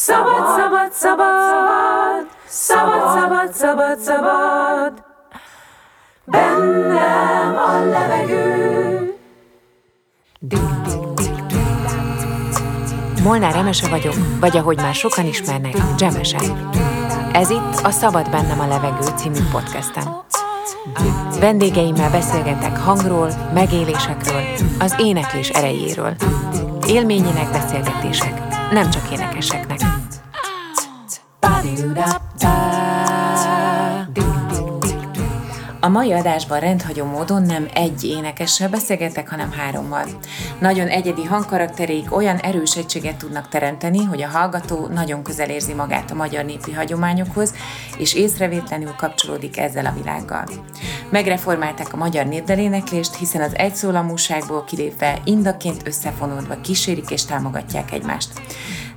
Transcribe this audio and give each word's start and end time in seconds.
Szabad, 0.00 0.46
szabad, 0.56 0.92
szabad, 0.92 2.26
szabad, 2.46 3.02
szabad, 3.14 3.52
szabad, 3.52 3.98
szabad, 3.98 4.92
bennem 6.24 7.56
a 7.56 7.84
levegő. 7.84 9.14
Molnár 13.22 13.56
Emese 13.56 13.88
vagyok, 13.88 14.14
vagy 14.40 14.56
ahogy 14.56 14.76
már 14.76 14.94
sokan 14.94 15.26
ismernek, 15.26 15.76
Dzsemese. 15.96 16.38
Ez 17.32 17.50
itt 17.50 17.80
a 17.82 17.90
Szabad 17.90 18.30
bennem 18.30 18.60
a 18.60 18.66
levegő 18.66 19.06
című 19.16 19.40
podcastem. 19.52 20.04
Vendégeimmel 21.40 22.10
beszélgetek 22.10 22.78
hangról, 22.78 23.30
megélésekről, 23.54 24.42
az 24.78 24.94
éneklés 24.98 25.48
erejéről. 25.48 26.14
Élményének 26.86 27.50
beszélgetések, 27.50 28.48
nem 28.72 28.90
csak 28.90 29.10
énekeseknek. 29.12 29.97
do 31.78 31.94
that. 31.94 32.27
A 35.88 35.90
mai 35.90 36.12
adásban 36.12 36.60
rendhagyó 36.60 37.04
módon 37.04 37.42
nem 37.42 37.68
egy 37.74 38.04
énekessel 38.04 38.68
beszélgetek, 38.68 39.28
hanem 39.28 39.52
hárommal. 39.52 40.04
Nagyon 40.60 40.86
egyedi 40.86 41.24
hangkarakterék 41.24 42.16
olyan 42.16 42.36
erős 42.36 42.76
egységet 42.76 43.16
tudnak 43.16 43.48
teremteni, 43.48 44.04
hogy 44.04 44.22
a 44.22 44.28
hallgató 44.28 44.86
nagyon 44.86 45.22
közel 45.22 45.50
érzi 45.50 45.74
magát 45.74 46.10
a 46.10 46.14
magyar 46.14 46.44
népi 46.44 46.72
hagyományokhoz, 46.72 47.54
és 47.98 48.14
észrevétlenül 48.14 48.94
kapcsolódik 48.96 49.58
ezzel 49.58 49.86
a 49.86 49.94
világgal. 50.00 50.44
Megreformálták 51.10 51.92
a 51.92 51.96
magyar 51.96 52.26
népdaléneklést, 52.26 53.14
hiszen 53.14 53.42
az 53.42 53.56
egyszólamúságból 53.56 54.64
kilépve 54.64 55.18
indaként 55.24 55.86
összefonódva 55.86 56.60
kísérik 56.60 57.10
és 57.10 57.24
támogatják 57.24 57.92
egymást. 57.92 58.32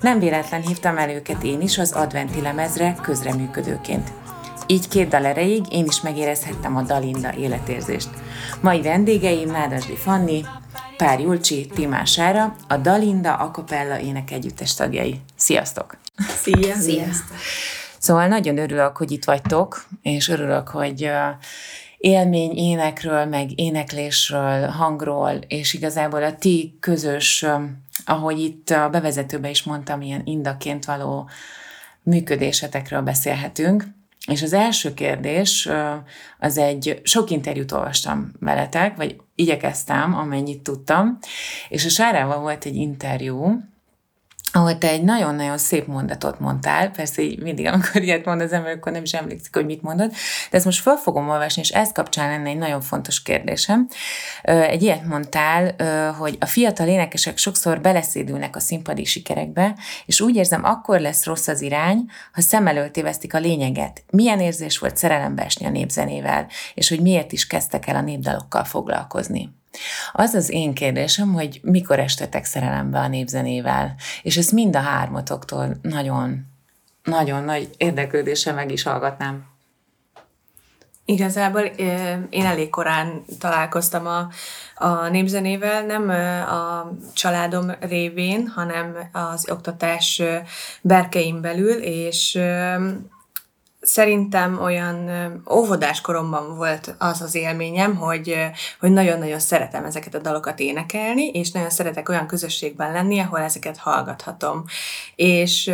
Nem 0.01 0.19
véletlen 0.19 0.61
hívtam 0.61 0.97
el 0.97 1.09
őket 1.09 1.43
én 1.43 1.61
is 1.61 1.77
az 1.77 1.91
adventi 1.91 2.41
lemezre 2.41 2.95
közreműködőként. 3.01 4.11
Így 4.71 4.87
két 4.87 5.07
dal 5.07 5.25
erejéig 5.25 5.65
én 5.71 5.85
is 5.85 6.01
megérezhettem 6.01 6.75
a 6.75 6.81
Dalinda 6.81 7.33
életérzést. 7.33 8.09
Mai 8.61 8.81
vendégeim 8.81 9.51
Nádasdi 9.51 9.95
Fanni, 9.95 10.45
Pár 10.97 11.19
Julcsi, 11.19 11.67
Timására, 11.67 12.55
a 12.67 12.77
Dalinda 12.77 13.35
Akapella 13.35 13.99
ének 13.99 14.31
együttes 14.31 14.73
tagjai. 14.73 15.19
Sziasztok! 15.35 15.97
Szia! 16.17 16.75
Sziasztok! 16.75 17.37
Szóval 17.97 18.27
nagyon 18.27 18.57
örülök, 18.57 18.97
hogy 18.97 19.11
itt 19.11 19.25
vagytok, 19.25 19.85
és 20.01 20.27
örülök, 20.27 20.67
hogy 20.67 21.11
élmény 21.97 22.57
énekről, 22.57 23.25
meg 23.25 23.59
éneklésről, 23.59 24.67
hangról, 24.67 25.39
és 25.47 25.73
igazából 25.73 26.23
a 26.23 26.35
ti 26.35 26.77
közös, 26.79 27.45
ahogy 28.05 28.39
itt 28.39 28.69
a 28.69 28.89
bevezetőben 28.89 29.51
is 29.51 29.63
mondtam, 29.63 30.01
ilyen 30.01 30.21
indaként 30.25 30.85
való 30.85 31.29
működésetekről 32.03 33.01
beszélhetünk. 33.01 33.99
És 34.27 34.41
az 34.41 34.53
első 34.53 34.93
kérdés, 34.93 35.69
az 36.39 36.57
egy, 36.57 37.01
sok 37.03 37.29
interjút 37.29 37.71
olvastam 37.71 38.31
veletek, 38.39 38.95
vagy 38.95 39.15
igyekeztem, 39.35 40.15
amennyit 40.15 40.63
tudtam, 40.63 41.17
és 41.69 41.85
a 41.85 41.89
Sárával 41.89 42.39
volt 42.39 42.65
egy 42.65 42.75
interjú, 42.75 43.61
ahol 44.51 44.77
te 44.77 44.89
egy 44.89 45.03
nagyon-nagyon 45.03 45.57
szép 45.57 45.87
mondatot 45.87 46.39
mondtál, 46.39 46.91
persze 46.91 47.21
így 47.21 47.39
mindig, 47.39 47.65
amikor 47.65 48.01
ilyet 48.01 48.25
mond 48.25 48.41
az 48.41 48.51
ember, 48.51 48.71
akkor 48.71 48.91
nem 48.91 49.03
is 49.03 49.13
emlékszik, 49.13 49.55
hogy 49.55 49.65
mit 49.65 49.81
mondod, 49.81 50.09
de 50.49 50.57
ezt 50.57 50.65
most 50.65 50.81
fel 50.81 50.95
fogom 50.95 51.29
olvasni, 51.29 51.61
és 51.61 51.69
ez 51.69 51.91
kapcsán 51.91 52.29
lenne 52.29 52.49
egy 52.49 52.57
nagyon 52.57 52.81
fontos 52.81 53.21
kérdésem. 53.21 53.87
Egy 54.41 54.81
ilyet 54.81 55.05
mondtál, 55.05 55.75
hogy 56.13 56.37
a 56.39 56.45
fiatal 56.45 56.87
énekesek 56.87 57.37
sokszor 57.37 57.81
beleszédülnek 57.81 58.55
a 58.55 58.59
színpadi 58.59 59.05
sikerekbe, 59.05 59.75
és 60.05 60.21
úgy 60.21 60.35
érzem, 60.35 60.63
akkor 60.63 60.99
lesz 60.99 61.25
rossz 61.25 61.47
az 61.47 61.61
irány, 61.61 62.05
ha 62.31 62.41
szem 62.41 62.67
előtt 62.67 62.93
tévesztik 62.93 63.33
a 63.33 63.39
lényeget. 63.39 64.03
Milyen 64.11 64.39
érzés 64.39 64.77
volt 64.77 64.97
szerelembe 64.97 65.43
esni 65.43 65.65
a 65.65 65.69
népzenével, 65.69 66.47
és 66.73 66.89
hogy 66.89 67.01
miért 67.01 67.31
is 67.31 67.47
kezdtek 67.47 67.87
el 67.87 67.95
a 67.95 68.01
népdalokkal 68.01 68.63
foglalkozni? 68.63 69.59
Az 70.11 70.33
az 70.33 70.49
én 70.49 70.73
kérdésem, 70.73 71.33
hogy 71.33 71.59
mikor 71.63 71.99
estetek 71.99 72.45
szerelembe 72.45 72.99
a 72.99 73.07
népzenével, 73.07 73.95
és 74.21 74.37
ezt 74.37 74.51
mind 74.51 74.75
a 74.75 74.79
hármatoktól 74.79 75.77
nagyon, 75.81 76.45
nagyon 77.03 77.43
nagy 77.43 77.69
érdeklődéssel 77.77 78.53
meg 78.53 78.71
is 78.71 78.83
hallgatnám. 78.83 79.49
Igazából 81.05 81.61
én 82.29 82.45
elég 82.45 82.69
korán 82.69 83.23
találkoztam 83.39 84.05
a, 84.07 84.29
a 84.75 85.07
népzenével, 85.07 85.85
nem 85.85 86.09
a 86.49 86.91
családom 87.13 87.71
révén, 87.79 88.47
hanem 88.47 89.09
az 89.11 89.49
oktatás 89.49 90.21
berkeim 90.81 91.41
belül, 91.41 91.73
és 91.81 92.39
szerintem 93.81 94.61
olyan 94.61 95.09
óvodás 95.51 96.01
koromban 96.01 96.55
volt 96.55 96.95
az 96.97 97.21
az 97.21 97.35
élményem, 97.35 97.95
hogy, 97.95 98.35
hogy 98.79 98.91
nagyon-nagyon 98.91 99.39
szeretem 99.39 99.85
ezeket 99.85 100.15
a 100.15 100.19
dalokat 100.19 100.59
énekelni, 100.59 101.27
és 101.27 101.51
nagyon 101.51 101.69
szeretek 101.69 102.09
olyan 102.09 102.27
közösségben 102.27 102.91
lenni, 102.91 103.19
ahol 103.19 103.39
ezeket 103.39 103.77
hallgathatom. 103.77 104.63
És 105.15 105.71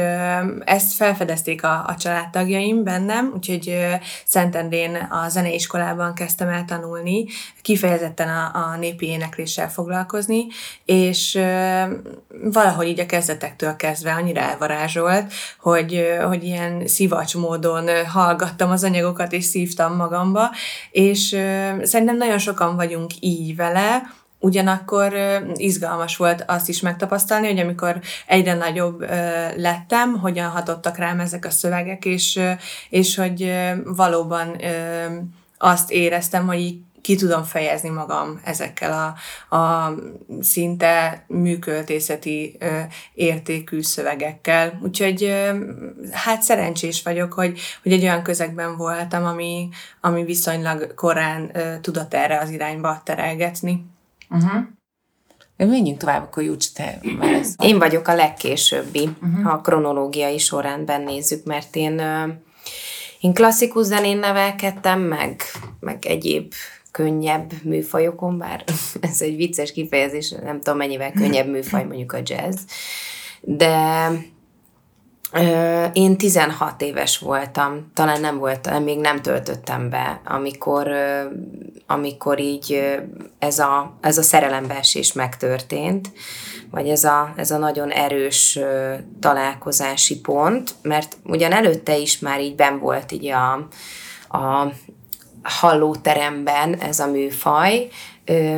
ezt 0.65 0.93
felfedezték 0.93 1.63
a, 1.63 1.85
a 1.87 1.95
családtagjaim 1.97 2.83
bennem, 2.83 3.31
úgyhogy 3.35 3.77
Szentendrén 4.25 4.95
a 4.95 5.29
zeneiskolában 5.29 6.13
kezdtem 6.13 6.49
el 6.49 6.65
tanulni, 6.65 7.25
kifejezetten 7.61 8.29
a, 8.29 8.51
a 8.53 8.77
népi 8.77 9.07
énekléssel 9.07 9.69
foglalkozni, 9.69 10.45
és 10.85 11.39
valahogy 12.43 12.87
így 12.87 12.99
a 12.99 13.05
kezdetektől 13.05 13.75
kezdve 13.75 14.13
annyira 14.13 14.41
elvarázsolt, 14.41 15.33
hogy, 15.59 16.07
hogy 16.27 16.43
ilyen 16.43 16.87
szivacs 16.87 17.35
módon 17.35 17.89
hallgattam 18.05 18.71
az 18.71 18.83
anyagokat, 18.83 19.33
és 19.33 19.43
szívtam 19.43 19.95
magamba, 19.95 20.51
és 20.91 21.19
szerintem 21.81 22.17
nagyon 22.17 22.37
sokan 22.37 22.75
vagyunk 22.75 23.11
így 23.19 23.55
vele, 23.55 24.01
Ugyanakkor 24.39 25.13
izgalmas 25.53 26.17
volt 26.17 26.43
azt 26.47 26.69
is 26.69 26.81
megtapasztalni, 26.81 27.47
hogy 27.47 27.59
amikor 27.59 27.99
egyre 28.25 28.53
nagyobb 28.53 28.99
lettem, 29.55 30.19
hogyan 30.19 30.49
hatottak 30.49 30.97
rám 30.97 31.19
ezek 31.19 31.45
a 31.45 31.49
szövegek, 31.49 32.05
és, 32.05 32.39
és 32.89 33.15
hogy 33.15 33.53
valóban 33.83 34.55
azt 35.57 35.91
éreztem, 35.91 36.47
hogy 36.47 36.59
így 36.59 36.79
ki 37.07 37.15
tudom 37.15 37.43
fejezni 37.43 37.89
magam 37.89 38.41
ezekkel 38.43 39.15
a, 39.49 39.55
a 39.55 39.93
szinte 40.41 41.25
műköltészeti 41.27 42.55
ö, 42.59 42.79
értékű 43.13 43.81
szövegekkel. 43.81 44.79
Úgyhogy 44.83 45.23
ö, 45.23 45.51
hát 46.11 46.41
szerencsés 46.41 47.03
vagyok, 47.03 47.33
hogy, 47.33 47.59
hogy 47.83 47.91
egy 47.91 48.03
olyan 48.03 48.23
közegben 48.23 48.77
voltam, 48.77 49.25
ami, 49.25 49.69
ami 50.01 50.23
viszonylag 50.23 50.93
korán 50.93 51.49
ö, 51.53 51.79
tudott 51.81 52.13
erre 52.13 52.39
az 52.39 52.49
irányba 52.49 53.01
terelgetni. 53.03 53.85
Uh-huh. 54.29 54.61
Menjünk 55.57 55.97
tovább, 55.97 56.23
akkor 56.23 56.43
Júcs, 56.43 56.71
te 56.73 56.99
válasz. 57.19 57.55
Én 57.63 57.79
vagyok 57.79 58.07
a 58.07 58.15
legkésőbbi, 58.15 59.09
uh-huh. 59.21 59.43
ha 59.43 59.51
a 59.51 59.61
kronológiai 59.61 60.37
sorrendben 60.37 61.01
nézzük, 61.01 61.45
mert 61.45 61.75
én, 61.75 62.01
én 63.19 63.33
klasszikus 63.33 63.85
zenén 63.85 64.17
nevelkedtem, 64.17 64.99
meg, 64.99 65.41
meg 65.79 66.05
egyéb 66.05 66.53
könnyebb 66.97 67.51
műfajokon, 67.63 68.37
bár 68.37 68.63
ez 69.01 69.21
egy 69.21 69.35
vicces 69.35 69.71
kifejezés, 69.71 70.29
nem 70.29 70.59
tudom 70.59 70.77
mennyivel 70.77 71.11
könnyebb 71.11 71.47
műfaj 71.47 71.83
mondjuk 71.83 72.13
a 72.13 72.19
jazz, 72.23 72.61
de 73.41 74.09
én 75.93 76.17
16 76.17 76.81
éves 76.81 77.17
voltam, 77.17 77.91
talán 77.93 78.21
nem 78.21 78.37
voltam, 78.37 78.83
még 78.83 78.99
nem 78.99 79.21
töltöttem 79.21 79.89
be, 79.89 80.21
amikor, 80.25 80.91
amikor 81.87 82.39
így 82.39 82.95
ez 83.39 83.59
a, 83.59 83.97
ez 84.01 84.17
a 84.17 84.21
szerelembeesés 84.21 85.13
megtörtént, 85.13 86.11
vagy 86.71 86.89
ez 86.89 87.03
a, 87.03 87.33
ez 87.35 87.51
a 87.51 87.57
nagyon 87.57 87.89
erős 87.89 88.59
találkozási 89.19 90.19
pont, 90.19 90.75
mert 90.81 91.17
ugyan 91.23 91.51
előtte 91.51 91.97
is 91.97 92.19
már 92.19 92.41
így 92.41 92.55
ben 92.55 92.79
volt 92.79 93.11
így 93.11 93.27
a, 93.27 93.53
a 94.37 94.71
hallóteremben 95.47 96.75
ez 96.75 96.99
a 96.99 97.07
műfaj, 97.07 97.87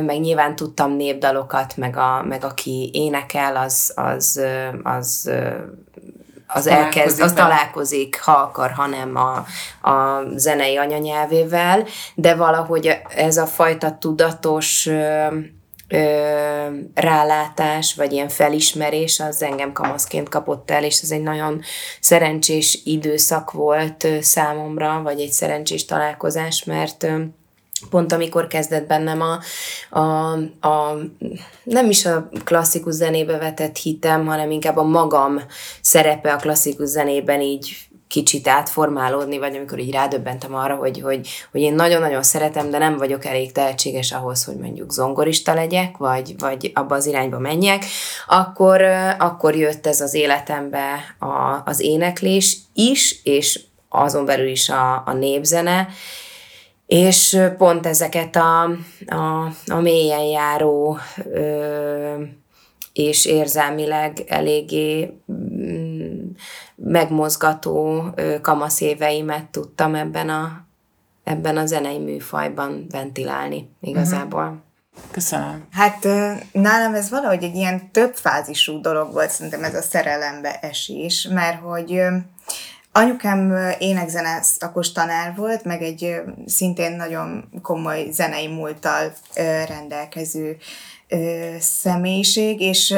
meg 0.04 0.20
nyilván 0.20 0.56
tudtam 0.56 0.92
népdalokat, 0.92 1.76
meg, 1.76 1.96
a, 1.96 2.22
meg 2.22 2.44
aki 2.44 2.90
énekel, 2.92 3.56
az, 3.56 3.92
az, 3.96 4.40
az 4.82 5.30
az 6.52 6.66
elkezd, 6.66 7.20
az 7.20 7.32
találkozik, 7.32 8.20
ha 8.22 8.32
akar, 8.32 8.70
hanem 8.70 9.16
a, 9.16 9.36
a 9.90 10.22
zenei 10.36 10.76
anyanyelvével, 10.76 11.84
de 12.14 12.34
valahogy 12.34 12.98
ez 13.16 13.36
a 13.36 13.46
fajta 13.46 13.98
tudatos 13.98 14.88
ö, 15.90 15.98
rálátás, 16.94 17.94
vagy 17.94 18.12
ilyen 18.12 18.28
felismerés, 18.28 19.20
az 19.20 19.42
engem 19.42 19.72
kamaszként 19.72 20.28
kapott 20.28 20.70
el, 20.70 20.84
és 20.84 21.00
ez 21.02 21.10
egy 21.10 21.22
nagyon 21.22 21.62
szerencsés 22.00 22.80
időszak 22.84 23.50
volt 23.52 24.06
számomra, 24.20 25.00
vagy 25.02 25.20
egy 25.20 25.32
szerencsés 25.32 25.84
találkozás, 25.84 26.64
mert 26.64 27.02
ö, 27.02 27.20
pont 27.90 28.12
amikor 28.12 28.46
kezdett 28.46 28.86
bennem 28.86 29.20
a, 29.20 29.38
a, 29.98 30.32
a 30.68 30.96
nem 31.62 31.90
is 31.90 32.06
a 32.06 32.28
klasszikus 32.44 32.94
zenébe 32.94 33.38
vetett 33.38 33.76
hitem, 33.76 34.26
hanem 34.26 34.50
inkább 34.50 34.76
a 34.76 34.82
magam 34.82 35.40
szerepe 35.80 36.32
a 36.32 36.36
klasszikus 36.36 36.88
zenében 36.88 37.40
így 37.40 37.89
kicsit 38.10 38.48
átformálódni, 38.48 39.38
vagy 39.38 39.56
amikor 39.56 39.78
így 39.78 39.92
rádöbbentem 39.92 40.54
arra, 40.54 40.74
hogy, 40.74 41.00
hogy, 41.00 41.28
hogy 41.52 41.60
én 41.60 41.74
nagyon-nagyon 41.74 42.22
szeretem, 42.22 42.70
de 42.70 42.78
nem 42.78 42.96
vagyok 42.96 43.24
elég 43.24 43.52
tehetséges 43.52 44.12
ahhoz, 44.12 44.44
hogy 44.44 44.56
mondjuk 44.56 44.92
zongorista 44.92 45.54
legyek, 45.54 45.96
vagy, 45.96 46.34
vagy 46.38 46.70
abba 46.74 46.94
az 46.94 47.06
irányba 47.06 47.38
menjek, 47.38 47.84
akkor, 48.26 48.82
akkor 49.18 49.56
jött 49.56 49.86
ez 49.86 50.00
az 50.00 50.14
életembe 50.14 51.16
a, 51.18 51.62
az 51.64 51.80
éneklés 51.80 52.56
is, 52.74 53.20
és 53.22 53.60
azon 53.88 54.24
belül 54.24 54.48
is 54.48 54.68
a, 54.68 55.02
a 55.06 55.12
népzene, 55.12 55.88
és 56.86 57.38
pont 57.58 57.86
ezeket 57.86 58.36
a, 58.36 58.62
a, 59.06 59.52
a 59.66 59.80
mélyen 59.80 60.22
járó 60.24 60.98
ö, 61.32 62.22
és 62.92 63.24
érzelmileg 63.24 64.24
eléggé 64.26 65.10
mm, 65.32 65.99
megmozgató 66.74 68.04
kamaszéveimet 68.42 69.44
tudtam 69.44 69.94
ebben 69.94 70.28
a, 70.28 70.66
ebben 71.24 71.56
a 71.56 71.66
zenei 71.66 71.98
műfajban 71.98 72.86
ventilálni 72.90 73.70
igazából. 73.80 74.44
Uh-huh. 74.44 74.58
Köszönöm. 75.10 75.66
Hát 75.70 76.04
nálam 76.52 76.94
ez 76.94 77.10
valahogy 77.10 77.42
egy 77.42 77.54
ilyen 77.54 77.90
több 77.90 78.14
fázisú 78.14 78.80
dolog 78.80 79.12
volt, 79.12 79.30
szerintem 79.30 79.64
ez 79.64 79.74
a 79.74 79.82
szerelembe 79.82 80.58
esés, 80.58 81.28
mert 81.30 81.60
hogy 81.60 82.02
Anyukám 82.92 83.56
énekzene 83.78 84.42
szakos 84.42 84.92
tanár 84.92 85.34
volt, 85.36 85.64
meg 85.64 85.82
egy 85.82 86.20
szintén 86.46 86.96
nagyon 86.96 87.50
komoly 87.62 88.10
zenei 88.10 88.46
múlttal 88.46 89.12
rendelkező 89.68 90.56
személyiség, 91.58 92.60
és 92.60 92.94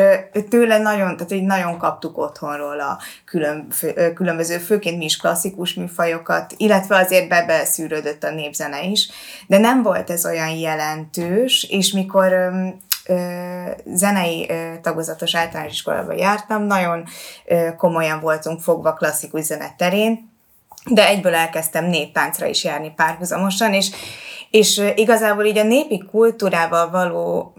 tőle 0.48 0.78
nagyon, 0.78 1.16
tehát 1.16 1.32
így 1.32 1.44
nagyon 1.44 1.78
kaptuk 1.78 2.18
otthonról 2.18 2.80
a 2.80 2.98
külön, 3.24 3.68
különböző, 4.14 4.58
főként 4.58 4.98
mi 4.98 5.04
is 5.04 5.16
klasszikus 5.16 5.74
műfajokat, 5.74 6.54
illetve 6.56 6.96
azért 6.96 7.28
bebeszűrődött 7.28 8.24
a 8.24 8.30
népzene 8.30 8.82
is, 8.82 9.08
de 9.46 9.58
nem 9.58 9.82
volt 9.82 10.10
ez 10.10 10.26
olyan 10.26 10.50
jelentős, 10.50 11.66
és 11.70 11.92
mikor 11.92 12.52
zenei 13.84 14.50
tagozatos 14.82 15.34
általános 15.34 15.72
iskolába 15.72 16.12
jártam, 16.12 16.62
nagyon 16.62 17.04
komolyan 17.76 18.20
voltunk 18.20 18.60
fogva 18.60 18.92
klasszikus 18.92 19.42
zene 19.42 19.74
terén, 19.76 20.30
de 20.90 21.06
egyből 21.06 21.34
elkezdtem 21.34 21.84
néptáncra 21.84 22.46
is 22.46 22.64
járni 22.64 22.92
párhuzamosan, 22.96 23.72
és, 23.72 23.90
és 24.50 24.82
igazából 24.94 25.44
így 25.44 25.58
a 25.58 25.62
népi 25.62 26.04
kultúrával 26.10 26.90
való 26.90 27.54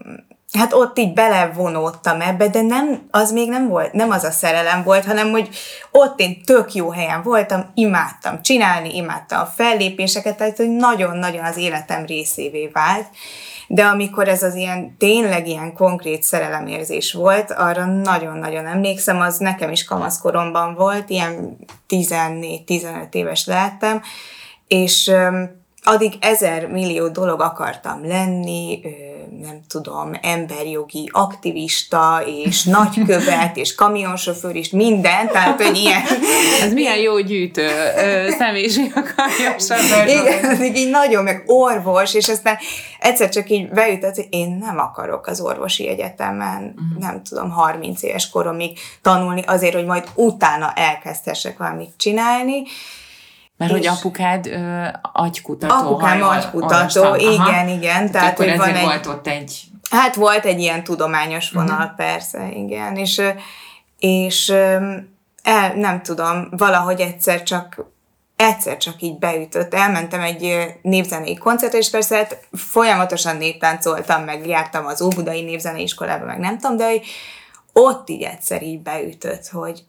hát 0.57 0.73
ott 0.73 0.99
így 0.99 1.13
belevonódtam 1.13 2.21
ebbe, 2.21 2.47
de 2.47 2.61
nem, 2.61 3.07
az 3.11 3.31
még 3.31 3.49
nem 3.49 3.67
volt, 3.67 3.93
nem 3.93 4.09
az 4.09 4.23
a 4.23 4.31
szerelem 4.31 4.83
volt, 4.83 5.05
hanem 5.05 5.31
hogy 5.31 5.49
ott 5.91 6.19
én 6.19 6.43
tök 6.45 6.73
jó 6.73 6.91
helyen 6.91 7.21
voltam, 7.23 7.71
imádtam 7.73 8.41
csinálni, 8.41 8.95
imádtam 8.95 9.39
a 9.39 9.45
fellépéseket, 9.45 10.37
tehát 10.37 10.57
hogy 10.57 10.69
nagyon-nagyon 10.69 11.43
az 11.43 11.57
életem 11.57 12.05
részévé 12.05 12.69
vált, 12.73 13.07
de 13.67 13.83
amikor 13.83 14.27
ez 14.27 14.43
az 14.43 14.55
ilyen, 14.55 14.95
tényleg 14.97 15.47
ilyen 15.47 15.73
konkrét 15.73 16.23
szerelemérzés 16.23 17.13
volt, 17.13 17.51
arra 17.51 17.85
nagyon-nagyon 17.85 18.65
emlékszem, 18.65 19.21
az 19.21 19.37
nekem 19.37 19.71
is 19.71 19.83
kamaszkoromban 19.83 20.75
volt, 20.75 21.09
ilyen 21.09 21.57
14-15 21.89 23.13
éves 23.13 23.45
lehettem, 23.45 24.01
és 24.67 25.11
addig 25.83 26.13
ezer 26.19 26.67
millió 26.67 27.07
dolog 27.07 27.41
akartam 27.41 28.07
lenni, 28.07 28.79
nem 29.41 29.59
tudom, 29.67 30.11
emberjogi 30.21 31.09
aktivista, 31.11 32.23
és 32.25 32.63
nagykövet, 32.79 33.57
és 33.57 33.75
kamionsofőr, 33.75 34.55
és 34.55 34.69
minden, 34.69 35.27
tehát, 35.27 35.61
hogy 35.61 35.77
ilyen... 35.77 36.01
Ez 36.61 36.73
milyen 36.73 36.97
jó 36.97 37.19
gyűjtő 37.19 37.69
személyiség 38.37 38.91
akarja 38.95 39.55
Igen, 40.07 40.45
ez 40.45 40.61
így 40.61 40.89
nagyon, 40.89 41.23
meg 41.23 41.43
orvos, 41.45 42.13
és 42.13 42.29
aztán 42.29 42.57
egyszer 42.99 43.29
csak 43.29 43.49
így 43.49 43.69
beütött, 43.69 44.15
hogy 44.15 44.27
én 44.29 44.57
nem 44.61 44.79
akarok 44.79 45.27
az 45.27 45.41
orvosi 45.41 45.87
egyetemen, 45.87 46.61
uh-huh. 46.63 46.99
nem 46.99 47.23
tudom, 47.23 47.49
30 47.49 48.03
éves 48.03 48.29
koromig 48.29 48.79
tanulni, 49.01 49.43
azért, 49.45 49.73
hogy 49.73 49.85
majd 49.85 50.03
utána 50.15 50.71
elkezdhessek 50.75 51.57
valamit 51.57 51.93
csinálni, 51.97 52.63
mert 53.71 53.85
hogy 53.85 53.97
apukád 53.97 54.47
ö, 54.47 54.85
agykutató. 55.01 55.73
Apukám 55.73 56.23
agykutató, 56.23 57.15
igen, 57.15 57.39
Aha. 57.39 57.67
igen. 57.67 58.11
Tehát, 58.11 58.37
hogy 58.37 58.57
van 58.57 58.75
egy, 58.75 58.83
volt 58.83 59.05
ott 59.05 59.27
egy... 59.27 59.61
Hát 59.89 60.15
volt 60.15 60.45
egy 60.45 60.59
ilyen 60.59 60.83
tudományos 60.83 61.51
vonal, 61.51 61.81
uh-huh. 61.81 61.95
persze, 61.95 62.49
igen. 62.53 62.95
És, 62.95 63.21
és 63.99 64.49
el, 65.43 65.73
nem 65.75 66.01
tudom, 66.01 66.47
valahogy 66.51 66.99
egyszer 66.99 67.43
csak 67.43 67.85
egyszer 68.35 68.77
csak 68.77 69.01
így 69.01 69.17
beütött. 69.17 69.73
Elmentem 69.73 70.21
egy 70.21 70.73
népzenei 70.81 71.37
koncertre, 71.37 71.77
és 71.77 71.89
persze 71.89 72.15
hát 72.15 72.47
folyamatosan 72.51 73.37
néptáncoltam, 73.37 74.23
meg 74.23 74.47
jártam 74.47 74.85
az 74.85 75.01
Óbudai 75.01 75.41
Népzenei 75.41 75.81
Iskolába, 75.81 76.25
meg 76.25 76.39
nem 76.39 76.57
tudom, 76.57 76.77
de 76.77 76.89
hogy 76.89 77.01
ott 77.73 78.09
így 78.09 78.21
egyszer 78.21 78.63
így 78.63 78.81
beütött, 78.81 79.47
hogy 79.47 79.83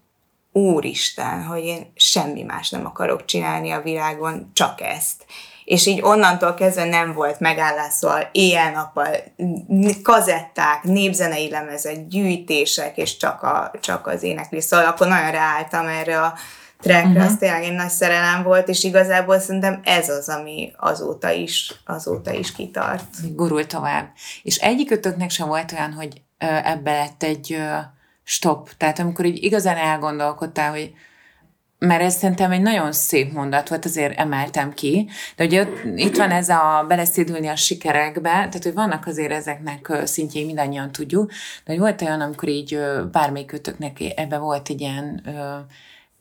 úristen, 0.55 1.45
hogy 1.45 1.65
én 1.65 1.93
semmi 1.95 2.43
más 2.43 2.71
nem 2.71 2.87
akarok 2.87 3.25
csinálni 3.25 3.71
a 3.71 3.81
világon, 3.81 4.51
csak 4.53 4.81
ezt. 4.81 5.25
És 5.65 5.87
így 5.87 6.03
onnantól 6.03 6.55
kezdve 6.55 6.85
nem 6.85 7.13
volt 7.13 7.41
megállás, 7.41 7.93
szóval 7.93 8.29
éjjel-nappal 8.33 9.09
kazetták, 10.03 10.83
népzenei 10.83 11.51
lemezek, 11.51 12.07
gyűjtések, 12.07 12.97
és 12.97 13.17
csak, 13.17 13.43
a, 13.43 13.71
csak 13.81 14.07
az 14.07 14.23
éneklés. 14.23 14.65
Szóval 14.65 14.87
akkor 14.87 15.07
nagyon 15.07 15.31
ráálltam 15.31 15.87
erre 15.87 16.21
a 16.21 16.35
trackre, 16.81 17.09
uh-huh. 17.09 17.25
az 17.25 17.37
tényleg 17.39 17.63
egy 17.63 17.75
nagy 17.75 17.89
szerelem 17.89 18.43
volt, 18.43 18.69
és 18.69 18.85
igazából 18.85 19.39
szerintem 19.39 19.81
ez 19.85 20.09
az, 20.09 20.29
ami 20.29 20.73
azóta 20.77 21.31
is, 21.31 21.75
azóta 21.87 22.33
is 22.33 22.53
kitart. 22.53 23.35
Gurul 23.35 23.67
tovább. 23.67 24.09
És 24.43 24.57
egyikötöknek 24.57 25.31
sem 25.31 25.49
volt 25.49 25.73
olyan, 25.73 25.93
hogy 25.93 26.23
ebbe 26.65 26.93
lett 26.93 27.23
egy 27.23 27.59
stop. 28.25 28.71
Tehát 28.77 28.99
amikor 28.99 29.25
így 29.25 29.43
igazán 29.43 29.77
elgondolkodtál, 29.77 30.71
hogy 30.71 30.95
mert 31.79 32.03
ez 32.03 32.15
szerintem 32.15 32.51
egy 32.51 32.63
nagyon 32.63 32.93
szép 32.93 33.33
mondat 33.33 33.69
volt, 33.69 33.85
azért 33.85 34.19
emeltem 34.19 34.73
ki, 34.73 35.09
de 35.37 35.45
ugye 35.45 35.67
itt 35.95 36.17
van 36.17 36.31
ez 36.31 36.49
a 36.49 36.85
beleszédülni 36.89 37.49
a 37.49 37.57
sikerekbe, 37.57 38.31
tehát 38.31 38.63
hogy 38.63 38.75
vannak 38.75 39.07
azért 39.07 39.33
ezeknek 39.33 39.93
szintjei, 40.05 40.45
mindannyian 40.45 40.93
tudjuk, 40.93 41.31
de 41.65 41.73
hogy 41.73 41.79
volt 41.79 42.03
olyan, 42.03 42.21
amikor 42.21 42.49
így 42.49 42.79
bármelyik 43.13 43.47
kötöknek 43.47 43.97
ebbe 44.17 44.39
volt 44.39 44.69
egy 44.69 44.81
ilyen 44.81 45.23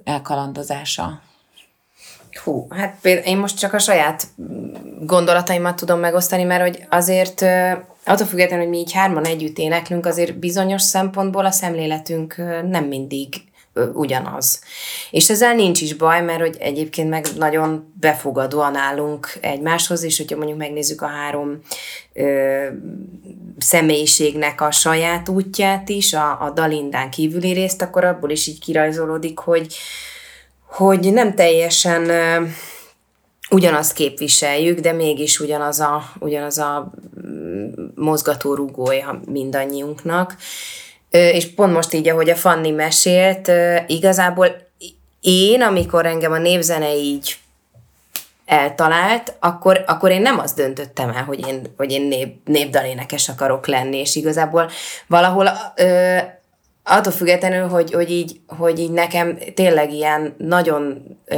elkalandozása. 0.03 1.21
Hú, 2.43 2.67
hát 2.69 3.05
én 3.05 3.37
most 3.37 3.57
csak 3.57 3.73
a 3.73 3.79
saját 3.79 4.27
gondolataimat 5.01 5.75
tudom 5.75 5.99
megosztani, 5.99 6.43
mert 6.43 6.61
hogy 6.61 6.85
azért 6.89 7.45
attól 8.05 8.27
függetlenül, 8.27 8.65
hogy 8.65 8.73
mi 8.73 8.79
így 8.79 8.91
hárman 8.91 9.25
együtt 9.25 9.57
éneklünk, 9.57 10.05
azért 10.05 10.39
bizonyos 10.39 10.81
szempontból 10.81 11.45
a 11.45 11.51
szemléletünk 11.51 12.35
nem 12.69 12.85
mindig 12.85 13.27
ugyanaz. 13.93 14.61
És 15.11 15.29
ezzel 15.29 15.53
nincs 15.53 15.81
is 15.81 15.93
baj, 15.93 16.21
mert 16.21 16.39
hogy 16.39 16.55
egyébként 16.59 17.09
meg 17.09 17.25
nagyon 17.37 17.93
befogadóan 17.99 18.75
állunk 18.75 19.37
egymáshoz, 19.41 20.03
és 20.03 20.17
hogyha 20.17 20.37
mondjuk 20.37 20.57
megnézzük 20.57 21.01
a 21.01 21.07
három 21.07 21.59
ö, 22.13 22.65
személyiségnek 23.57 24.61
a 24.61 24.71
saját 24.71 25.29
útját 25.29 25.89
is, 25.89 26.13
a, 26.13 26.41
a 26.41 26.51
Dalindán 26.55 27.09
kívüli 27.09 27.51
részt, 27.51 27.81
akkor 27.81 28.03
abból 28.03 28.29
is 28.29 28.47
így 28.47 28.59
kirajzolódik, 28.59 29.39
hogy, 29.39 29.75
hogy 30.65 31.13
nem 31.13 31.35
teljesen 31.35 32.09
ö, 32.09 32.45
ugyanazt 33.49 33.93
képviseljük, 33.93 34.79
de 34.79 34.91
mégis 34.91 35.39
ugyanaz 35.39 35.79
a, 35.79 36.03
ugyanaz 36.19 36.57
a 36.57 36.91
mm, 37.53 37.71
mozgató 37.95 38.53
rugója 38.53 39.19
mindannyiunknak. 39.25 40.35
És 41.09 41.53
pont 41.53 41.73
most 41.73 41.93
így, 41.93 42.09
ahogy 42.09 42.29
a 42.29 42.35
Fanni 42.35 42.71
mesélt, 42.71 43.51
igazából 43.87 44.47
én, 45.21 45.61
amikor 45.61 46.05
engem 46.05 46.31
a 46.31 46.37
névzene 46.37 46.95
így 46.95 47.37
eltalált, 48.45 49.35
akkor, 49.39 49.83
akkor 49.87 50.11
én 50.11 50.21
nem 50.21 50.39
azt 50.39 50.55
döntöttem 50.55 51.09
el, 51.09 51.23
hogy 51.23 51.47
én, 51.47 51.73
hogy 51.77 51.91
én 51.91 52.01
nép, 52.01 52.47
népdalénekes 52.47 53.29
akarok 53.29 53.67
lenni, 53.67 53.97
és 53.97 54.15
igazából 54.15 54.69
valahol 55.07 55.49
ö, 55.75 56.17
attól 56.83 57.11
függetlenül, 57.11 57.67
hogy, 57.67 57.91
hogy, 57.93 58.11
így, 58.11 58.39
hogy 58.47 58.79
így 58.79 58.91
nekem 58.91 59.37
tényleg 59.53 59.93
ilyen 59.93 60.35
nagyon 60.37 61.03
ö, 61.25 61.37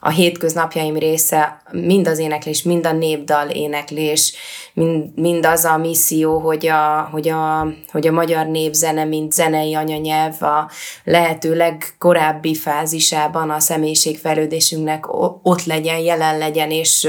a 0.00 0.08
hétköznapjaim 0.08 0.96
része 0.96 1.62
mind 1.70 2.08
az 2.08 2.18
éneklés, 2.18 2.62
mind 2.62 2.86
a 2.86 2.92
népdal 2.92 3.48
éneklés, 3.48 4.34
mind, 4.74 5.18
mind 5.18 5.46
az 5.46 5.64
a 5.64 5.76
misszió, 5.76 6.38
hogy 6.38 6.66
a, 6.66 7.08
hogy, 7.12 7.28
a, 7.28 7.66
hogy 7.92 8.06
a 8.06 8.12
magyar 8.12 8.46
népzene, 8.46 9.04
mint 9.04 9.32
zenei 9.32 9.74
anyanyelv 9.74 10.42
a 10.42 10.70
lehető 11.04 11.56
legkorábbi 11.56 12.54
fázisában 12.54 13.50
a 13.50 13.60
személyiségfejlődésünknek 13.60 15.04
ott 15.42 15.64
legyen, 15.64 15.98
jelen 15.98 16.38
legyen, 16.38 16.70
és, 16.70 17.08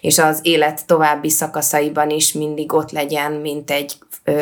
és 0.00 0.18
az 0.18 0.38
élet 0.42 0.86
további 0.86 1.30
szakaszaiban 1.30 2.10
is 2.10 2.32
mindig 2.32 2.72
ott 2.72 2.90
legyen, 2.90 3.32
mint 3.32 3.70
egy 3.70 3.96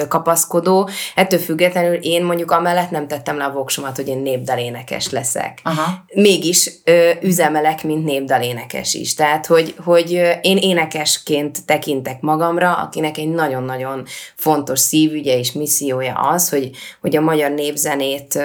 kapaszkodó. 0.08 0.88
Ettől 1.14 1.38
függetlenül 1.38 1.94
én 1.94 2.24
mondjuk 2.24 2.50
amellett 2.50 2.90
nem 2.90 3.08
tettem 3.08 3.36
le 3.36 3.44
a 3.44 3.52
voksomat, 3.52 3.96
hogy 3.96 4.08
én 4.08 4.18
népdalénekes 4.18 5.10
leszek. 5.10 5.60
Aha. 5.62 6.04
Mégis 6.14 6.70
ö, 6.84 7.10
üzemelek, 7.22 7.84
mint 7.84 8.04
népdalénekes 8.04 8.94
is. 8.94 9.14
Tehát, 9.14 9.46
hogy, 9.46 9.74
hogy 9.84 10.10
én 10.42 10.56
énekesként 10.56 11.64
tekintek 11.64 12.20
magamra, 12.20 12.74
akinek 12.74 13.18
egy 13.18 13.28
nagyon-nagyon 13.28 14.06
fontos 14.34 14.80
szívügye 14.80 15.38
és 15.38 15.52
missziója 15.52 16.14
az, 16.14 16.48
hogy, 16.48 16.70
hogy 17.00 17.16
a 17.16 17.20
magyar 17.20 17.50
népzenét 17.50 18.38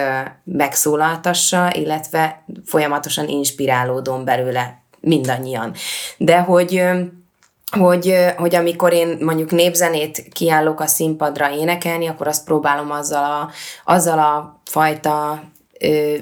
megszólaltassa, 0.44 1.74
illetve 1.76 2.44
folyamatosan 2.66 3.28
inspirálódom 3.28 4.26
belőle 4.26 4.82
mindannyian. 5.00 5.74
De 6.18 6.40
hogy 6.40 6.84
hogy, 7.80 8.16
hogy 8.38 8.56
amikor 8.56 8.94
én 8.94 9.18
mondjuk 9.20 9.52
népzenét 9.52 10.28
kiállok 10.32 10.80
a 10.80 10.88
színpadra 10.88 11.52
énekelni, 11.52 12.08
akkor 12.08 12.28
azt 12.28 12.46
próbálom 12.46 12.92
azzal 12.92 13.24
a, 13.24 13.50
azzal 13.86 14.20
a 14.20 14.62
fajta 14.66 15.44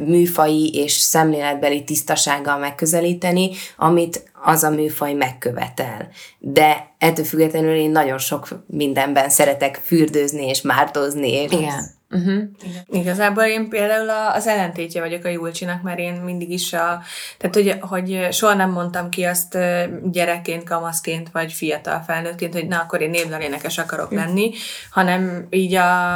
műfai 0.06 0.70
és 0.74 0.92
szemléletbeli 0.92 1.84
tisztasággal 1.84 2.58
megközelíteni, 2.58 3.50
amit 3.78 4.32
az 4.44 4.64
a 4.64 4.70
műfaj 4.70 5.14
megkövetel. 5.14 6.10
De 6.40 6.94
ettől 6.98 7.26
függetlenül 7.26 7.76
én 7.76 7.92
nagyon 7.92 8.18
sok 8.18 8.48
mindenben 8.68 9.30
szeretek 9.30 9.80
fürdőzni 9.84 10.48
és 10.48 10.62
mártozni. 10.62 11.32
És 11.32 11.52
Igen. 11.52 12.00
Uh-huh. 12.14 12.44
Igen. 12.64 13.02
Igazából 13.02 13.44
én 13.44 13.70
például 13.70 14.10
az 14.10 14.48
ellentétje 14.48 15.02
vagyok 15.02 15.26
a 15.26 15.30
Julcsinak, 15.30 15.82
mert 15.82 16.00
én 16.00 16.14
mindig 16.14 16.50
is 16.50 16.74
a, 16.74 17.02
tehát 17.38 17.56
hogy, 17.56 17.78
hogy 17.80 18.28
soha 18.32 18.54
nem 18.54 18.72
mondtam 18.72 19.10
ki 19.10 19.24
azt 19.24 19.58
gyerekként, 20.04 20.64
kamaszként, 20.64 21.30
vagy 21.32 21.54
fiatal 21.54 22.04
felnőttként, 22.08 22.54
hogy 22.54 22.68
na, 22.68 22.80
akkor 22.80 23.02
én 23.02 23.10
népdalénekes 23.10 23.78
akarok 23.78 24.12
lenni, 24.12 24.52
hanem 24.90 25.48
így 25.50 25.74
a 25.74 26.14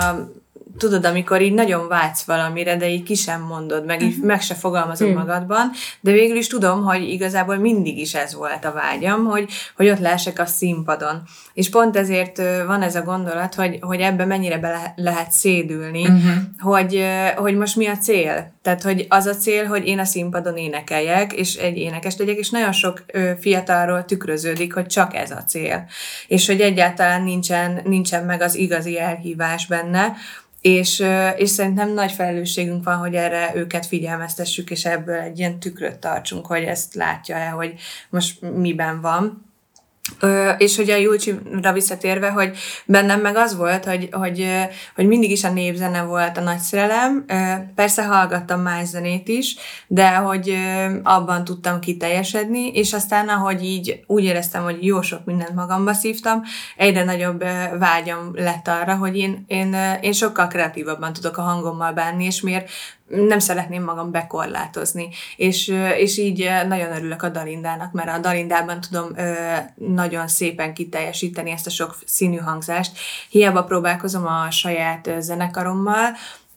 tudod, 0.78 1.06
amikor 1.06 1.42
így 1.42 1.54
nagyon 1.54 1.88
vágysz 1.88 2.24
valamire, 2.24 2.78
de 2.78 2.90
így 2.90 3.04
ki 3.04 3.16
sem 3.16 3.42
mondod, 3.42 3.86
meg 3.86 4.02
így 4.02 4.12
uh-huh. 4.12 4.26
meg 4.26 4.42
se 4.42 4.54
fogalmazod 4.54 5.08
uh-huh. 5.08 5.24
magadban, 5.24 5.72
de 6.00 6.12
végül 6.12 6.38
is 6.38 6.48
tudom, 6.48 6.84
hogy 6.84 7.10
igazából 7.10 7.56
mindig 7.56 7.98
is 7.98 8.14
ez 8.14 8.36
volt 8.36 8.66
a 8.66 8.72
vágyam, 8.72 9.26
hogy, 9.26 9.50
hogy 9.76 9.90
ott 9.90 10.00
lássak 10.00 10.40
a 10.40 10.46
színpadon. 10.46 11.22
És 11.54 11.70
pont 11.70 11.98
ezért 11.98 12.42
van 12.66 12.82
ez 12.82 12.96
a 12.96 13.02
gondolat, 13.02 13.56
hogy, 13.56 13.78
hogy 13.82 14.00
ebbe 14.00 14.26
mennyire 14.26 14.58
be 14.58 14.94
lehet 14.96 15.32
szédülni, 15.32 16.02
uh-huh. 16.02 16.34
hogy, 16.60 17.04
hogy 17.36 17.56
most 17.56 17.76
mi 17.76 17.88
a 17.88 17.98
cél. 17.98 18.54
Tehát, 18.62 18.82
hogy 18.82 19.06
az 19.10 19.26
a 19.26 19.36
cél, 19.36 19.66
hogy 19.66 19.88
én 19.88 20.00
a 20.00 20.06
színpadon 20.06 20.58
énekeljek, 20.58 21.34
és 21.34 21.56
egy 21.56 21.78
énekes 21.78 22.18
legyek, 22.18 22.38
és 22.38 22.50
nagyon 22.50 22.72
sok 22.72 23.06
fiatalról 23.40 24.06
tükröződik, 24.06 24.74
hogy 24.74 24.86
csak 24.86 25.16
ez 25.16 25.32
a 25.32 25.44
cél. 25.44 25.86
És 26.28 26.48
hogy 26.48 26.62
egyáltalán 26.62 27.24
nincsen, 27.24 27.82
nincsen 27.84 28.26
meg 28.26 28.42
az 28.42 28.56
igazi 28.56 29.00
elhívás 29.00 29.68
benne, 29.68 30.16
és, 30.66 31.04
és 31.36 31.50
szerintem 31.50 31.94
nagy 31.94 32.12
felelősségünk 32.12 32.84
van, 32.84 32.98
hogy 32.98 33.16
erre 33.16 33.52
őket 33.56 33.86
figyelmeztessük, 33.86 34.70
és 34.70 34.86
ebből 34.86 35.16
egy 35.16 35.40
ilyen 35.40 35.60
tükröt 35.60 36.00
tartsunk, 36.00 36.46
hogy 36.46 36.64
ezt 36.64 36.94
látja-e, 36.94 37.50
hogy 37.50 37.74
most 38.10 38.42
miben 38.42 39.02
van. 39.02 39.45
Ö, 40.20 40.50
és 40.50 40.76
hogy 40.76 40.90
a 40.90 40.96
Julcsira 40.96 41.74
visszatérve, 41.74 42.30
hogy 42.30 42.58
bennem 42.86 43.22
meg 43.22 43.36
az 43.36 43.56
volt, 43.56 43.86
hogy, 43.86 44.10
hogy, 44.12 44.48
hogy 44.96 45.08
mindig 45.08 45.32
is 45.32 45.44
a 45.44 45.52
népzene 45.52 46.04
volt 46.04 46.38
a 46.38 46.42
nagy 46.42 46.58
szerelem. 46.58 47.26
Persze 47.76 48.06
hallgattam 48.06 48.62
más 48.62 48.88
zenét 48.88 49.28
is, 49.28 49.56
de 49.88 50.16
hogy 50.16 50.58
abban 51.04 51.44
tudtam 51.44 51.80
kiteljesedni, 51.80 52.68
és 52.68 52.94
aztán 52.94 53.28
ahogy 53.28 53.64
így 53.64 54.04
úgy 54.08 54.24
éreztem, 54.24 54.64
hogy 54.64 54.86
jó 54.86 55.02
sok 55.02 55.26
mindent 55.26 55.56
magamba 55.56 55.94
szívtam, 55.94 56.42
egyre 56.78 57.04
nagyobb 57.04 57.44
vágyam 57.80 58.32
lett 58.34 58.68
arra, 58.68 58.96
hogy 58.96 59.18
én, 59.18 59.44
én, 59.48 59.76
én 60.02 60.14
sokkal 60.14 60.48
kreatívabban 60.48 61.14
tudok 61.14 61.38
a 61.38 61.42
hangommal 61.42 61.92
bánni, 61.92 62.26
és 62.26 62.42
miért 62.42 62.70
nem 63.08 63.40
szeretném 63.40 63.84
magam 63.84 64.12
bekorlátozni. 64.12 65.10
És, 65.36 65.68
és 65.98 66.18
így 66.18 66.50
nagyon 66.68 66.96
örülök 66.96 67.24
a 67.24 67.30
Dalindának, 67.30 67.92
mert 67.92 68.10
a 68.10 68.20
Dalindában 68.20 68.82
tudom 68.82 69.16
nagyon 69.76 70.28
szépen 70.28 70.74
kiteljesíteni 70.74 71.52
ezt 71.52 71.68
a 71.68 71.70
sok 71.70 71.98
színű 72.06 72.38
hangzást. 72.38 72.98
Hiába 73.30 73.64
próbálkozom 73.64 74.26
a 74.26 74.52
saját 74.52 75.10
zenekarommal, 75.20 76.10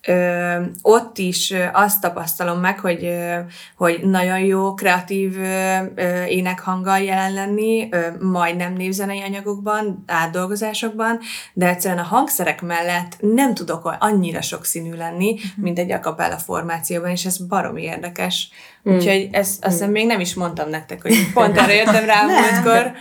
ö, 0.09 0.55
ott 0.83 1.19
is 1.19 1.55
azt 1.73 2.01
tapasztalom 2.01 2.61
meg, 2.61 2.79
hogy, 2.79 3.05
ö, 3.05 3.39
hogy 3.77 4.01
nagyon 4.03 4.39
jó 4.39 4.75
kreatív 4.75 5.39
ö, 5.39 6.25
énekhanggal 6.25 6.99
jelen 6.99 7.33
lenni, 7.33 7.89
ö, 7.91 8.07
majdnem 8.21 8.73
névzenei 8.73 9.21
anyagokban, 9.21 10.05
átdolgozásokban, 10.07 11.19
de 11.53 11.69
egyszerűen 11.69 12.01
a 12.01 12.07
hangszerek 12.07 12.63
mellett 12.63 13.17
nem 13.21 13.55
tudok 13.55 13.97
annyira 13.99 14.41
sokszínű 14.41 14.97
lenni, 14.97 15.33
mhm. 15.33 15.63
mint 15.63 15.79
egy 15.79 15.93
akapella 15.93 16.37
formációban, 16.37 17.11
és 17.11 17.25
ez 17.25 17.39
baromi 17.39 17.83
érdekes. 17.83 18.51
Mm. 18.89 18.95
Úgyhogy 18.95 19.29
ezt 19.33 19.65
azt 19.65 19.73
hiszem 19.73 19.91
még 19.91 20.07
nem 20.07 20.21
is 20.21 20.35
mondtam 20.35 20.69
nektek, 20.69 21.03
hogy 21.03 21.33
pont 21.35 21.59
erre 21.59 21.75
jöttem 21.75 22.05
rá 22.05 22.23
múltkor, 22.23 22.93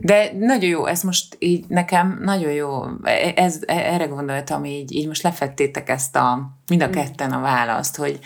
de 0.00 0.32
nagyon 0.38 0.70
jó, 0.70 0.86
ez 0.86 1.02
most 1.02 1.36
így 1.38 1.64
nekem 1.68 2.18
nagyon 2.22 2.52
jó, 2.52 2.82
ez, 3.34 3.60
erre 3.66 4.06
gondoltam, 4.06 4.64
így, 4.64 4.92
így 4.92 5.06
most 5.06 5.22
lefettétek 5.22 5.88
ezt 5.88 6.16
a, 6.16 6.50
mind 6.68 6.82
a 6.82 6.90
ketten 6.90 7.32
a 7.32 7.40
választ, 7.40 7.96
hogy 7.96 8.18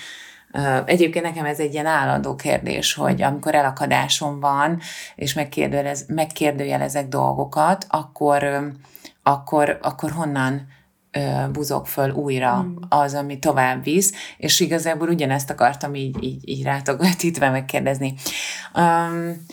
egyébként 0.85 1.25
nekem 1.25 1.45
ez 1.45 1.59
egy 1.59 1.73
ilyen 1.73 1.87
állandó 1.87 2.35
kérdés, 2.35 2.95
hogy 2.95 3.23
amikor 3.23 3.55
elakadásom 3.55 4.41
van, 4.41 4.81
és 5.15 5.35
megkérdőjelez, 5.35 6.05
megkérdőjelezek 6.09 7.09
dolgokat, 7.09 7.87
akkor, 7.89 8.73
akkor, 9.23 9.79
akkor 9.83 10.11
honnan 10.11 10.67
buzog 11.53 11.87
föl 11.87 12.11
újra 12.11 12.63
mm. 12.63 12.77
az, 12.89 13.15
ami 13.15 13.39
tovább 13.39 13.85
visz, 13.85 14.13
és 14.37 14.61
igazából 14.61 15.09
ugyanezt 15.09 15.51
akartam 15.51 15.95
így, 15.95 16.23
így, 16.23 16.49
így 16.49 16.63
rátok 16.63 17.03
vetítve 17.03 17.51
megkérdezni. 17.51 18.15
Um, 18.75 19.45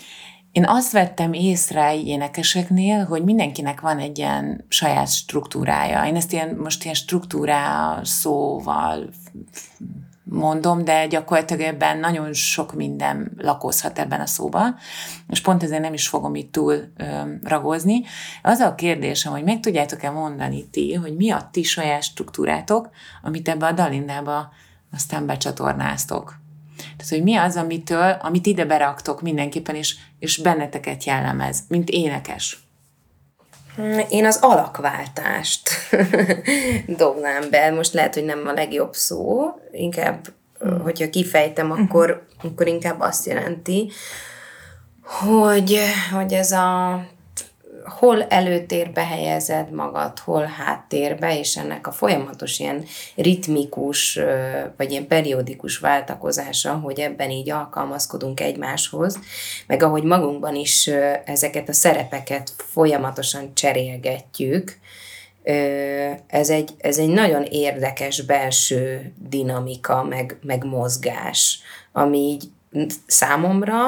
én 0.56 0.66
azt 0.68 0.92
vettem 0.92 1.34
észre 1.34 1.96
énekeseknél, 1.96 3.06
hogy 3.06 3.24
mindenkinek 3.24 3.82
van 3.82 4.00
egy 4.00 4.18
ilyen 4.18 4.66
saját 4.68 5.08
struktúrája. 5.08 6.06
Én 6.06 6.16
ezt 6.16 6.32
ilyen, 6.32 6.56
most 6.56 6.84
ilyen 6.84 6.96
struktúrá 6.96 8.00
szóval 8.04 9.10
mondom, 10.24 10.84
de 10.84 11.08
gyakorlatilag 11.08 11.62
ebben 11.62 11.98
nagyon 11.98 12.34
sok 12.34 12.74
minden 12.74 13.32
lakózhat 13.38 14.00
ebben 14.00 14.20
a 14.20 14.26
szóban, 14.26 14.76
és 15.30 15.42
pont 15.42 15.64
ezért 15.64 15.82
nem 15.82 15.94
is 15.94 16.08
fogom 16.08 16.36
itt 16.36 16.52
túl 16.52 16.74
ö, 16.98 17.06
ragozni. 17.44 18.04
Az 18.42 18.60
a 18.60 18.76
kérdésem, 18.76 19.32
hogy 19.32 19.44
meg 19.44 19.60
tudjátok-e 19.60 20.10
mondani 20.10 20.66
ti, 20.70 20.94
hogy 20.94 21.16
mi 21.16 21.32
a 21.32 21.50
ti 21.52 21.64
saját 21.64 22.04
struktúrátok, 22.04 22.90
amit 23.22 23.50
ebbe 23.50 23.66
a 23.66 23.72
Dalindába 23.72 24.52
aztán 24.92 25.26
becsatornáztok. 25.26 26.44
Tehát, 26.78 27.10
hogy 27.10 27.24
mi 27.24 27.36
az, 27.36 27.56
amitől, 27.56 28.18
amit 28.22 28.46
ide 28.46 28.66
beraktok 28.66 29.22
mindenképpen, 29.22 29.76
és, 29.76 29.98
és 30.26 30.38
benneteket 30.38 31.04
jellemez, 31.04 31.60
mint 31.68 31.90
énekes. 31.90 32.60
Én 34.10 34.26
az 34.26 34.38
alakváltást 34.42 35.70
dobnám 36.98 37.50
be. 37.50 37.72
Most 37.72 37.94
lehet, 37.94 38.14
hogy 38.14 38.26
nem 38.26 38.48
a 38.48 38.54
legjobb 38.54 38.94
szó, 38.94 39.46
inkább, 39.72 40.28
hogyha 40.84 41.10
kifejtem, 41.10 41.72
akkor, 41.72 42.26
akkor 42.44 42.68
inkább 42.68 43.00
azt 43.00 43.26
jelenti, 43.26 43.92
hogy, 45.02 45.80
hogy 46.12 46.34
ez 46.34 46.52
a 46.52 47.00
hol 47.86 48.24
előtérbe 48.24 49.06
helyezed 49.06 49.72
magad, 49.72 50.20
hol 50.20 50.44
háttérbe, 50.44 51.40
és 51.40 51.58
ennek 51.58 51.88
a 51.88 51.92
folyamatos 51.92 52.60
ilyen 52.60 52.86
ritmikus, 53.16 54.20
vagy 54.78 54.92
ilyen 54.92 55.08
periódikus 55.08 55.78
váltakozása, 55.78 56.74
hogy 56.74 57.00
ebben 57.00 57.30
így 57.30 57.50
alkalmazkodunk 57.50 58.40
egymáshoz, 58.40 59.20
meg 59.68 59.84
ahogy 59.84 60.04
magunkban 60.04 60.56
is 60.56 60.90
ezeket 61.26 61.70
a 61.70 61.74
szerepeket 61.74 62.52
folyamatosan 62.58 63.54
cserélgetjük, 63.54 64.78
ez 66.28 66.50
egy, 66.50 66.72
ez 66.78 66.98
egy 66.98 67.10
nagyon 67.10 67.44
érdekes 67.44 68.22
belső 68.22 69.14
dinamika, 69.30 70.04
meg, 70.04 70.38
meg 70.42 70.64
mozgás, 70.64 71.60
ami 71.92 72.18
így 72.18 72.44
számomra 73.08 73.80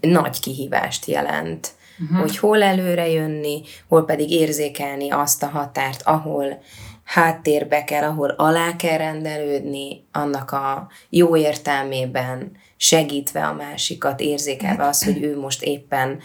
nagy 0.00 0.40
kihívást 0.40 1.06
jelent 1.06 1.70
uh-huh. 2.02 2.20
hogy 2.20 2.38
hol 2.38 2.62
előre 2.62 3.08
jönni, 3.08 3.62
hol 3.88 4.04
pedig 4.04 4.30
érzékelni 4.30 5.10
azt 5.10 5.42
a 5.42 5.46
határt, 5.46 6.02
ahol, 6.02 6.62
háttérbe 7.04 7.84
kell, 7.84 8.02
ahol 8.02 8.28
alá 8.28 8.76
kell 8.76 8.96
rendelődni, 8.96 10.04
annak 10.12 10.50
a 10.50 10.88
jó 11.08 11.36
értelmében 11.36 12.56
segítve 12.76 13.46
a 13.46 13.52
másikat, 13.52 14.20
érzékelve 14.20 14.86
az, 14.86 15.04
hogy 15.04 15.22
ő 15.22 15.38
most 15.38 15.62
éppen 15.62 16.20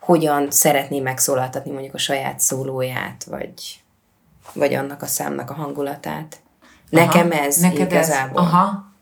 hogyan 0.00 0.50
szeretné 0.50 1.00
megszólaltatni 1.00 1.70
mondjuk 1.70 1.94
a 1.94 1.98
saját 1.98 2.40
szólóját, 2.40 3.24
vagy, 3.24 3.82
vagy 4.52 4.74
annak 4.74 5.02
a 5.02 5.06
számnak 5.06 5.50
a 5.50 5.54
hangulatát. 5.54 6.36
Nekem 6.90 7.30
Aha, 7.30 7.40
ez 7.40 7.56
neked 7.56 7.90
igazából. 7.90 8.42
Ez, 8.42 8.48
aha. 8.48 8.94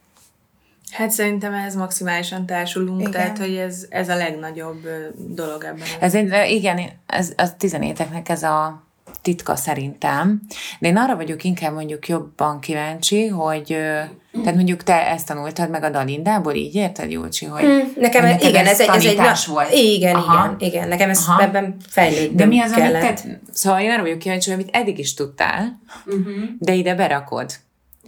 Hát 0.95 1.11
szerintem 1.11 1.53
ehhez 1.53 1.75
maximálisan 1.75 2.47
társulunk, 2.47 3.01
Igen. 3.01 3.11
Tehát 3.11 3.39
hogy 3.39 3.57
ez, 3.57 3.87
ez 3.89 4.09
a 4.09 4.17
legnagyobb 4.17 4.89
dolog 5.17 5.65
ebben. 5.65 5.87
Ez 6.01 6.15
egy, 6.15 6.51
igen, 6.51 6.81
ez 7.07 7.33
a 7.37 7.57
tizenéteknek 7.57 8.29
ez 8.29 8.43
a 8.43 8.83
titka 9.23 9.57
szerintem. 9.57 10.41
De 10.79 10.89
én 10.89 10.97
arra 10.97 11.17
vagyok 11.17 11.45
inkább 11.45 11.73
mondjuk 11.75 12.09
jobban 12.09 12.61
kíváncsi, 12.61 13.27
hogy 13.27 13.67
tehát 14.43 14.55
mondjuk 14.55 14.83
te 14.83 15.07
ezt 15.11 15.27
tanultad 15.27 15.71
meg 15.71 15.83
a 15.83 15.91
Dalindából, 15.91 16.55
így 16.55 16.75
érted, 16.75 17.11
Júlcsi, 17.11 17.47
hogy 17.47 17.63
Mm, 17.65 17.79
Nekem 18.01 18.23
hogy 18.23 18.31
ez, 18.31 18.37
neked 18.37 18.49
igen, 18.49 18.67
ez, 18.67 18.81
egy, 18.81 18.89
ez 18.89 18.95
egy 18.95 19.03
tanítás 19.03 19.47
na- 19.47 19.53
volt. 19.53 19.73
Igen, 19.73 20.15
Aha. 20.15 20.45
igen, 20.45 20.57
igen. 20.73 20.89
Nekem 20.89 21.11
ez 21.11 21.25
Aha. 21.27 21.43
ebben 21.43 21.77
fejlődnöm 21.89 22.37
De 22.37 22.45
mi 22.45 22.61
az, 22.61 22.73
kellett. 22.73 23.03
amit 23.03 23.23
te, 23.23 23.41
szóval 23.53 23.81
én 23.81 23.91
arra 23.91 24.03
vagyok 24.03 24.19
kíváncsi, 24.19 24.51
hogy 24.51 24.61
amit 24.61 24.75
eddig 24.77 24.99
is 24.99 25.15
tudtál, 25.15 25.81
uh-huh. 26.07 26.35
de 26.59 26.73
ide 26.75 26.95
berakod. 26.95 27.51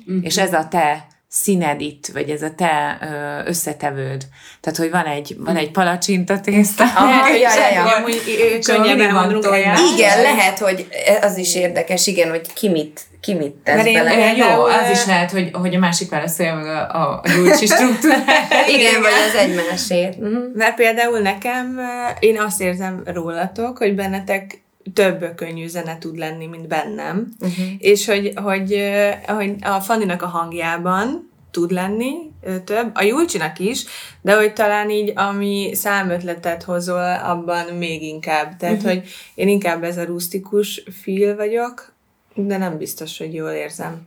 Uh-huh. 0.06 0.24
És 0.24 0.38
ez 0.38 0.52
a 0.52 0.68
te 0.68 1.06
színed 1.42 1.80
itt, 1.80 2.06
vagy 2.06 2.30
ez 2.30 2.42
a 2.42 2.50
te 2.56 2.98
ö, 3.02 3.48
összetevőd. 3.48 4.26
Tehát, 4.60 4.78
hogy 4.78 4.90
van 4.90 5.04
egy, 5.04 5.36
van 5.38 5.56
egy 5.56 5.70
palacsinta 5.70 6.40
tészta. 6.40 6.84
Aha, 6.84 7.28
ja, 7.28 7.54
ja, 7.54 7.70
ja. 7.74 7.96
Amúgy 7.96 8.22
ö, 8.26 8.58
könnyebben 8.58 9.14
van 9.14 9.54
egymást. 9.54 9.82
Igen, 9.96 10.22
lehet, 10.22 10.58
hogy 10.58 10.88
az 11.20 11.36
is 11.36 11.54
érdekes, 11.54 12.06
igen, 12.06 12.28
hogy 12.30 12.52
ki 12.52 12.68
mit, 12.68 13.00
ki 13.20 13.34
mit 13.34 13.52
tesz 13.52 13.74
Mert 13.76 13.86
én- 13.86 13.94
bele. 13.94 14.36
Jó, 14.36 14.64
az 14.64 14.90
is 14.90 15.06
lehet, 15.06 15.30
hogy, 15.30 15.50
hogy 15.52 15.74
a 15.74 15.78
másik 15.78 16.10
válaszolja 16.10 16.54
meg 16.54 16.66
a, 16.66 16.80
a, 16.80 17.22
Júlcsi 17.36 17.66
struktúrát. 17.76 18.68
Igen, 18.68 19.00
vagy 19.00 19.12
az 19.28 19.34
egymásét. 19.34 20.20
Mhm. 20.20 20.36
Mert 20.54 20.74
például 20.74 21.18
nekem, 21.18 21.80
én 22.20 22.40
azt 22.40 22.60
érzem 22.60 23.02
rólatok, 23.04 23.78
hogy 23.78 23.94
bennetek 23.94 24.64
több 24.92 25.34
könnyű 25.34 25.66
zene 25.66 25.98
tud 25.98 26.16
lenni, 26.16 26.46
mint 26.46 26.68
bennem. 26.68 27.28
Uh-huh. 27.40 27.66
És 27.78 28.06
hogy, 28.06 28.32
hogy, 28.34 28.72
ö, 28.72 29.10
hogy 29.26 29.54
a 29.60 29.80
Fanninak 29.80 30.22
a 30.22 30.26
hangjában 30.26 31.30
tud 31.50 31.70
lenni 31.70 32.14
több, 32.64 32.90
a 32.94 33.02
Julcsinak 33.02 33.58
is, 33.58 33.84
de 34.22 34.36
hogy 34.36 34.52
talán 34.52 34.90
így, 34.90 35.12
ami 35.14 35.70
számötletet 35.74 36.62
hozol, 36.62 37.14
abban 37.14 37.74
még 37.74 38.02
inkább. 38.02 38.56
Tehát, 38.56 38.76
uh-huh. 38.76 38.92
hogy 38.92 39.02
én 39.34 39.48
inkább 39.48 39.84
ez 39.84 39.96
a 39.96 40.04
rustikus 40.04 40.82
feel 41.02 41.36
vagyok, 41.36 41.92
de 42.34 42.56
nem 42.56 42.78
biztos, 42.78 43.18
hogy 43.18 43.34
jól 43.34 43.50
érzem. 43.50 44.06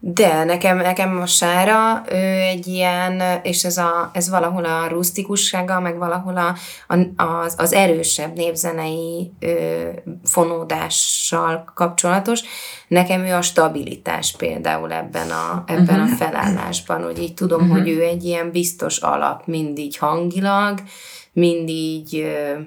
De 0.00 0.44
nekem, 0.44 0.76
nekem 0.76 1.20
a 1.20 1.26
sára 1.26 2.04
ő 2.10 2.40
egy 2.40 2.66
ilyen, 2.66 3.22
és 3.42 3.64
ez, 3.64 3.76
a, 3.76 4.10
ez 4.12 4.30
valahol 4.30 4.64
a 4.64 4.86
rustikussága, 4.86 5.80
meg 5.80 5.98
valahol 5.98 6.36
a, 6.36 6.54
a, 6.94 7.22
az, 7.22 7.54
az 7.58 7.72
erősebb 7.72 8.36
népzenei 8.36 9.32
ö, 9.40 9.88
fonódással 10.24 11.64
kapcsolatos. 11.74 12.40
Nekem 12.88 13.20
ő 13.20 13.34
a 13.34 13.42
stabilitás 13.42 14.36
például 14.36 14.92
ebben 14.92 15.30
a, 15.30 15.64
ebben 15.66 16.00
uh-huh. 16.00 16.12
a 16.12 16.16
felállásban, 16.16 17.02
hogy 17.02 17.22
így 17.22 17.34
tudom, 17.34 17.60
uh-huh. 17.60 17.78
hogy 17.78 17.88
ő 17.88 18.02
egy 18.02 18.24
ilyen 18.24 18.50
biztos 18.50 18.98
alap, 18.98 19.46
mind 19.46 19.78
így 19.78 19.96
hangilag, 19.96 20.82
mind 21.32 21.68
így 21.68 22.16
ö, 22.16 22.58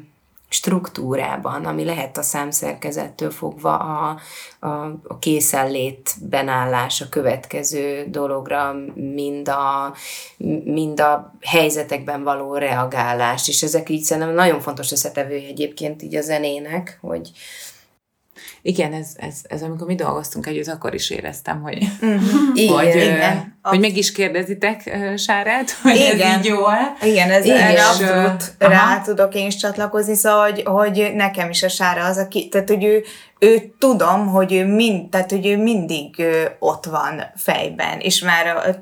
struktúrában, 0.53 1.65
ami 1.65 1.83
lehet 1.83 2.17
a 2.17 2.21
számszerkezettől 2.21 3.31
fogva 3.31 3.77
a, 3.77 4.19
a, 4.59 4.67
a 5.07 5.19
készenlétben 5.19 6.47
állás 6.47 7.01
a 7.01 7.09
következő 7.09 8.05
dologra, 8.09 8.75
mind 8.95 9.47
a, 9.47 9.93
mind 10.63 10.99
a 10.99 11.33
helyzetekben 11.41 12.23
való 12.23 12.55
reagálás, 12.55 13.47
és 13.47 13.63
ezek 13.63 13.89
így 13.89 14.03
szerintem 14.03 14.33
nagyon 14.33 14.59
fontos 14.59 14.91
összetevője 14.91 15.47
egyébként 15.47 16.01
így 16.01 16.15
a 16.15 16.21
zenének, 16.21 16.97
hogy 17.01 17.31
Igen, 18.61 18.93
ez, 18.93 19.07
ez, 19.15 19.35
ez 19.43 19.61
amikor 19.61 19.87
mi 19.87 19.95
dolgoztunk 19.95 20.45
együtt, 20.45 20.67
akkor 20.67 20.93
is 20.93 21.09
éreztem, 21.09 21.61
hogy, 21.61 21.77
igen, 22.53 22.73
hogy, 22.73 22.95
igen. 22.95 23.57
hogy 23.61 23.79
meg 23.79 23.97
is 23.97 24.11
kérdezitek 24.11 24.97
Sárát, 25.17 25.71
hogy 25.81 25.97
ez 25.97 26.13
Igen. 26.13 26.39
így 26.39 26.45
jól. 26.45 26.77
Igen, 27.01 27.31
ez 27.31 27.45
Igen, 27.45 27.61
erre 27.61 27.85
abszolút 27.87 28.53
ö, 28.57 28.67
rá 28.67 28.83
aha. 28.83 29.01
tudok 29.01 29.35
én 29.35 29.45
is 29.45 29.55
csatlakozni, 29.55 30.15
szóval, 30.15 30.51
hogy, 30.51 30.63
hogy 30.65 31.11
nekem 31.15 31.49
is 31.49 31.63
a 31.63 31.69
Sára 31.69 32.05
az, 32.05 32.17
aki, 32.17 32.47
tehát, 32.49 32.67
hogy 32.67 32.83
ő, 32.83 33.03
ő 33.43 33.73
tudom, 33.79 34.27
hogy 34.27 34.53
ő, 34.53 34.65
mind, 34.65 35.09
tehát, 35.09 35.31
hogy 35.31 35.47
ő 35.47 35.57
mindig 35.57 36.23
ott 36.59 36.85
van 36.85 37.23
fejben, 37.35 37.99
és 37.99 38.21
már 38.21 38.75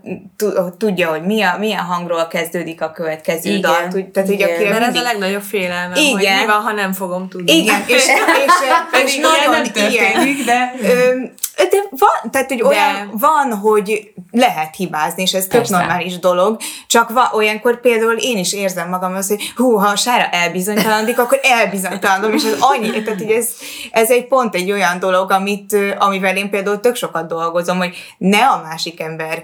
tudja, 0.77 1.09
hogy 1.09 1.21
milyen, 1.21 1.59
milyen 1.59 1.83
hangról 1.83 2.27
kezdődik 2.27 2.81
a 2.81 2.91
következő 2.91 3.50
Igen, 3.50 3.61
dal, 3.61 3.87
tud- 3.87 4.11
tehát, 4.11 4.29
hogy 4.29 4.39
igen. 4.39 4.50
akire 4.50 4.69
Mert 4.69 4.81
ez 4.81 4.93
mindig... 4.93 5.01
a 5.01 5.11
legnagyobb 5.11 5.41
félelmem, 5.41 5.98
Igen. 5.98 6.11
hogy 6.11 6.39
mi 6.39 6.45
van, 6.45 6.61
ha 6.61 6.72
nem 6.72 6.93
fogom 6.93 7.29
tudni. 7.29 7.51
Igen, 7.51 7.83
és, 7.87 7.95
és, 7.95 8.05
és, 8.05 9.03
és 9.03 9.17
nagyon 9.17 9.65
ilyen, 9.91 10.45
de... 10.45 10.74
Ö, 10.81 11.22
de 11.67 11.77
van, 11.89 12.31
tehát, 12.31 12.48
hogy 12.48 12.61
olyan 12.61 12.93
De- 12.93 13.09
van, 13.11 13.57
hogy 13.57 14.13
lehet 14.31 14.75
hibázni, 14.75 15.22
és 15.22 15.33
ez 15.33 15.43
tök 15.43 15.51
Persze. 15.51 15.77
normális 15.77 16.19
dolog, 16.19 16.57
csak 16.87 17.09
va, 17.09 17.29
olyankor 17.33 17.79
például 17.79 18.17
én 18.17 18.37
is 18.37 18.53
érzem 18.53 18.89
magam 18.89 19.15
az, 19.15 19.27
hogy 19.27 19.51
hú, 19.55 19.75
ha 19.75 19.87
a 19.87 19.95
sára 19.95 20.29
elbizonytalanodik, 20.29 21.19
akkor 21.24 21.39
elbizonytalanom, 21.41 22.33
és 22.33 22.43
ez 22.43 22.55
annyi, 22.59 23.03
tehát 23.03 23.19
hogy 23.19 23.31
ez, 23.31 23.50
ez 23.91 24.11
egy 24.11 24.27
pont 24.27 24.55
egy 24.55 24.72
olyan 24.72 25.00
dolog, 25.00 25.31
amit, 25.31 25.75
amivel 25.98 26.37
én 26.37 26.50
például 26.50 26.79
tök 26.79 26.95
sokat 26.95 27.27
dolgozom, 27.27 27.77
hogy 27.77 27.95
ne 28.17 28.45
a 28.45 28.61
másik 28.61 29.00
ember 29.00 29.43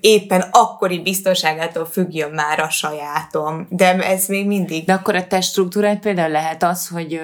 éppen 0.00 0.44
akkori 0.50 0.98
biztonságától 0.98 1.86
függjön 1.86 2.30
már 2.30 2.60
a 2.60 2.70
sajátom, 2.70 3.66
de 3.70 3.98
ez 3.98 4.26
még 4.26 4.46
mindig 4.46 4.84
De 4.84 4.92
akkor 4.92 5.14
a 5.14 5.26
test 5.26 5.50
struktúrád 5.50 5.98
például 5.98 6.30
lehet 6.30 6.62
az, 6.62 6.88
hogy, 6.88 7.20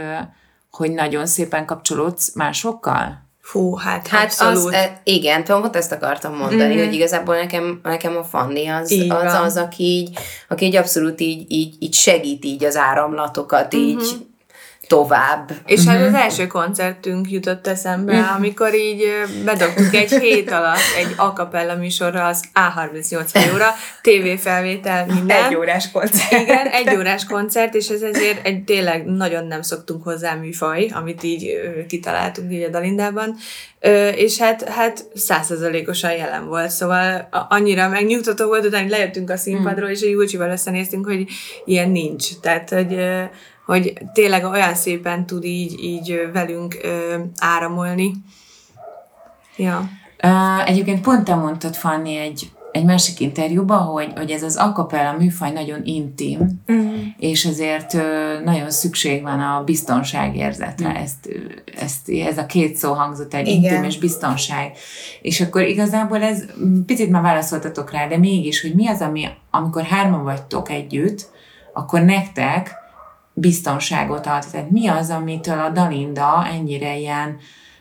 hogy 0.70 0.90
nagyon 0.90 1.27
szépen 1.27 1.66
kapcsolódsz 1.66 2.35
másokkal? 2.35 3.26
Fú, 3.47 3.75
hát, 3.75 4.07
Hát 4.07 4.25
abszolút. 4.25 4.57
az, 4.57 4.73
e, 4.73 5.01
igen, 5.05 5.45
pont 5.45 5.77
ezt 5.77 5.93
akartam 5.93 6.37
mondani, 6.37 6.75
mm-hmm. 6.75 6.85
hogy 6.85 6.95
igazából 6.95 7.37
nekem, 7.37 7.81
nekem 7.83 8.17
a 8.17 8.25
Fanni 8.25 8.67
az 8.67 8.91
Így 8.91 9.11
az, 9.11 9.33
van. 9.33 9.43
az, 9.43 9.57
aki 9.57 9.85
így, 9.85 10.19
aki 10.49 10.65
így 10.65 10.77
abszolút 10.77 11.21
így, 11.21 11.51
így, 11.53 11.75
így 11.79 11.95
segít 11.95 12.45
így 12.45 12.65
az 12.65 12.77
áramlatokat 12.77 13.75
így 13.75 14.03
tovább. 14.87 15.51
És 15.66 15.85
hát 15.85 16.07
az 16.07 16.14
első 16.14 16.46
koncertünk 16.46 17.31
jutott 17.31 17.66
eszembe, 17.66 18.20
amikor 18.37 18.75
így 18.75 19.05
bedobtuk 19.44 19.94
egy 19.94 20.11
hét 20.11 20.51
alatt 20.51 20.94
egy 20.99 21.14
a 21.16 21.27
cappella 21.27 21.75
műsorra 21.75 22.27
az 22.27 22.44
A38 22.55 23.29
hajóra, 23.33 23.66
tévéfelvétel, 24.03 25.07
minden. 25.07 25.44
egy 25.44 25.55
órás 25.55 25.90
koncert. 25.90 26.42
Igen, 26.42 26.66
egy 26.66 26.96
órás 26.96 27.25
koncert, 27.25 27.75
és 27.75 27.88
ez 27.88 28.03
ezért 28.03 28.46
egy 28.46 28.64
tényleg 28.64 29.05
nagyon 29.05 29.46
nem 29.46 29.62
szoktunk 29.62 30.03
hozzá 30.03 30.35
műfaj, 30.35 30.90
amit 30.94 31.22
így 31.22 31.61
kitaláltunk 31.88 32.53
így 32.53 32.62
a 32.62 32.68
Dalindában, 32.68 33.37
és 34.14 34.38
hát, 34.38 34.68
hát 34.68 35.05
százszerzalékosan 35.14 36.12
jelen 36.12 36.46
volt, 36.46 36.70
szóval 36.70 37.29
annyira 37.49 37.88
megnyugtató 37.88 38.46
volt, 38.46 38.66
utána 38.66 38.88
lejöttünk 38.88 39.31
a 39.31 39.37
színpadról, 39.37 39.88
és 39.88 40.03
a 40.03 40.09
Júlcsival 40.09 40.51
összenéztünk, 40.51 41.07
hogy 41.07 41.27
ilyen 41.64 41.90
nincs. 41.90 42.25
Tehát, 42.40 42.70
hogy, 42.70 42.99
hogy 43.66 43.92
tényleg 44.12 44.44
olyan 44.44 44.74
szépen 44.74 45.26
tud 45.26 45.44
így, 45.44 45.85
így 45.85 46.31
velünk 46.33 46.76
áramolni. 47.38 48.12
Ja. 49.57 49.88
Egyébként 50.66 51.00
pont 51.00 51.24
te 51.24 51.35
mondtad, 51.35 51.74
Fanni, 51.74 52.16
egy, 52.16 52.50
egy 52.72 52.85
másik 52.85 53.20
interjúban, 53.20 53.79
hogy, 53.79 54.12
hogy 54.16 54.31
ez 54.31 54.42
az 54.42 54.57
acapella 54.57 55.16
műfaj 55.18 55.52
nagyon 55.52 55.81
intim, 55.85 56.62
uh-huh. 56.66 56.94
és 57.18 57.44
ezért 57.44 57.96
nagyon 58.44 58.70
szükség 58.70 59.22
van 59.22 59.40
a 59.40 59.62
biztonságérzetre. 59.64 60.87
Uh-huh. 60.87 61.02
Ezt, 61.02 61.26
ö, 61.29 61.38
ezt, 61.81 62.09
ez 62.09 62.38
a 62.38 62.46
két 62.46 62.76
szó 62.76 62.92
hangzott 62.92 63.35
el, 63.35 63.46
Igen. 63.46 63.62
intim 63.62 63.85
és 63.85 63.98
biztonság. 63.98 64.72
És 65.22 65.40
akkor 65.40 65.62
igazából 65.62 66.22
ez, 66.22 66.44
picit 66.87 67.11
már 67.11 67.22
válaszoltatok 67.22 67.90
rá, 67.90 68.07
de 68.07 68.18
mégis, 68.18 68.61
hogy 68.61 68.74
mi 68.74 68.88
az, 68.88 69.00
ami, 69.00 69.26
amikor 69.50 69.83
hárman 69.83 70.24
vagytok 70.24 70.70
együtt, 70.70 71.31
akkor 71.72 72.00
nektek 72.00 72.85
biztonságot 73.38 74.27
ad. 74.27 74.44
Tehát 74.51 74.70
mi 74.70 74.88
az, 74.88 75.11
amitől 75.11 75.59
a 75.59 75.70
Dalinda 75.70 76.46
ennyire 76.53 76.96
ilyen 76.96 77.38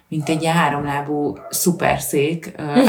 mint 0.07 0.29
egy 0.29 0.41
ilyen 0.41 0.53
háromlábú 0.53 1.37
szuperszék 1.49 2.53
ö, 2.57 2.63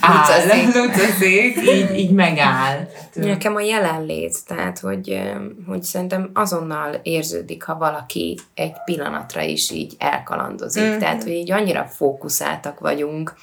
áll, 0.00 0.40
Lucaszék. 0.74 1.56
így, 1.56 1.98
így 1.98 2.10
megáll. 2.10 2.88
Nekem 3.14 3.54
a 3.54 3.60
jelenlét, 3.60 4.36
tehát 4.46 4.78
hogy, 4.78 5.20
hogy 5.66 5.82
szerintem 5.82 6.30
azonnal 6.34 7.00
érződik, 7.02 7.62
ha 7.62 7.76
valaki 7.76 8.38
egy 8.54 8.72
pillanatra 8.84 9.42
is 9.42 9.70
így 9.70 9.94
elkalandozik. 9.98 10.82
Mm-hmm. 10.82 10.98
Tehát, 10.98 11.22
hogy 11.22 11.32
így 11.32 11.50
annyira 11.50 11.84
fókuszáltak 11.84 12.80
vagyunk, 12.80 13.34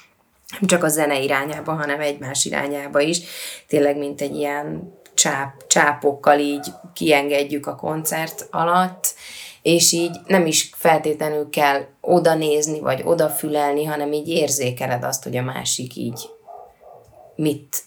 nem 0.50 0.68
csak 0.68 0.84
a 0.84 0.88
zene 0.88 1.20
irányába, 1.20 1.72
hanem 1.72 2.00
egymás 2.00 2.44
irányába 2.44 3.00
is. 3.00 3.20
Tényleg, 3.66 3.98
mint 3.98 4.20
egy 4.20 4.36
ilyen 4.36 4.92
csáp, 5.20 5.66
csápokkal 5.66 6.38
így 6.38 6.72
kiengedjük 6.94 7.66
a 7.66 7.74
koncert 7.74 8.46
alatt, 8.50 9.14
és 9.62 9.92
így 9.92 10.16
nem 10.26 10.46
is 10.46 10.70
feltétlenül 10.76 11.50
kell 11.50 11.84
oda 12.00 12.34
nézni, 12.34 12.80
vagy 12.80 13.02
odafülelni, 13.04 13.84
hanem 13.84 14.12
így 14.12 14.28
érzékeled 14.28 15.04
azt, 15.04 15.22
hogy 15.22 15.36
a 15.36 15.42
másik 15.42 15.96
így 15.96 16.28
mit, 17.36 17.82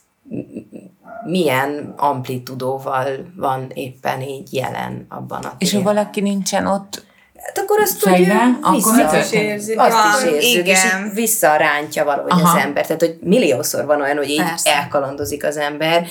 milyen 1.26 1.94
amplitudóval 1.98 3.08
van 3.36 3.72
éppen 3.74 4.22
így 4.22 4.54
jelen 4.54 5.06
abban 5.10 5.44
a 5.44 5.54
És 5.58 5.74
ha 5.74 5.82
valaki 5.82 6.22
nincsen 6.22 6.68
ott, 6.68 7.04
Hát 7.46 7.58
akkor 7.58 7.80
azt 7.80 7.98
Fejben? 7.98 8.60
hogy 8.62 8.82
Akkor 8.82 9.16
is 9.20 9.32
érzi. 9.32 9.74
azt 9.74 10.06
is 10.06 10.24
Van, 10.24 10.34
érzük, 10.34 10.42
és 10.68 10.84
igen. 10.84 11.06
így 11.06 11.14
visszarántja 11.14 12.04
valahogy 12.04 12.32
Aha. 12.32 12.58
az 12.58 12.64
ember. 12.64 12.86
Tehát, 12.86 13.02
hogy 13.02 13.18
milliószor 13.22 13.86
van 13.86 14.02
olyan, 14.02 14.18
hogy 14.18 14.30
így 14.30 14.44
Persze. 14.44 14.76
elkalandozik 14.76 15.46
az 15.46 15.58
ember, 15.58 16.08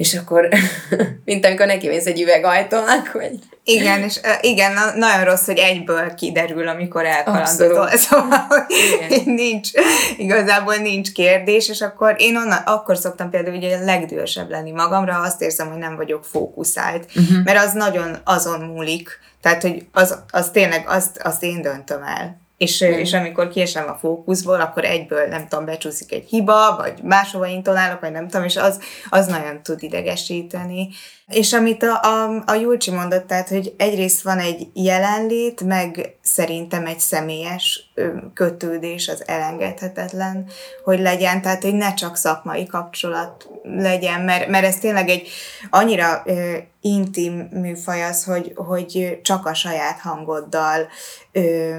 és 0.00 0.14
akkor, 0.14 0.48
mint 1.24 1.46
amikor 1.46 1.66
neki 1.66 1.88
mész 1.88 2.06
egy 2.06 2.20
üvegajtónak, 2.20 3.06
hogy 3.06 3.38
Igen, 3.64 4.02
és 4.02 4.20
igen, 4.40 4.72
na, 4.72 4.92
nagyon 4.94 5.24
rossz, 5.24 5.46
hogy 5.46 5.58
egyből 5.58 6.14
kiderül, 6.14 6.68
amikor 6.68 7.04
elkalandozol. 7.04 7.88
Szóval, 8.08 8.66
Igen. 8.68 9.22
nincs, 9.34 9.68
igazából 10.16 10.74
nincs 10.74 11.12
kérdés, 11.12 11.68
és 11.68 11.80
akkor 11.80 12.14
én 12.18 12.36
onnan, 12.36 12.62
akkor 12.64 12.96
szoktam 12.96 13.30
például 13.30 13.56
ugye 13.56 13.84
legdühösebb 13.84 14.50
lenni 14.50 14.70
magamra, 14.70 15.12
ha 15.12 15.20
azt 15.20 15.42
érzem, 15.42 15.68
hogy 15.68 15.78
nem 15.78 15.96
vagyok 15.96 16.24
fókuszált, 16.24 17.04
uh-huh. 17.16 17.44
mert 17.44 17.64
az 17.64 17.72
nagyon 17.72 18.16
azon 18.24 18.60
múlik, 18.60 19.18
tehát, 19.42 19.62
hogy 19.62 19.86
az, 19.92 20.18
az 20.30 20.50
tényleg, 20.50 20.84
azt, 20.88 21.18
azt 21.22 21.42
én 21.42 21.62
döntöm 21.62 22.02
el. 22.02 22.40
És, 22.60 22.84
mm. 22.84 22.92
és 22.92 23.12
amikor 23.12 23.48
kiesem 23.48 23.88
a 23.88 23.98
fókuszból, 24.00 24.60
akkor 24.60 24.84
egyből, 24.84 25.26
nem 25.26 25.48
tudom, 25.48 25.64
becsúszik 25.64 26.12
egy 26.12 26.28
hiba, 26.28 26.76
vagy 26.76 27.02
máshova 27.02 27.46
intonálok, 27.46 28.00
vagy 28.00 28.12
nem 28.12 28.28
tudom, 28.28 28.46
és 28.46 28.56
az, 28.56 28.80
az 29.10 29.26
nagyon 29.26 29.62
tud 29.62 29.82
idegesíteni. 29.82 30.88
És 31.26 31.52
amit 31.52 31.82
a, 31.82 32.00
a, 32.02 32.42
a 32.46 32.54
Julcsi 32.54 32.90
mondott, 32.90 33.26
tehát, 33.26 33.48
hogy 33.48 33.74
egyrészt 33.76 34.22
van 34.22 34.38
egy 34.38 34.66
jelenlét, 34.74 35.60
meg 35.60 36.18
szerintem 36.22 36.86
egy 36.86 37.00
személyes 37.00 37.92
kötődés 38.34 39.08
az 39.08 39.22
elengedhetetlen, 39.26 40.46
hogy 40.84 41.00
legyen, 41.00 41.42
tehát, 41.42 41.62
hogy 41.62 41.74
ne 41.74 41.94
csak 41.94 42.16
szakmai 42.16 42.66
kapcsolat 42.66 43.48
legyen, 43.62 44.20
mert, 44.20 44.48
mert 44.48 44.64
ez 44.64 44.78
tényleg 44.78 45.08
egy 45.08 45.28
annyira 45.70 46.22
ö, 46.24 46.56
intim 46.80 47.48
műfaj 47.52 48.04
az, 48.04 48.24
hogy, 48.24 48.52
hogy 48.54 49.20
csak 49.22 49.46
a 49.46 49.54
saját 49.54 49.98
hangoddal 49.98 50.88
ö, 51.32 51.74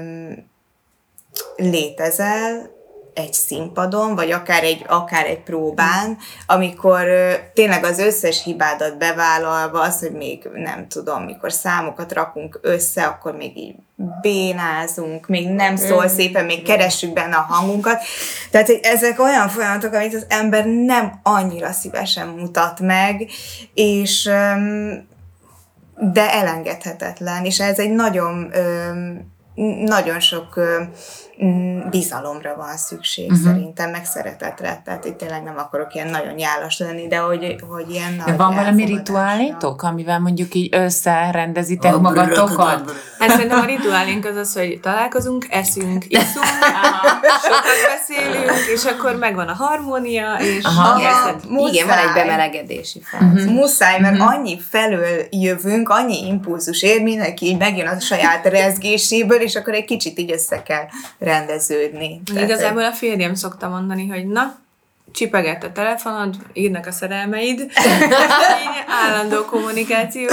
létezel 1.56 2.70
egy 3.14 3.32
színpadon, 3.32 4.14
vagy 4.14 4.30
akár 4.30 4.64
egy, 4.64 4.84
akár 4.88 5.26
egy 5.26 5.42
próbán, 5.42 6.18
amikor 6.46 7.04
tényleg 7.54 7.84
az 7.84 7.98
összes 7.98 8.42
hibádat 8.42 8.98
bevállalva, 8.98 9.80
az, 9.80 9.98
hogy 9.98 10.12
még 10.12 10.48
nem 10.54 10.88
tudom, 10.88 11.22
mikor 11.22 11.52
számokat 11.52 12.12
rakunk 12.12 12.58
össze, 12.62 13.02
akkor 13.02 13.36
még 13.36 13.56
így 13.56 13.74
bénázunk, 14.20 15.26
még 15.26 15.48
nem 15.48 15.76
szól 15.76 16.08
szépen, 16.08 16.44
még 16.44 16.62
keressük 16.62 17.12
benne 17.12 17.36
a 17.36 17.46
hangunkat. 17.48 17.98
Tehát, 18.50 18.66
hogy 18.66 18.80
ezek 18.82 19.20
olyan 19.20 19.48
folyamatok, 19.48 19.92
amit 19.92 20.14
az 20.14 20.26
ember 20.28 20.66
nem 20.66 21.20
annyira 21.22 21.72
szívesen 21.72 22.28
mutat 22.28 22.80
meg, 22.80 23.28
és 23.74 24.30
de 25.96 26.32
elengedhetetlen, 26.32 27.44
és 27.44 27.60
ez 27.60 27.78
egy 27.78 27.92
nagyon, 27.92 28.52
nagyon 29.84 30.20
sok 30.20 30.60
mm, 31.44 31.80
bizalomra 31.90 32.54
van 32.56 32.76
szükség 32.76 33.30
uh-huh. 33.30 33.46
szerintem, 33.46 33.90
meg 33.90 34.04
szeretetre. 34.04 34.82
Tehát 34.84 35.04
itt 35.04 35.16
tényleg 35.16 35.42
nem 35.42 35.58
akarok 35.58 35.94
ilyen 35.94 36.08
nagyon 36.08 36.34
nyálas 36.34 36.78
lenni, 36.78 37.06
de 37.06 37.16
hogy, 37.16 37.56
hogy 37.68 37.90
ilyen 37.90 38.16
de 38.16 38.22
nagy 38.26 38.36
van 38.36 38.54
valami 38.54 38.84
rituálétok, 38.84 39.82
amivel 39.82 40.18
mondjuk 40.20 40.54
így 40.54 40.74
összerendezitek 40.74 41.96
magatokat? 41.96 42.92
Hát 43.18 43.30
szerintem 43.30 43.60
a 43.60 43.64
rituálink 43.64 44.24
az 44.24 44.36
az, 44.36 44.52
hogy 44.52 44.78
találkozunk, 44.82 45.46
eszünk, 45.50 46.04
iszunk, 46.08 46.46
sokat 47.44 47.78
beszélünk, 47.94 48.50
és 48.74 48.84
akkor 48.84 49.16
megvan 49.16 49.48
a 49.48 49.54
harmónia, 49.54 50.34
és 50.34 50.64
Aha. 50.64 51.00
érzed. 51.00 51.44
igen, 51.72 51.86
van 51.86 51.98
egy 51.98 52.04
Muszáj. 52.04 52.24
bemelegedési 52.24 53.02
fáz. 53.02 53.46
Muszáj, 53.46 54.00
mert 54.00 54.20
annyi 54.20 54.60
felől 54.68 55.26
jövünk, 55.30 55.88
annyi 55.88 56.26
impulzus 56.26 56.82
ér, 56.82 57.02
mindenki 57.02 57.46
így 57.46 57.58
megjön 57.58 57.86
a 57.86 58.00
saját 58.00 58.46
rezgéséből, 58.46 59.40
és 59.42 59.56
akkor 59.56 59.74
egy 59.74 59.84
kicsit 59.84 60.18
így 60.18 60.32
össze 60.32 60.62
kell 60.62 60.86
rendeződni. 61.18 62.22
Tehát, 62.24 62.48
Igazából 62.48 62.84
a 62.84 62.92
férjem 62.92 63.34
szokta 63.34 63.68
mondani, 63.68 64.08
hogy 64.08 64.26
na, 64.26 64.60
csipegett 65.12 65.62
a 65.62 65.72
telefonod, 65.72 66.36
írnak 66.52 66.86
a 66.86 66.92
szerelmeid, 66.92 67.60
így 68.64 68.84
állandó 69.06 69.44
kommunikáció. 69.44 70.28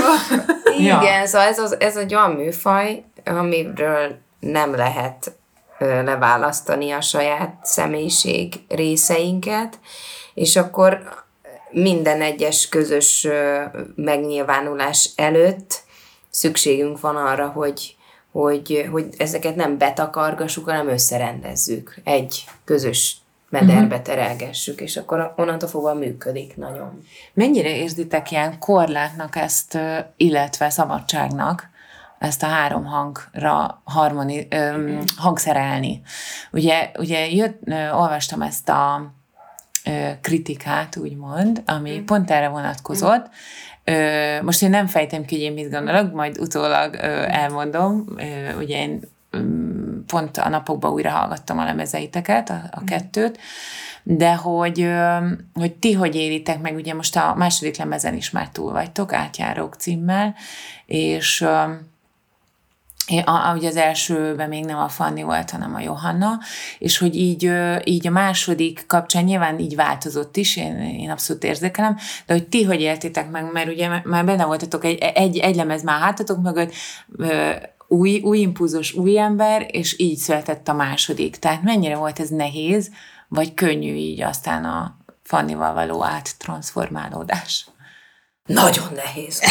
Ja. 0.77 0.99
Igen, 1.01 1.27
szóval 1.27 1.47
ez, 1.47 1.59
az, 1.59 1.79
ez 1.79 1.95
egy 1.95 2.15
olyan 2.15 2.31
műfaj, 2.31 3.03
amiről 3.25 4.17
nem 4.39 4.75
lehet 4.75 5.31
leválasztani 5.79 6.91
a 6.91 7.01
saját 7.01 7.55
személyiség 7.63 8.53
részeinket, 8.67 9.79
és 10.33 10.55
akkor 10.55 10.99
minden 11.69 12.21
egyes 12.21 12.69
közös 12.69 13.27
megnyilvánulás 13.95 15.09
előtt 15.15 15.83
szükségünk 16.29 16.99
van 16.99 17.15
arra, 17.15 17.47
hogy, 17.47 17.95
hogy, 18.31 18.87
hogy 18.91 19.07
ezeket 19.17 19.55
nem 19.55 19.77
betakargassuk, 19.77 20.65
hanem 20.65 20.87
összerendezzük. 20.87 21.95
Egy 22.03 22.45
közös 22.63 23.17
mederbe 23.49 24.01
terelgessük, 24.01 24.81
és 24.81 24.97
akkor 24.97 25.33
onnantól 25.37 25.69
fogva 25.69 25.93
működik 25.93 26.57
nagyon. 26.57 27.03
Mennyire 27.33 27.75
érzitek 27.75 28.31
ilyen 28.31 28.59
korlátnak 28.59 29.35
ezt, 29.35 29.77
illetve 30.17 30.69
szabadságnak, 30.69 31.69
ezt 32.19 32.43
a 32.43 32.47
három 32.47 32.85
hangra 32.85 33.81
harmoni, 33.83 34.47
öm, 34.49 35.03
hangszerelni. 35.17 36.01
Ugye, 36.51 36.91
ugye 36.97 37.29
jött, 37.29 37.59
ö, 37.65 37.91
olvastam 37.91 38.41
ezt 38.41 38.69
a 38.69 39.11
ö, 39.85 40.09
kritikát, 40.21 40.95
úgymond, 40.95 41.63
ami 41.65 41.99
pont 41.99 42.31
erre 42.31 42.47
vonatkozott. 42.47 43.29
Most 44.41 44.61
én 44.61 44.69
nem 44.69 44.87
fejtem 44.87 45.25
ki, 45.25 45.35
hogy 45.35 45.43
én 45.43 45.53
mit 45.53 45.71
gondolok, 45.71 46.13
majd 46.13 46.39
utólag 46.39 46.95
elmondom. 47.27 48.05
Ugye 48.57 48.77
én 48.77 49.01
öm, 49.29 50.03
pont 50.07 50.37
a 50.37 50.49
napokban 50.49 50.91
újra 50.91 51.09
hallgattam 51.09 51.59
a 51.59 51.63
lemezeiteket, 51.63 52.49
a, 52.49 52.61
a 52.71 52.83
kettőt, 52.83 53.39
de 54.03 54.35
hogy, 54.35 54.89
hogy 55.53 55.75
ti 55.75 55.93
hogy 55.93 56.15
élitek 56.15 56.61
meg, 56.61 56.75
ugye 56.75 56.93
most 56.93 57.15
a 57.15 57.33
második 57.37 57.77
lemezen 57.77 58.15
is 58.15 58.29
már 58.29 58.49
túl 58.49 58.71
vagytok, 58.71 59.13
átjárók 59.13 59.75
címmel, 59.75 60.35
és 60.85 61.45
a, 63.17 63.57
az 63.65 63.75
elsőben 63.75 64.49
még 64.49 64.65
nem 64.65 64.77
a 64.77 64.87
Fanni 64.87 65.23
volt, 65.23 65.51
hanem 65.51 65.75
a 65.75 65.79
Johanna, 65.79 66.39
és 66.79 66.97
hogy 66.97 67.15
így, 67.15 67.51
így 67.83 68.07
a 68.07 68.11
második 68.11 68.83
kapcsán 68.87 69.23
nyilván 69.23 69.59
így 69.59 69.75
változott 69.75 70.37
is, 70.37 70.57
én, 70.57 70.79
én 70.79 71.09
abszolút 71.09 71.43
érzékelem, 71.43 71.97
de 72.25 72.33
hogy 72.33 72.47
ti 72.47 72.63
hogy 72.63 72.81
éltétek 72.81 73.29
meg, 73.31 73.51
mert 73.51 73.67
ugye 73.67 73.87
már 74.03 74.25
benne 74.25 74.45
voltatok 74.45 74.85
egy, 74.85 74.97
egy, 74.97 75.37
egy 75.37 75.55
lemez 75.55 75.83
már 75.83 76.01
hátatok 76.01 76.41
mögött, 76.41 76.73
új, 77.87 78.19
új 78.19 78.39
impulzus, 78.39 78.93
új 78.93 79.17
ember, 79.17 79.67
és 79.71 79.99
így 79.99 80.17
született 80.17 80.67
a 80.67 80.73
második. 80.73 81.35
Tehát 81.35 81.63
mennyire 81.63 81.95
volt 81.95 82.19
ez 82.19 82.29
nehéz, 82.29 82.91
vagy 83.27 83.53
könnyű 83.53 83.93
így 83.93 84.21
aztán 84.21 84.65
a 84.65 84.97
Fannival 85.23 85.73
való 85.73 86.03
áttransformálódás? 86.03 87.67
Nagyon 88.49 88.87
nehéz. 88.95 89.41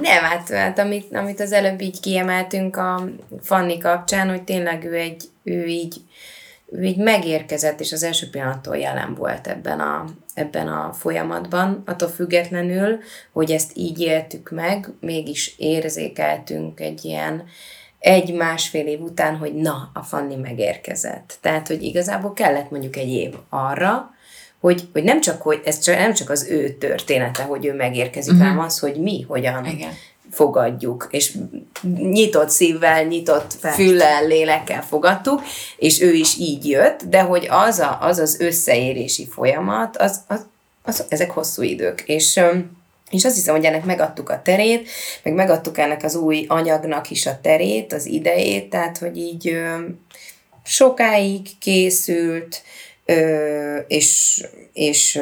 Nem, 0.00 0.22
hát, 0.22 0.48
hát 0.48 0.78
amit, 0.78 1.14
amit 1.14 1.40
az 1.40 1.52
előbb 1.52 1.80
így 1.80 2.00
kiemeltünk 2.00 2.76
a 2.76 3.08
Fanni 3.42 3.78
kapcsán, 3.78 4.28
hogy 4.28 4.42
tényleg 4.42 4.84
ő 4.84 4.94
egy, 4.94 5.24
ő 5.42 5.66
így, 5.66 5.96
ő 6.66 6.82
így 6.82 6.96
megérkezett, 6.96 7.80
és 7.80 7.92
az 7.92 8.02
első 8.02 8.30
pillanattól 8.30 8.76
jelen 8.76 9.14
volt 9.14 9.46
ebben 9.46 9.80
a, 9.80 10.04
ebben 10.34 10.68
a 10.68 10.92
folyamatban, 10.92 11.82
attól 11.86 12.08
függetlenül, 12.08 12.98
hogy 13.32 13.50
ezt 13.50 13.70
így 13.74 14.00
éltük 14.00 14.50
meg, 14.50 14.88
mégis 15.00 15.54
érzékeltünk 15.58 16.80
egy 16.80 17.04
ilyen 17.04 17.44
egy-másfél 17.98 18.86
év 18.86 19.00
után, 19.00 19.36
hogy 19.36 19.54
na, 19.54 19.90
a 19.94 20.02
Fanni 20.02 20.36
megérkezett. 20.36 21.38
Tehát, 21.40 21.66
hogy 21.66 21.82
igazából 21.82 22.32
kellett 22.32 22.70
mondjuk 22.70 22.96
egy 22.96 23.08
év 23.08 23.34
arra, 23.48 24.13
hogy, 24.64 24.88
hogy 24.92 25.04
nem 25.04 25.20
csak, 25.20 25.42
hogy 25.42 25.60
ez 25.64 25.78
csak, 25.78 25.96
nem 25.96 26.14
csak 26.14 26.30
az 26.30 26.46
ő 26.48 26.70
története, 26.70 27.42
hogy 27.42 27.66
ő 27.66 27.74
megérkezik, 27.74 28.32
uh-huh. 28.32 28.48
hanem 28.48 28.64
az, 28.64 28.78
hogy 28.78 28.96
mi 28.96 29.24
hogyan 29.28 29.66
Igen. 29.66 29.90
fogadjuk, 30.30 31.08
és 31.10 31.36
nyitott 31.96 32.50
szívvel, 32.50 33.04
nyitott 33.04 33.56
Persze. 33.60 33.76
füllel, 33.76 34.26
lélekkel 34.26 34.82
fogadtuk, 34.82 35.42
és 35.76 36.00
ő 36.00 36.12
is 36.12 36.38
így 36.38 36.68
jött, 36.68 37.02
de 37.02 37.20
hogy 37.20 37.46
az 37.50 37.78
a, 37.78 37.98
az, 38.00 38.18
az 38.18 38.40
összeérési 38.40 39.26
folyamat, 39.26 39.96
az, 39.96 40.20
az, 40.28 40.46
az, 40.82 41.04
ezek 41.08 41.30
hosszú 41.30 41.62
idők, 41.62 42.02
és 42.06 42.40
és 43.10 43.24
azt 43.24 43.34
hiszem, 43.34 43.54
hogy 43.54 43.64
ennek 43.64 43.84
megadtuk 43.84 44.28
a 44.28 44.42
terét, 44.42 44.88
meg 45.22 45.34
megadtuk 45.34 45.78
ennek 45.78 46.02
az 46.02 46.14
új 46.14 46.44
anyagnak 46.48 47.10
is 47.10 47.26
a 47.26 47.38
terét, 47.42 47.92
az 47.92 48.06
idejét, 48.06 48.70
tehát, 48.70 48.98
hogy 48.98 49.16
így 49.16 49.56
sokáig 50.64 51.58
készült, 51.58 52.62
és, 53.86 54.42
és 54.72 55.20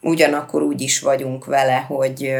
ugyanakkor 0.00 0.62
úgy 0.62 0.80
is 0.80 1.00
vagyunk 1.00 1.44
vele, 1.44 1.76
hogy, 1.76 2.34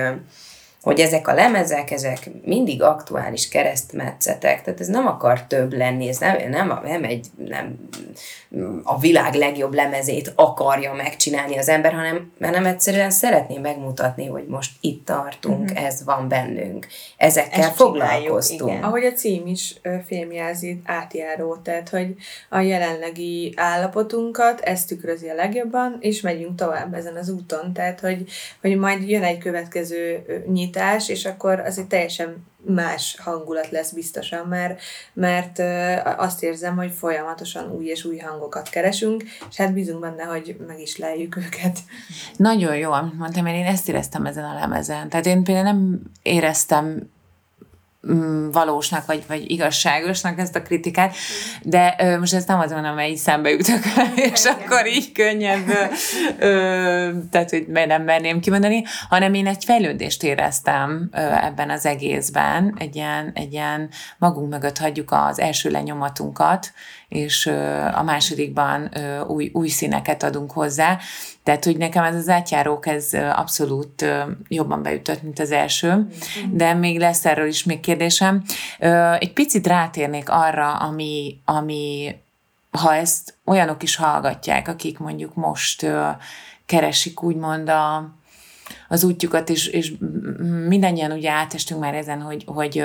hogy 0.88 1.00
ezek 1.00 1.28
a 1.28 1.34
lemezek, 1.34 1.90
ezek 1.90 2.30
mindig 2.44 2.82
aktuális 2.82 3.48
keresztmetszetek, 3.48 4.62
tehát 4.62 4.80
ez 4.80 4.86
nem 4.86 5.06
akar 5.06 5.46
több 5.46 5.72
lenni, 5.72 6.08
ez 6.08 6.18
nem, 6.18 6.36
nem, 6.50 6.80
nem, 6.84 7.04
egy, 7.04 7.26
nem 7.36 7.88
a 8.82 8.98
világ 8.98 9.34
legjobb 9.34 9.74
lemezét 9.74 10.32
akarja 10.34 10.92
megcsinálni 10.92 11.58
az 11.58 11.68
ember, 11.68 11.92
hanem, 11.92 12.32
hanem 12.40 12.66
egyszerűen 12.66 13.10
szeretném 13.10 13.60
megmutatni, 13.60 14.26
hogy 14.26 14.46
most 14.46 14.72
itt 14.80 15.04
tartunk, 15.04 15.70
uh-huh. 15.70 15.84
ez 15.84 16.04
van 16.04 16.28
bennünk, 16.28 16.86
ezekkel 17.16 17.60
Ezt 17.60 17.74
foglalkoztunk. 17.74 18.70
Igen. 18.70 18.82
Ahogy 18.82 19.04
a 19.04 19.12
cím 19.12 19.46
is 19.46 19.80
filmjelzi, 20.06 20.80
átjáró, 20.84 21.56
tehát 21.56 21.88
hogy 21.88 22.14
a 22.48 22.58
jelenlegi 22.58 23.52
állapotunkat, 23.56 24.60
ezt 24.60 24.88
tükrözi 24.88 25.28
a 25.28 25.34
legjobban, 25.34 25.96
és 26.00 26.20
megyünk 26.20 26.54
tovább 26.54 26.94
ezen 26.94 27.16
az 27.16 27.28
úton, 27.28 27.72
tehát 27.72 28.00
hogy, 28.00 28.24
hogy 28.60 28.76
majd 28.76 29.08
jön 29.08 29.22
egy 29.22 29.38
következő 29.38 30.24
nyitás, 30.52 30.76
és 31.06 31.24
akkor 31.24 31.60
az 31.60 31.78
egy 31.78 31.86
teljesen 31.86 32.46
más 32.66 33.16
hangulat 33.20 33.70
lesz 33.70 33.90
biztosan, 33.90 34.46
mert, 34.46 34.80
mert 35.12 35.58
azt 36.18 36.42
érzem, 36.42 36.76
hogy 36.76 36.92
folyamatosan 36.92 37.70
új 37.70 37.84
és 37.84 38.04
új 38.04 38.18
hangokat 38.18 38.68
keresünk, 38.68 39.22
és 39.50 39.56
hát 39.56 39.72
bízunk 39.72 40.00
benne, 40.00 40.22
hogy 40.22 40.56
meg 40.66 40.80
is 40.80 40.96
lejjük 40.96 41.36
őket. 41.36 41.78
Nagyon 42.36 42.76
jó, 42.76 42.92
amit 42.92 43.18
mondtam, 43.18 43.44
mert 43.44 43.56
én 43.56 43.64
ezt 43.64 43.88
éreztem 43.88 44.26
ezen 44.26 44.44
a 44.44 44.54
lemezen. 44.54 45.08
Tehát 45.08 45.26
én 45.26 45.44
például 45.44 45.64
nem 45.64 46.00
éreztem 46.22 47.10
valósnak, 48.52 49.06
vagy, 49.06 49.24
vagy 49.28 49.50
igazságosnak 49.50 50.38
ezt 50.38 50.56
a 50.56 50.62
kritikát, 50.62 51.14
de 51.62 51.94
ö, 51.98 52.18
most 52.18 52.34
ezt 52.34 52.48
nem 52.48 52.58
azon, 52.58 52.84
amely 52.84 53.14
szembe 53.14 53.50
jutok, 53.50 53.80
és 54.32 54.44
Igen. 54.44 54.54
akkor 54.54 54.86
így 54.86 55.12
könnyebb, 55.12 55.68
ö, 56.38 57.10
tehát 57.30 57.50
hogy 57.50 57.66
nem 57.68 58.02
merném 58.02 58.40
kimondani, 58.40 58.84
hanem 59.08 59.34
én 59.34 59.46
egy 59.46 59.64
fejlődést 59.64 60.22
éreztem 60.22 61.08
ö, 61.12 61.18
ebben 61.18 61.70
az 61.70 61.86
egészben, 61.86 62.76
egy 62.78 62.96
ilyen, 62.96 63.30
egy 63.34 63.52
ilyen 63.52 63.90
magunk 64.18 64.50
mögött 64.50 64.78
hagyjuk 64.78 65.10
az 65.12 65.38
első 65.38 65.70
lenyomatunkat, 65.70 66.72
és 67.08 67.46
a 67.94 68.02
másodikban 68.02 68.90
új, 69.26 69.50
új 69.52 69.68
színeket 69.68 70.22
adunk 70.22 70.50
hozzá. 70.50 70.98
Tehát, 71.42 71.64
hogy 71.64 71.76
nekem 71.76 72.04
ez 72.04 72.14
az 72.14 72.28
átjárók, 72.28 72.86
ez 72.86 73.12
abszolút 73.12 74.04
jobban 74.48 74.82
beütött, 74.82 75.22
mint 75.22 75.38
az 75.38 75.50
első, 75.50 76.06
de 76.50 76.74
még 76.74 76.98
lesz 76.98 77.24
erről 77.24 77.46
is 77.46 77.64
még 77.64 77.80
kérdésem. 77.80 78.44
Egy 79.18 79.32
picit 79.32 79.66
rátérnék 79.66 80.28
arra, 80.28 80.76
ami, 80.76 81.40
ami 81.44 82.14
ha 82.70 82.94
ezt 82.94 83.34
olyanok 83.44 83.82
is 83.82 83.96
hallgatják, 83.96 84.68
akik 84.68 84.98
mondjuk 84.98 85.34
most 85.34 85.86
keresik 86.66 87.22
úgymond 87.22 87.68
a, 87.68 88.10
az 88.88 89.04
útjukat, 89.04 89.48
és, 89.48 89.66
és 89.66 89.92
mindannyian 90.66 91.12
ugye 91.12 91.30
átestünk 91.30 91.80
már 91.80 91.94
ezen, 91.94 92.20
hogy, 92.20 92.44
hogy 92.46 92.84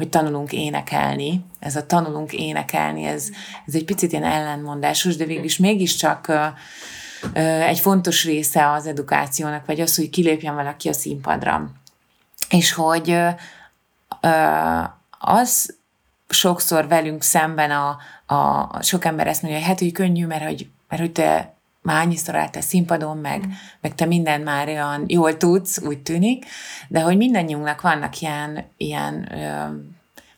hogy 0.00 0.08
tanulunk 0.08 0.52
énekelni. 0.52 1.44
Ez 1.58 1.76
a 1.76 1.86
tanulunk 1.86 2.32
énekelni, 2.32 3.04
ez, 3.04 3.28
ez 3.66 3.74
egy 3.74 3.84
picit 3.84 4.12
ilyen 4.12 4.24
ellenmondásos, 4.24 5.16
de 5.16 5.24
végülis 5.24 5.58
mégiscsak 5.58 6.32
egy 7.66 7.78
fontos 7.78 8.24
része 8.24 8.70
az 8.70 8.86
edukációnak, 8.86 9.66
vagy 9.66 9.80
az, 9.80 9.96
hogy 9.96 10.10
kilépjen 10.10 10.54
valaki 10.54 10.88
a 10.88 10.92
színpadra. 10.92 11.70
És 12.50 12.72
hogy 12.72 13.18
az 15.18 15.76
sokszor 16.28 16.88
velünk 16.88 17.22
szemben 17.22 17.70
a, 17.70 17.98
a 18.34 18.82
sok 18.82 19.04
ember 19.04 19.26
ezt 19.26 19.42
mondja, 19.42 19.60
hogy 19.60 19.68
hát, 19.68 19.78
hogy 19.78 19.92
könnyű, 19.92 20.26
mert 20.26 20.44
hogy, 20.44 20.68
mert 20.88 21.02
hogy 21.02 21.12
te 21.12 21.54
már 21.82 22.04
annyiszor 22.04 22.34
álltál 22.34 22.62
színpadon, 22.62 23.16
meg, 23.16 23.46
mm. 23.46 23.50
meg 23.80 23.94
te 23.94 24.04
mindent 24.04 24.44
már 24.44 24.68
olyan 24.68 25.04
jól 25.06 25.36
tudsz, 25.36 25.82
úgy 25.82 25.98
tűnik, 25.98 26.44
de 26.88 27.00
hogy 27.00 27.16
mindannyiunknak 27.16 27.80
vannak 27.80 28.20
ilyen, 28.20 28.64
ilyen 28.76 29.32
ö, 29.32 29.76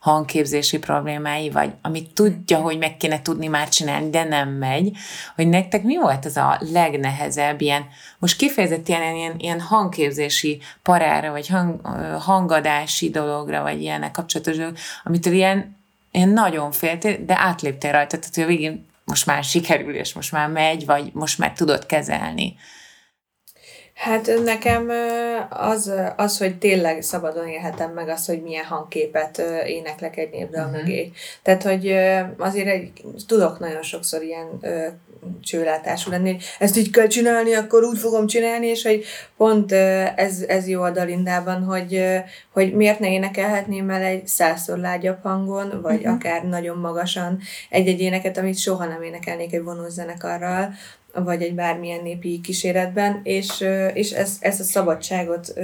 hangképzési 0.02 0.78
problémái, 0.78 1.50
vagy 1.50 1.72
amit 1.82 2.14
tudja, 2.14 2.58
hogy 2.58 2.78
meg 2.78 2.96
kéne 2.96 3.22
tudni 3.22 3.46
már 3.46 3.68
csinálni, 3.68 4.10
de 4.10 4.24
nem 4.24 4.48
megy, 4.48 4.96
hogy 5.36 5.48
nektek 5.48 5.82
mi 5.82 5.96
volt 5.96 6.24
az 6.24 6.36
a 6.36 6.58
legnehezebb 6.72 7.60
ilyen, 7.60 7.84
most 8.18 8.36
kifejezett 8.36 8.88
ilyen, 8.88 9.34
ilyen, 9.38 9.60
hangképzési 9.60 10.60
parára, 10.82 11.30
vagy 11.30 11.48
hang, 11.48 11.86
hangadási 12.20 13.10
dologra, 13.10 13.62
vagy 13.62 13.80
ilyenek 13.80 14.10
kapcsolatos 14.10 14.56
amitől 15.04 15.32
ilyen, 15.32 15.76
ilyen 16.10 16.28
nagyon 16.28 16.72
féltél, 16.72 17.24
de 17.24 17.38
átléptél 17.38 17.92
rajta, 17.92 18.18
tehát 18.18 18.34
hogy 18.34 18.44
a 18.44 18.46
végén 18.46 18.86
most 19.12 19.26
már 19.26 19.44
sikerül, 19.44 19.94
és 19.94 20.12
most 20.12 20.32
már 20.32 20.48
megy, 20.48 20.86
vagy 20.86 21.10
most 21.12 21.38
már 21.38 21.52
tudod 21.52 21.86
kezelni. 21.86 22.56
Hát 23.94 24.30
nekem 24.44 24.90
az, 25.48 25.92
az, 26.16 26.38
hogy 26.38 26.58
tényleg 26.58 27.02
szabadon 27.02 27.48
élhetem 27.48 27.92
meg 27.92 28.08
azt, 28.08 28.26
hogy 28.26 28.42
milyen 28.42 28.64
hangképet 28.64 29.42
éneklek 29.66 30.16
egy 30.16 30.30
népdal 30.30 30.64
uh-huh. 30.64 30.80
mögé. 30.80 31.12
Tehát, 31.42 31.62
hogy 31.62 31.94
azért 32.38 32.66
egy, 32.66 32.92
tudok 33.26 33.58
nagyon 33.58 33.82
sokszor 33.82 34.22
ilyen 34.22 34.60
csőlátású 35.42 36.10
lenni, 36.10 36.36
ezt 36.58 36.76
így 36.76 36.90
kell 36.90 37.06
csinálni, 37.06 37.54
akkor 37.54 37.82
úgy 37.82 37.98
fogom 37.98 38.26
csinálni, 38.26 38.66
és 38.66 38.82
hogy 38.82 39.04
pont 39.36 39.72
ez, 40.16 40.44
ez 40.48 40.68
jó 40.68 40.82
a 40.82 40.90
Dalindában, 40.90 41.62
hogy, 41.62 42.04
hogy 42.52 42.74
miért 42.74 42.98
ne 42.98 43.10
énekelhetném 43.10 43.90
el 43.90 44.02
egy 44.02 44.26
százszor 44.26 44.78
lágyabb 44.78 45.22
hangon, 45.22 45.80
vagy 45.82 45.98
uh-huh. 45.98 46.12
akár 46.12 46.44
nagyon 46.44 46.78
magasan 46.78 47.38
egy-egy 47.70 48.00
éneket, 48.00 48.38
amit 48.38 48.58
soha 48.58 48.84
nem 48.84 49.02
énekelnék 49.02 49.52
egy 49.52 49.62
vonózenekarral, 49.62 50.74
vagy 51.14 51.42
egy 51.42 51.54
bármilyen 51.54 52.02
népi 52.02 52.40
kíséretben, 52.40 53.20
és, 53.22 53.64
és 53.94 54.10
ezt, 54.10 54.44
ezt 54.44 54.60
a 54.60 54.64
szabadságot 54.64 55.54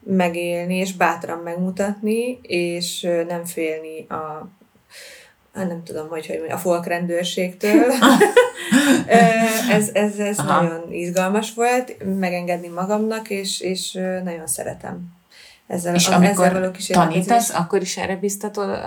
megélni, 0.00 0.76
és 0.76 0.92
bátran 0.92 1.38
megmutatni, 1.38 2.38
és 2.42 3.08
nem 3.28 3.44
félni 3.44 4.06
a 4.08 4.48
hát 5.54 5.68
nem 5.68 5.82
tudom, 5.84 6.08
hogy, 6.08 6.26
hogy 6.26 6.50
a 6.50 6.58
folkrendőrségtől. 6.58 7.84
ez 9.70 9.90
ez, 9.92 10.18
ez 10.18 10.36
nagyon 10.36 10.92
izgalmas 10.92 11.54
volt, 11.54 11.96
megengedni 12.18 12.68
magamnak, 12.68 13.30
és, 13.30 13.60
és 13.60 13.92
nagyon 14.24 14.46
szeretem 14.46 15.12
ezzel, 15.66 15.94
és 15.94 16.08
a, 16.08 16.14
amikor 16.14 16.46
ezzel 16.46 16.60
való 16.60 16.70
tanítasz, 16.88 17.54
akkor 17.54 17.80
is 17.82 17.96
erre 17.96 18.16
biztatod? 18.16 18.78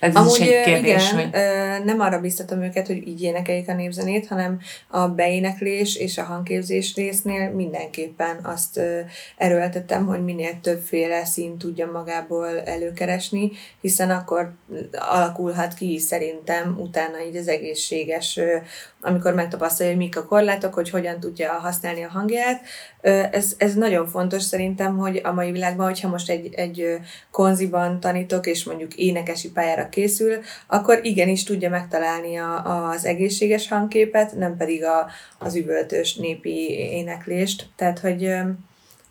Ez 0.00 0.14
Amúgy, 0.14 0.40
is 0.40 0.46
egy 0.46 0.64
kérdés, 0.64 1.12
igen, 1.12 1.30
hogy... 1.30 1.84
nem 1.84 2.00
arra 2.00 2.20
biztatom 2.20 2.62
őket, 2.62 2.86
hogy 2.86 3.08
így 3.08 3.22
énekeljék 3.22 3.68
a 3.68 3.74
népzenét, 3.74 4.26
hanem 4.26 4.58
a 4.88 5.08
beéneklés 5.08 5.96
és 5.96 6.18
a 6.18 6.22
hangképzés 6.22 6.94
résznél 6.94 7.50
mindenképpen 7.50 8.38
azt 8.42 8.80
erőltettem, 9.36 10.06
hogy 10.06 10.24
minél 10.24 10.60
többféle 10.60 11.24
szín 11.24 11.58
tudja 11.58 11.90
magából 11.90 12.60
előkeresni, 12.60 13.50
hiszen 13.80 14.10
akkor 14.10 14.52
alakulhat 14.92 15.74
ki 15.74 15.98
szerintem 15.98 16.76
utána 16.80 17.20
így 17.28 17.36
az 17.36 17.48
egészséges, 17.48 18.40
amikor 19.06 19.34
megtapasztalja, 19.34 19.92
hogy 19.92 20.02
mik 20.02 20.16
a 20.16 20.24
korlátok, 20.24 20.74
hogy 20.74 20.90
hogyan 20.90 21.20
tudja 21.20 21.52
használni 21.52 22.02
a 22.02 22.08
hangját. 22.08 22.60
Ez, 23.30 23.54
ez 23.58 23.74
nagyon 23.74 24.06
fontos 24.06 24.42
szerintem, 24.42 24.96
hogy 24.96 25.20
a 25.24 25.32
mai 25.32 25.50
világban, 25.50 25.86
hogyha 25.86 26.08
most 26.08 26.30
egy, 26.30 26.54
egy 26.54 26.98
konziban 27.30 28.00
tanítok, 28.00 28.46
és 28.46 28.64
mondjuk 28.64 28.94
énekesi 28.94 29.50
pályára 29.50 29.88
készül, 29.88 30.38
akkor 30.66 31.00
igenis 31.02 31.42
tudja 31.42 31.70
megtalálni 31.70 32.36
a, 32.36 32.88
az 32.88 33.04
egészséges 33.04 33.68
hangképet, 33.68 34.34
nem 34.34 34.56
pedig 34.56 34.84
a, 34.84 35.06
az 35.38 35.54
üvöltős 35.54 36.14
népi 36.14 36.70
éneklést. 36.70 37.66
Tehát, 37.76 37.98
hogy 37.98 38.30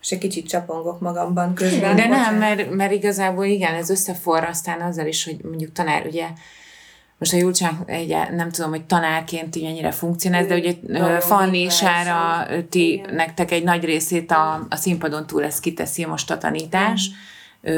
és 0.01 0.12
egy 0.12 0.17
kicsit 0.17 0.47
csapongok 0.47 0.99
magamban 0.99 1.53
közben. 1.53 1.95
De 1.95 2.08
nem, 2.08 2.36
mert, 2.36 2.69
mert 2.69 2.91
igazából 2.91 3.45
igen, 3.45 3.73
ez 3.73 3.89
összeforr 3.89 4.43
aztán 4.43 4.81
azzal 4.81 5.08
is, 5.08 5.25
hogy 5.25 5.38
mondjuk 5.43 5.71
tanár, 5.71 6.05
ugye 6.05 6.27
most 7.17 7.34
a 7.34 7.38
Julcsánk 7.38 7.89
egy, 7.89 8.15
nem 8.32 8.51
tudom, 8.51 8.69
hogy 8.69 8.86
tanárként 8.86 9.56
így 9.56 9.63
ennyire 9.63 9.91
funkcionál, 9.91 10.45
de 10.45 10.56
ugye 10.56 10.73
Fanni 11.19 11.69
Sára, 11.69 12.47
ti, 12.69 13.06
nektek 13.12 13.51
egy 13.51 13.63
nagy 13.63 13.84
részét 13.84 14.32
a, 14.32 14.65
a 14.69 14.75
színpadon 14.75 15.28
túl 15.28 15.43
ezt 15.43 15.60
kiteszi 15.60 16.06
most 16.06 16.32
a 16.32 16.38
tanítás, 16.38 17.10
mm. 17.10 17.73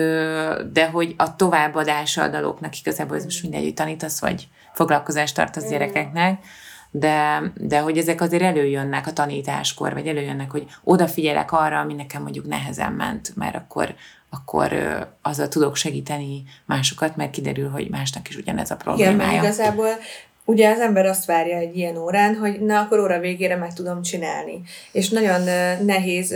de 0.73 0.89
hogy 0.91 1.13
a 1.17 1.36
továbbadása 1.36 2.23
a 2.23 2.28
daloknak 2.28 2.80
igazából 2.80 3.15
ez 3.15 3.23
most 3.23 3.41
mindegy, 3.41 3.63
hogy 3.63 3.73
tanítasz, 3.73 4.19
vagy 4.19 4.47
foglalkozást 4.73 5.36
tartasz 5.36 5.65
mm. 5.65 5.69
gyerekeknek, 5.69 6.43
de, 6.91 7.43
de 7.56 7.80
hogy 7.80 7.97
ezek 7.97 8.21
azért 8.21 8.43
előjönnek 8.43 9.08
a 9.08 9.13
tanításkor, 9.13 9.93
vagy 9.93 10.08
előjönnek, 10.08 10.52
hogy 10.52 10.65
odafigyelek 10.84 11.52
arra, 11.52 11.80
ami 11.80 11.93
nekem 11.93 12.21
mondjuk 12.21 12.47
nehezen 12.47 12.91
ment, 12.91 13.36
mert 13.36 13.56
akkor 13.56 13.95
akkor 14.30 14.73
azzal 15.21 15.47
tudok 15.47 15.76
segíteni 15.76 16.43
másokat, 16.65 17.15
mert 17.15 17.32
kiderül, 17.32 17.69
hogy 17.69 17.89
másnak 17.89 18.30
is 18.30 18.36
ugyanez 18.36 18.71
a 18.71 18.76
problémája. 18.76 19.30
Igen, 19.30 19.43
igazából 19.43 19.89
ugye 20.47 20.69
az 20.69 20.79
ember 20.79 21.05
azt 21.05 21.25
várja 21.25 21.57
egy 21.57 21.77
ilyen 21.77 21.97
órán, 21.97 22.36
hogy 22.36 22.60
na, 22.60 22.79
akkor 22.79 22.99
óra 22.99 23.19
végére 23.19 23.55
meg 23.55 23.73
tudom 23.73 24.01
csinálni. 24.01 24.62
És 24.91 25.10
nagyon 25.10 25.41
nehéz, 25.86 26.29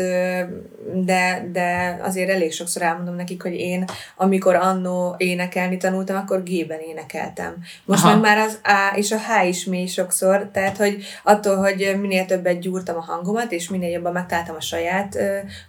de, 0.94 1.50
de 1.52 2.00
azért 2.02 2.30
elég 2.30 2.52
sokszor 2.52 2.82
elmondom 2.82 3.16
nekik, 3.16 3.42
hogy 3.42 3.54
én, 3.54 3.86
amikor 4.16 4.56
annó 4.56 5.16
énekelni 5.18 5.78
tanultam, 5.78 6.16
akkor 6.16 6.44
G-ben 6.44 6.80
énekeltem. 6.80 7.56
Most 7.86 8.04
Aha. 8.04 8.14
meg 8.14 8.22
már 8.22 8.38
az 8.38 8.60
A 8.64 8.96
és 8.96 9.12
a 9.12 9.18
H 9.18 9.48
is 9.48 9.66
mély 9.66 9.88
sokszor, 9.88 10.50
tehát 10.54 10.78
hogy 10.78 11.04
attól, 11.24 11.56
hogy 11.56 11.96
minél 12.02 12.26
többet 12.26 12.60
gyúrtam 12.60 12.96
a 12.96 13.02
hangomat, 13.12 13.52
és 13.52 13.70
minél 13.70 13.90
jobban 13.90 14.14
megtaláltam 14.14 14.56
a 14.56 14.62
saját 14.62 15.18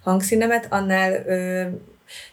hangszínemet, 0.03 0.67
annál 0.69 1.11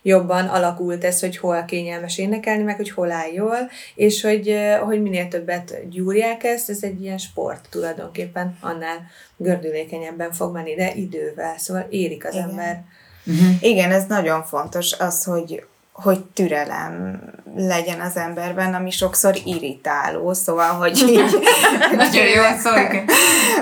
jobban 0.02 0.46
alakult 0.46 1.04
ez, 1.04 1.20
hogy 1.20 1.36
hol 1.36 1.64
kényelmes 1.64 2.18
énekelni, 2.18 2.62
meg 2.62 2.76
hogy 2.76 2.90
hol 2.90 3.10
áll 3.10 3.32
jól, 3.32 3.70
és 3.94 4.22
hogy, 4.22 4.56
hogy 4.84 5.02
minél 5.02 5.28
többet 5.28 5.88
gyúrják 5.88 6.44
ezt, 6.44 6.70
ez 6.70 6.82
egy 6.82 7.02
ilyen 7.02 7.18
sport 7.18 7.66
tulajdonképpen, 7.70 8.56
annál 8.60 9.06
gördülékenyebben 9.36 10.32
fog 10.32 10.52
menni, 10.52 10.74
de 10.74 10.94
idővel, 10.94 11.58
szóval 11.58 11.86
érik 11.90 12.26
az 12.26 12.34
Igen. 12.34 12.48
ember. 12.48 12.84
Uh-huh. 13.26 13.62
Igen, 13.62 13.90
ez 13.90 14.06
nagyon 14.06 14.42
fontos, 14.42 14.92
az, 14.92 15.24
hogy 15.24 15.64
hogy 16.02 16.24
türelem 16.24 17.20
legyen 17.56 18.00
az 18.00 18.16
emberben, 18.16 18.74
ami 18.74 18.90
sokszor 18.90 19.36
irritáló, 19.44 20.32
szóval, 20.32 20.68
hogy 20.68 20.98
így, 21.08 21.38
Nagyon 21.96 22.26
jó 22.26 22.42
szó, 22.58 22.70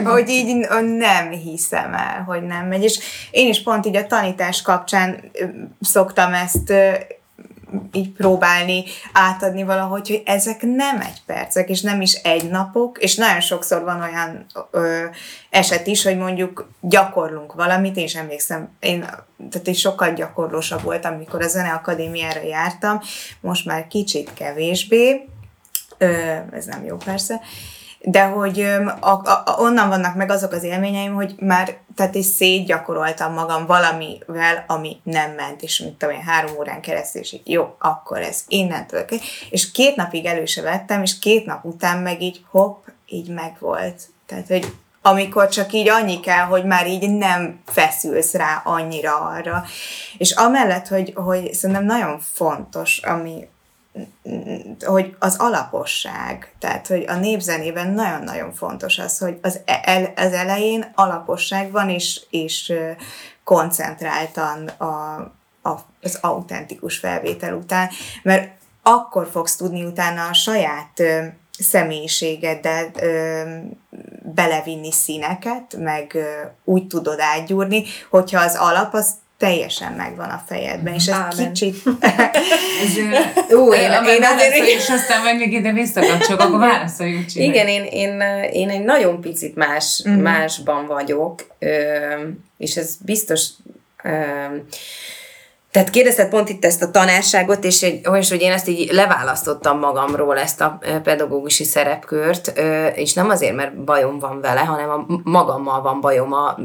hogy 0.05 0.29
így 0.29 0.69
nem 0.99 1.31
hiszem 1.31 1.95
el, 1.95 2.23
hogy 2.27 2.43
nem 2.43 2.67
megy. 2.67 2.83
És 2.83 2.99
én 3.31 3.49
is 3.49 3.63
pont 3.63 3.87
így 3.87 3.97
a 3.97 4.07
tanítás 4.07 4.63
kapcsán 4.63 5.31
szoktam 5.81 6.33
ezt 6.33 6.73
így 7.93 8.11
próbálni 8.11 8.85
átadni 9.13 9.63
valahogy, 9.63 10.09
hogy 10.09 10.23
ezek 10.25 10.63
nem 10.63 11.01
egy 11.01 11.23
percek, 11.27 11.69
és 11.69 11.81
nem 11.81 12.01
is 12.01 12.13
egy 12.13 12.51
napok, 12.51 12.99
és 12.99 13.17
nagyon 13.17 13.41
sokszor 13.41 13.83
van 13.83 14.03
olyan 14.03 14.47
ö, 14.71 15.05
eset 15.51 15.87
is, 15.87 16.03
hogy 16.03 16.17
mondjuk 16.17 16.69
gyakorlunk 16.81 17.55
valamit, 17.55 17.97
én 17.97 18.05
is 18.05 18.15
emlékszem, 18.15 18.71
én, 18.81 19.01
tehát 19.51 19.67
én 19.67 19.75
sokkal 19.75 20.13
gyakorlósabb 20.13 20.83
voltam, 20.83 21.15
amikor 21.15 21.43
a 21.43 21.49
Zeneakadémiára 21.49 22.43
jártam, 22.43 23.01
most 23.41 23.65
már 23.65 23.87
kicsit 23.87 24.35
kevésbé, 24.35 25.29
ö, 25.99 26.37
ez 26.53 26.65
nem 26.65 26.85
jó 26.85 26.97
persze, 26.97 27.41
de 28.11 28.25
hogy 28.25 28.61
a, 29.01 29.11
a, 29.11 29.57
onnan 29.59 29.89
vannak 29.89 30.15
meg 30.15 30.31
azok 30.31 30.53
az 30.53 30.63
élményeim, 30.63 31.15
hogy 31.15 31.35
már, 31.39 31.77
tehát 31.95 32.15
is 32.15 32.25
szétgyakoroltam 32.25 33.33
magam 33.33 33.67
valamivel, 33.67 34.65
ami 34.67 34.97
nem 35.03 35.31
ment, 35.31 35.63
és 35.63 35.79
mit 35.79 35.93
tudom 35.93 36.15
én, 36.15 36.23
három 36.23 36.57
órán 36.59 36.81
keresztül, 36.81 37.21
és 37.21 37.33
így, 37.33 37.49
jó, 37.51 37.75
akkor 37.79 38.21
ez 38.21 38.45
innentől, 38.49 39.05
és 39.51 39.71
két 39.71 39.97
napig 39.97 40.25
elő 40.25 40.45
vettem, 40.63 41.03
és 41.03 41.19
két 41.19 41.47
nap 41.47 41.65
után 41.65 41.99
meg 41.99 42.23
így 42.23 42.45
hopp, 42.51 42.87
így 43.07 43.29
megvolt. 43.29 44.03
Tehát, 44.27 44.47
hogy 44.47 44.73
amikor 45.03 45.49
csak 45.49 45.73
így 45.73 45.89
annyi 45.89 46.21
kell, 46.21 46.45
hogy 46.45 46.65
már 46.65 46.87
így 46.87 47.11
nem 47.11 47.61
feszülsz 47.67 48.35
rá 48.35 48.63
annyira 48.65 49.21
arra. 49.21 49.65
És 50.19 50.31
amellett, 50.31 50.89
hogy, 50.89 51.13
hogy 51.15 51.55
szerintem 51.55 51.85
nagyon 51.85 52.19
fontos, 52.35 52.99
ami 52.99 53.49
hogy 54.85 55.17
az 55.19 55.37
alaposság, 55.37 56.55
tehát 56.59 56.87
hogy 56.87 57.05
a 57.09 57.15
népzenében 57.15 57.91
nagyon-nagyon 57.91 58.53
fontos 58.53 58.99
az, 58.99 59.19
hogy 59.19 59.39
az, 59.43 59.61
el, 59.65 60.13
az 60.17 60.33
elején 60.33 60.93
alaposság 60.95 61.71
van, 61.71 61.89
és, 61.89 62.21
és 62.31 62.73
koncentráltan 63.45 64.69
a, 64.69 65.17
a, 65.63 65.85
az 66.03 66.19
autentikus 66.21 66.99
felvétel 66.99 67.55
után, 67.55 67.89
mert 68.23 68.51
akkor 68.83 69.29
fogsz 69.31 69.57
tudni 69.57 69.85
utána 69.85 70.27
a 70.27 70.33
saját 70.33 71.01
ö, 71.01 71.25
személyiségeddel 71.59 72.91
ö, 73.01 73.43
belevinni 74.35 74.93
színeket, 74.93 75.77
meg 75.79 76.15
ö, 76.15 76.31
úgy 76.65 76.87
tudod 76.87 77.21
átgyúrni, 77.21 77.85
hogyha 78.11 78.41
az 78.41 78.57
alap 78.57 78.95
az 78.95 79.15
teljesen 79.39 79.93
megvan 79.93 80.29
a 80.29 80.43
fejedben, 80.47 80.95
és 80.95 81.07
ez 81.07 81.15
Ámen. 81.15 81.53
kicsit... 81.53 81.83
Ó, 83.59 83.75
én, 83.75 83.81
én, 83.81 84.05
én 84.05 84.25
azért-. 84.25 84.67
És 84.67 84.89
aztán 84.89 85.23
majd 85.23 85.37
még 85.37 85.53
ide 85.53 85.73
visszakapcsolok, 85.73 86.41
akkor 86.41 86.59
válaszoljunk 86.59 87.27
csinálni. 87.27 87.55
Igen, 87.55 87.69
én, 87.69 87.85
én, 87.85 88.21
én 88.53 88.69
egy 88.69 88.85
nagyon 88.85 89.21
picit 89.21 89.57
más, 89.57 90.03
uh-huh. 90.05 90.23
másban 90.23 90.87
vagyok, 90.87 91.47
és 92.57 92.77
ez 92.77 92.97
biztos... 93.05 93.49
Tehát 95.71 95.91
kérdezted 95.91 96.29
pont 96.29 96.49
itt 96.49 96.65
ezt 96.65 96.83
a 96.83 96.91
tanárságot, 96.91 97.65
és, 97.65 97.83
egy, 97.83 98.09
és 98.15 98.29
hogy 98.31 98.41
én 98.41 98.53
ezt 98.53 98.69
így 98.69 98.93
leválasztottam 98.93 99.79
magamról, 99.79 100.39
ezt 100.39 100.61
a 100.61 100.79
pedagógusi 101.03 101.65
szerepkört, 101.65 102.53
és 102.95 103.13
nem 103.13 103.29
azért, 103.29 103.55
mert 103.55 103.85
bajom 103.85 104.19
van 104.19 104.41
vele, 104.41 104.61
hanem 104.61 104.91
a 104.91 105.21
magammal 105.23 105.83
van 105.83 106.01
bajom 106.01 106.33
a 106.33 106.59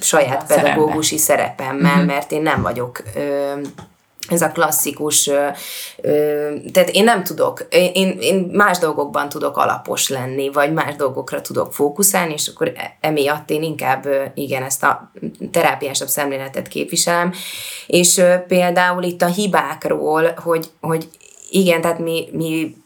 saját 0.00 0.46
pedagógusi 0.46 1.18
szerepemmel, 1.18 1.92
uh-huh. 1.92 2.06
mert 2.06 2.32
én 2.32 2.42
nem 2.42 2.62
vagyok 2.62 3.02
ö, 3.14 3.52
ez 4.28 4.42
a 4.42 4.48
klasszikus, 4.48 5.26
ö, 5.26 5.46
ö, 6.02 6.52
tehát 6.72 6.88
én 6.88 7.04
nem 7.04 7.24
tudok, 7.24 7.66
én, 7.70 8.16
én 8.20 8.50
más 8.52 8.78
dolgokban 8.78 9.28
tudok 9.28 9.56
alapos 9.56 10.08
lenni, 10.08 10.50
vagy 10.50 10.72
más 10.72 10.96
dolgokra 10.96 11.40
tudok 11.40 11.74
fókuszálni, 11.74 12.32
és 12.32 12.48
akkor 12.48 12.72
e- 12.76 12.96
emiatt 13.00 13.50
én 13.50 13.62
inkább 13.62 14.08
igen, 14.34 14.62
ezt 14.62 14.82
a 14.82 15.10
terápiásabb 15.50 16.08
szemléletet 16.08 16.68
képviselem, 16.68 17.32
és 17.86 18.16
ö, 18.16 18.34
például 18.48 19.02
itt 19.02 19.22
a 19.22 19.26
hibákról, 19.26 20.32
hogy, 20.36 20.70
hogy 20.80 21.08
igen, 21.50 21.80
tehát 21.80 21.98
mi, 21.98 22.28
mi 22.32 22.76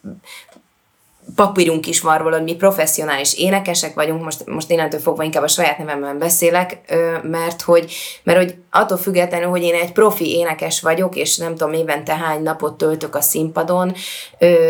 papírunk 1.34 1.86
is 1.86 2.00
van 2.00 2.18
róla, 2.18 2.34
hogy 2.36 2.44
mi 2.44 2.54
professzionális 2.54 3.34
énekesek 3.34 3.94
vagyunk, 3.94 4.22
most, 4.22 4.46
most 4.46 4.70
innentől 4.70 5.00
fogva 5.00 5.22
inkább 5.22 5.42
a 5.42 5.48
saját 5.48 5.78
nevemben 5.78 6.18
beszélek, 6.18 6.78
mert 7.22 7.62
hogy, 7.62 7.92
mert 8.22 8.38
hogy 8.38 8.54
attól 8.70 8.96
függetlenül, 8.96 9.48
hogy 9.48 9.62
én 9.62 9.74
egy 9.74 9.92
profi 9.92 10.36
énekes 10.36 10.80
vagyok, 10.80 11.16
és 11.16 11.36
nem 11.36 11.56
tudom 11.56 11.72
évente 11.72 12.16
hány 12.16 12.42
napot 12.42 12.76
töltök 12.76 13.14
a 13.14 13.20
színpadon, 13.20 13.94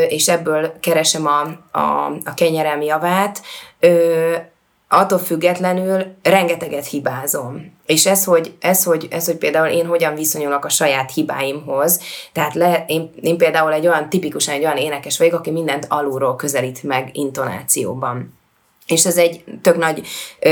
és 0.09 0.29
ebből 0.29 0.73
keresem 0.81 1.27
a, 1.27 1.41
a, 1.79 2.07
a 2.25 2.35
kenyerem 2.35 2.83
javát, 2.83 3.43
attól 4.93 5.19
függetlenül 5.19 6.05
rengeteget 6.23 6.87
hibázom. 6.87 7.79
És 7.87 8.07
ez 8.07 8.25
hogy, 8.25 8.55
ez, 8.61 8.85
hogy, 8.85 9.09
ez, 9.11 9.27
hogy 9.27 9.37
például 9.37 9.69
én 9.69 9.87
hogyan 9.87 10.15
viszonyulok 10.15 10.65
a 10.65 10.69
saját 10.69 11.13
hibáimhoz, 11.13 12.01
tehát 12.33 12.55
le, 12.55 12.85
én, 12.87 13.11
én 13.21 13.37
például 13.37 13.73
egy 13.73 13.87
olyan 13.87 14.09
tipikusan 14.09 14.55
egy 14.55 14.65
olyan 14.65 14.77
énekes 14.77 15.19
vagyok, 15.19 15.35
aki 15.35 15.51
mindent 15.51 15.87
alulról 15.89 16.37
közelít 16.37 16.83
meg 16.83 17.11
intonációban. 17.13 18.39
És 18.91 19.07
ez 19.07 19.17
egy 19.17 19.45
tök 19.63 19.77
nagy 19.77 20.07
ö, 20.41 20.51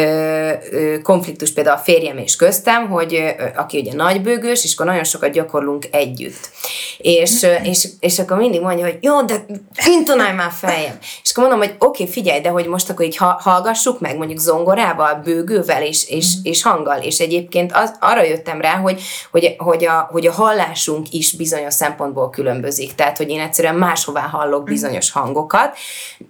ö, 0.71 1.01
konfliktus 1.03 1.53
például 1.53 1.77
a 1.77 1.81
férjem 1.81 2.19
és 2.19 2.37
köztem, 2.37 2.89
hogy 2.89 3.15
ö, 3.15 3.45
aki 3.57 3.79
ugye 3.79 3.93
nagybőgős, 3.95 4.65
és 4.65 4.75
akkor 4.75 4.87
nagyon 4.87 5.05
sokat 5.05 5.31
gyakorlunk 5.31 5.87
együtt. 5.91 6.51
És, 6.99 7.43
ö, 7.43 7.55
és, 7.63 7.89
és 8.01 8.19
akkor 8.19 8.37
mindig 8.37 8.61
mondja, 8.61 8.85
hogy 8.85 8.99
jó, 9.01 9.23
de 9.23 9.45
intonálj 9.87 10.35
már 10.35 10.51
fejem. 10.51 10.99
És 11.23 11.31
akkor 11.31 11.49
mondom, 11.49 11.67
hogy 11.69 11.77
oké, 11.79 12.03
okay, 12.03 12.15
figyelj, 12.15 12.41
de 12.41 12.49
hogy 12.49 12.67
most 12.67 12.91
akkor 12.91 13.05
így 13.05 13.17
ha- 13.17 13.41
hallgassuk 13.41 14.01
meg, 14.01 14.17
mondjuk 14.17 14.39
zongorával, 14.39 15.15
bőgővel 15.25 15.83
és, 15.83 16.09
és, 16.09 16.33
és 16.43 16.63
hanggal. 16.63 17.01
És 17.03 17.19
egyébként 17.19 17.73
az, 17.75 17.97
arra 18.01 18.23
jöttem 18.23 18.61
rá, 18.61 18.75
hogy, 18.77 19.03
hogy, 19.31 19.55
hogy, 19.59 19.85
a, 19.85 20.09
hogy 20.11 20.27
a 20.27 20.33
hallásunk 20.33 21.07
is 21.13 21.37
bizonyos 21.37 21.75
szempontból 21.75 22.31
különbözik. 22.31 22.95
Tehát, 22.95 23.17
hogy 23.17 23.29
én 23.29 23.41
egyszerűen 23.41 23.75
máshová 23.75 24.21
hallok 24.21 24.65
bizonyos 24.65 25.11
hangokat. 25.11 25.77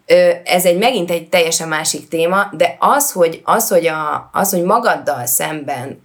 Ö, 0.06 0.30
Ez 0.44 0.64
egy 0.64 0.78
megint 0.78 1.10
egy 1.10 1.28
teljesen 1.28 1.68
másik 1.68 1.97
téma, 2.06 2.48
de 2.52 2.76
az, 2.78 3.12
hogy, 3.12 3.40
az, 3.44 3.68
hogy, 3.68 3.86
a, 3.86 4.30
az, 4.32 4.50
hogy 4.50 4.62
magaddal 4.62 5.26
szemben 5.26 6.02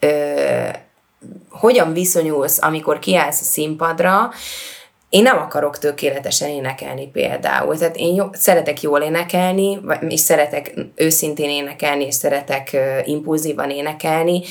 ö, 0.00 0.68
hogyan 1.50 1.92
viszonyulsz, 1.92 2.62
amikor 2.62 2.98
kiállsz 2.98 3.40
a 3.40 3.44
színpadra, 3.44 4.30
én 5.08 5.22
nem 5.22 5.38
akarok 5.38 5.78
tökéletesen 5.78 6.48
énekelni 6.48 7.08
például. 7.08 7.76
Tehát 7.76 7.96
én 7.96 8.14
jó, 8.14 8.24
szeretek 8.32 8.82
jól 8.82 9.00
énekelni, 9.00 9.80
és 10.08 10.20
szeretek 10.20 10.74
őszintén 10.94 11.50
énekelni, 11.50 12.04
és 12.04 12.14
szeretek 12.14 12.76
impulzívan 13.04 13.70
énekelni, 13.70 14.42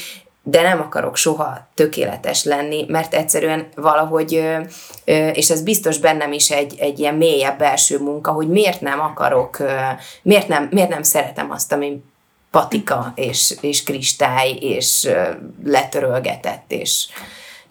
de 0.47 0.61
nem 0.61 0.81
akarok 0.81 1.15
soha 1.15 1.67
tökéletes 1.73 2.43
lenni, 2.43 2.85
mert 2.87 3.13
egyszerűen 3.13 3.67
valahogy, 3.75 4.47
és 5.33 5.49
ez 5.49 5.61
biztos 5.61 5.97
bennem 5.97 6.31
is 6.31 6.51
egy, 6.51 6.75
egy 6.79 6.99
ilyen 6.99 7.15
mélyebb 7.15 7.57
belső 7.57 7.99
munka, 7.99 8.31
hogy 8.31 8.47
miért 8.47 8.81
nem 8.81 8.99
akarok, 8.99 9.57
miért 10.21 10.47
nem, 10.47 10.67
miért 10.71 10.89
nem 10.89 11.03
szeretem 11.03 11.51
azt, 11.51 11.71
ami 11.71 12.03
patika, 12.51 13.11
és, 13.15 13.55
és 13.61 13.83
kristály, 13.83 14.49
és 14.49 15.09
letörölgetett, 15.63 16.71
és 16.71 17.07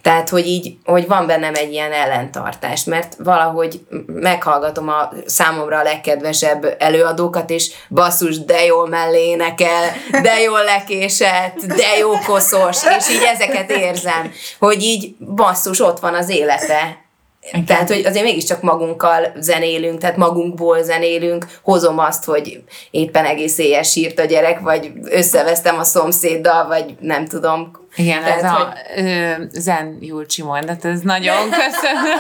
tehát, 0.05 0.29
hogy 0.29 0.47
így, 0.47 0.77
hogy 0.85 1.07
van 1.07 1.27
bennem 1.27 1.55
egy 1.55 1.73
ilyen 1.73 1.93
ellentartás, 1.93 2.85
mert 2.85 3.17
valahogy 3.19 3.81
meghallgatom 4.07 4.89
a 4.89 5.13
számomra 5.27 5.79
a 5.79 5.83
legkedvesebb 5.83 6.77
előadókat, 6.79 7.51
és 7.51 7.71
basszus, 7.89 8.45
de 8.45 8.65
jól 8.65 8.89
mellé 8.89 9.29
énekel, 9.29 9.93
de 10.23 10.41
jól 10.41 10.65
lekésett, 10.65 11.67
de 11.67 11.97
jó 11.99 12.11
koszos, 12.27 12.79
és 12.99 13.11
így 13.11 13.23
ezeket 13.35 13.71
érzem, 13.71 14.33
hogy 14.59 14.83
így 14.83 15.15
basszus, 15.19 15.81
ott 15.81 16.01
van 16.01 16.15
az 16.15 16.29
élete, 16.29 17.05
Igen. 17.49 17.65
tehát, 17.65 17.89
hogy 17.89 18.05
azért 18.07 18.25
mégiscsak 18.25 18.63
magunkkal 18.63 19.33
zenélünk, 19.37 20.01
tehát 20.01 20.17
magunkból 20.17 20.83
zenélünk, 20.83 21.47
hozom 21.63 21.99
azt, 21.99 22.25
hogy 22.25 22.63
éppen 22.91 23.25
egész 23.25 23.59
éjjel 23.59 23.83
sírt 23.83 24.19
a 24.19 24.25
gyerek, 24.25 24.61
vagy 24.61 24.93
összevesztem 25.05 25.79
a 25.79 25.85
szomszéddal, 25.85 26.67
vagy 26.67 26.95
nem 27.01 27.27
tudom. 27.27 27.71
Igen, 27.97 28.23
Tehát, 28.23 28.39
ez 28.39 28.51
a 28.51 28.77
ö, 28.97 29.45
Zen 29.51 29.97
Julcsi 30.01 30.43
mondat, 30.43 30.85
ez 30.85 31.01
nagyon 31.01 31.51
köszönöm. 31.65 32.19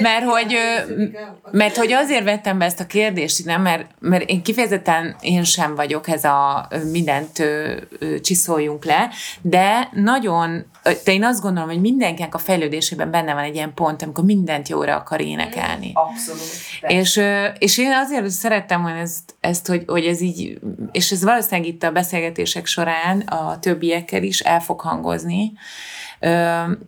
mert, 0.00 0.24
hogy, 0.24 0.54
ö, 0.54 1.02
mert 1.50 1.76
hogy 1.76 1.92
azért 1.92 2.24
vettem 2.24 2.58
be 2.58 2.64
ezt 2.64 2.80
a 2.80 2.86
kérdést, 2.86 3.44
nem? 3.44 3.62
Mert, 3.62 3.86
mert 4.00 4.30
én 4.30 4.42
kifejezetten 4.42 5.16
én 5.20 5.44
sem 5.44 5.74
vagyok 5.74 6.08
ez 6.08 6.24
a 6.24 6.68
mindent 6.90 7.38
ö, 7.38 7.76
ö, 7.98 8.20
csiszoljunk 8.20 8.84
le, 8.84 9.10
de 9.42 9.88
nagyon 9.92 10.64
de 11.04 11.12
én 11.12 11.24
azt 11.24 11.40
gondolom, 11.40 11.68
hogy 11.68 11.80
mindenkinek 11.80 12.34
a 12.34 12.38
fejlődésében 12.38 13.10
benne 13.10 13.34
van 13.34 13.42
egy 13.42 13.54
ilyen 13.54 13.74
pont, 13.74 14.02
amikor 14.02 14.24
mindent 14.24 14.68
jóra 14.68 14.96
akar 14.96 15.20
énekelni. 15.20 15.90
Abszolút. 15.94 16.40
És, 16.80 17.20
és 17.58 17.78
én 17.78 17.92
azért 17.92 18.30
szerettem 18.30 18.82
volna 18.82 18.98
ezt, 18.98 19.36
ezt 19.40 19.66
hogy, 19.66 19.84
hogy 19.86 20.04
ez 20.04 20.20
így, 20.20 20.58
és 20.92 21.10
ez 21.10 21.24
valószínűleg 21.24 21.70
itt 21.70 21.82
a 21.82 21.92
beszélgetések 21.92 22.66
során 22.66 23.20
a 23.20 23.58
többiekkel 23.58 24.22
is 24.22 24.40
el 24.40 24.60
fog 24.60 24.80
hangozni, 24.80 25.52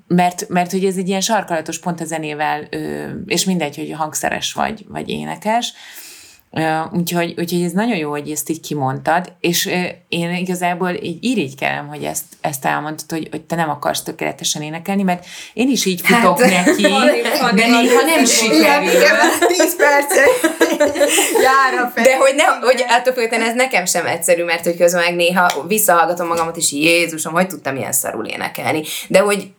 mert, 0.07 0.49
mert 0.49 0.71
hogy 0.71 0.85
ez 0.85 0.97
egy 0.97 1.09
ilyen 1.09 1.21
sarkalatos 1.21 1.79
pont 1.79 2.01
a 2.01 2.05
zenével, 2.05 2.61
és 3.27 3.45
mindegy, 3.45 3.77
hogy 3.77 3.93
hangszeres 3.93 4.53
vagy, 4.53 4.85
vagy 4.89 5.09
énekes, 5.09 5.73
Úgyhogy, 6.93 7.35
úgyhogy 7.39 7.63
ez 7.63 7.73
nagyon 7.73 7.97
jó, 7.97 8.11
hogy 8.11 8.31
ezt 8.31 8.51
így 8.51 8.61
kimondtad, 8.61 9.33
és 9.41 9.71
én 10.09 10.35
igazából 10.35 10.91
így 10.91 11.25
irigykelem, 11.25 11.89
hogy 11.89 12.05
ezt, 12.05 12.25
ezt 12.41 12.65
elmondtad, 12.65 13.11
hogy, 13.11 13.29
hogy 13.31 13.41
te 13.41 13.55
nem 13.55 13.71
akarsz 13.71 14.03
tökéletesen 14.03 14.63
énekelni, 14.63 15.03
mert 15.03 15.27
én 15.53 15.69
is 15.69 15.85
így 15.85 16.01
futok 16.01 16.41
hát, 16.41 16.65
neki, 16.67 16.83
de 17.55 17.67
néha 17.67 18.03
nem 18.03 18.25
sikerül. 18.25 18.89
Igen, 18.89 19.17
10 19.49 19.77
percet 19.77 20.29
jár 21.47 21.85
a 21.85 21.91
fel. 21.95 22.05
De 22.05 22.17
hogy, 22.17 22.35
ne, 22.35 22.45
hogy 22.45 22.85
attól 22.89 23.13
függően 23.13 23.43
ez 23.43 23.55
nekem 23.55 23.85
sem 23.85 24.07
egyszerű, 24.07 24.45
mert 24.45 24.65
hogy 24.65 24.77
közben 24.77 25.05
meg 25.05 25.15
néha 25.15 25.65
visszahallgatom 25.67 26.27
magamat, 26.27 26.57
és 26.57 26.73
Jézusom, 26.73 27.33
hogy 27.33 27.47
tudtam 27.47 27.77
ilyen 27.77 27.93
szarul 27.93 28.25
énekelni. 28.25 28.83
De 29.09 29.19
hogy 29.19 29.51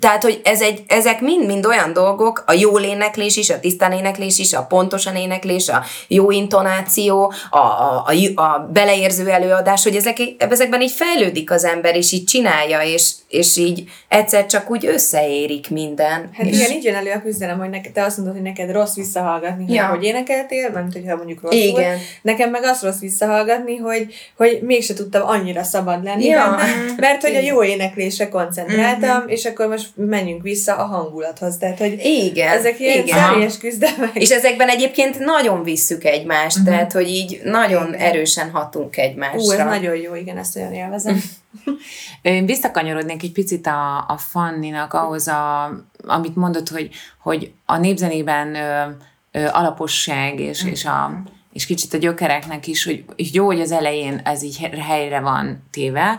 tehát, 0.00 0.22
hogy 0.22 0.40
ez 0.44 0.60
egy, 0.60 0.82
ezek 0.86 1.20
mind-mind 1.20 1.66
olyan 1.66 1.92
dolgok, 1.92 2.44
a 2.46 2.52
jó 2.52 2.80
éneklés 2.80 3.36
is, 3.36 3.50
a 3.50 3.60
tisztán 3.60 3.92
éneklés 3.92 4.38
is, 4.38 4.52
a 4.52 4.62
pontosan 4.62 5.16
éneklés, 5.16 5.68
a 5.68 5.82
jó 6.08 6.30
intonáció, 6.30 7.32
a, 7.50 7.58
a, 7.58 8.04
a, 8.06 8.40
a 8.42 8.68
beleérző 8.72 9.28
előadás, 9.28 9.82
hogy 9.82 9.96
ezek, 9.96 10.16
ezekben 10.38 10.82
így 10.82 10.90
fejlődik 10.90 11.50
az 11.50 11.64
ember, 11.64 11.96
és 11.96 12.12
így 12.12 12.24
csinálja, 12.24 12.80
és, 12.80 13.12
és 13.28 13.56
így 13.56 13.84
egyszer 14.08 14.46
csak 14.46 14.70
úgy 14.70 14.86
összeérik 14.86 15.70
minden. 15.70 16.30
Hát 16.32 16.46
és... 16.46 16.56
igen, 16.56 16.70
így 16.70 16.84
jön 16.84 16.94
elő 16.94 17.10
a 17.10 17.22
küzdelem, 17.22 17.58
hogy 17.58 17.70
neked, 17.70 17.92
te 17.92 18.02
azt 18.04 18.16
mondod, 18.16 18.34
hogy 18.34 18.44
neked 18.44 18.70
rossz 18.70 18.94
visszahallgatni, 18.94 19.72
Ja. 19.74 19.86
hogy 19.86 20.04
énekeltél, 20.04 20.70
mert 20.70 20.92
hogyha 20.92 21.16
mondjuk 21.16 21.42
rossz 21.42 21.54
Igen. 21.54 21.98
Nekem 22.22 22.50
meg 22.50 22.64
az 22.64 22.82
rossz 22.82 22.98
visszahallgatni, 22.98 23.76
hogy, 23.76 24.14
hogy 24.36 24.58
mégse 24.62 24.94
tudtam 24.94 25.28
annyira 25.28 25.62
szabad 25.62 26.04
lenni 26.04 26.24
Ja. 26.24 26.50
benne, 26.50 26.94
mert 26.96 27.22
hogy 27.22 27.34
a 27.34 27.40
jó 27.40 27.62
éneklésre 27.64 28.28
koncentráltam, 28.28 29.22
és 29.26 29.44
akkor 29.54 29.68
most 29.68 29.92
menjünk 29.94 30.42
vissza 30.42 30.76
a 30.76 30.84
hangulathoz. 30.84 31.56
Tehát, 31.56 31.78
hogy 31.78 32.00
Igen. 32.02 32.48
ezek 32.48 32.80
ilyen 32.80 33.06
igen. 33.06 33.18
személyes 33.18 33.58
küzdelmek. 33.58 34.14
És 34.14 34.30
ezekben 34.30 34.68
egyébként 34.68 35.18
nagyon 35.18 35.62
visszük 35.62 36.04
egymást, 36.04 36.56
uh-huh. 36.58 36.72
tehát 36.72 36.92
hogy 36.92 37.08
így 37.08 37.40
nagyon 37.44 37.94
erősen 37.94 38.50
hatunk 38.50 38.96
egymásra. 38.96 39.40
Ú, 39.40 39.50
ez 39.50 39.66
nagyon 39.66 39.96
jó, 39.96 40.14
igen, 40.14 40.38
ezt 40.38 40.56
olyan 40.56 40.72
élvezem. 40.72 41.22
Én 42.22 42.46
visszakanyarodnék 42.46 43.22
egy 43.22 43.32
picit 43.32 43.66
a, 43.66 43.96
a 44.08 44.16
Fanninak 44.18 44.92
ahhoz, 44.92 45.28
a, 45.28 45.72
amit 46.06 46.36
mondott, 46.36 46.68
hogy, 46.68 46.90
hogy 47.22 47.52
a 47.66 47.76
népzenében 47.76 48.54
ö, 48.54 48.90
ö, 49.32 49.46
alaposság 49.52 50.40
és, 50.40 50.64
és, 50.64 50.84
a, 50.84 51.22
és 51.54 51.66
kicsit 51.66 51.94
a 51.94 51.98
gyökereknek 51.98 52.66
is, 52.66 52.84
hogy 52.84 53.04
jó, 53.16 53.46
hogy 53.46 53.60
az 53.60 53.72
elején 53.72 54.20
ez 54.24 54.42
így 54.42 54.70
helyre 54.86 55.20
van 55.20 55.66
téve. 55.70 56.18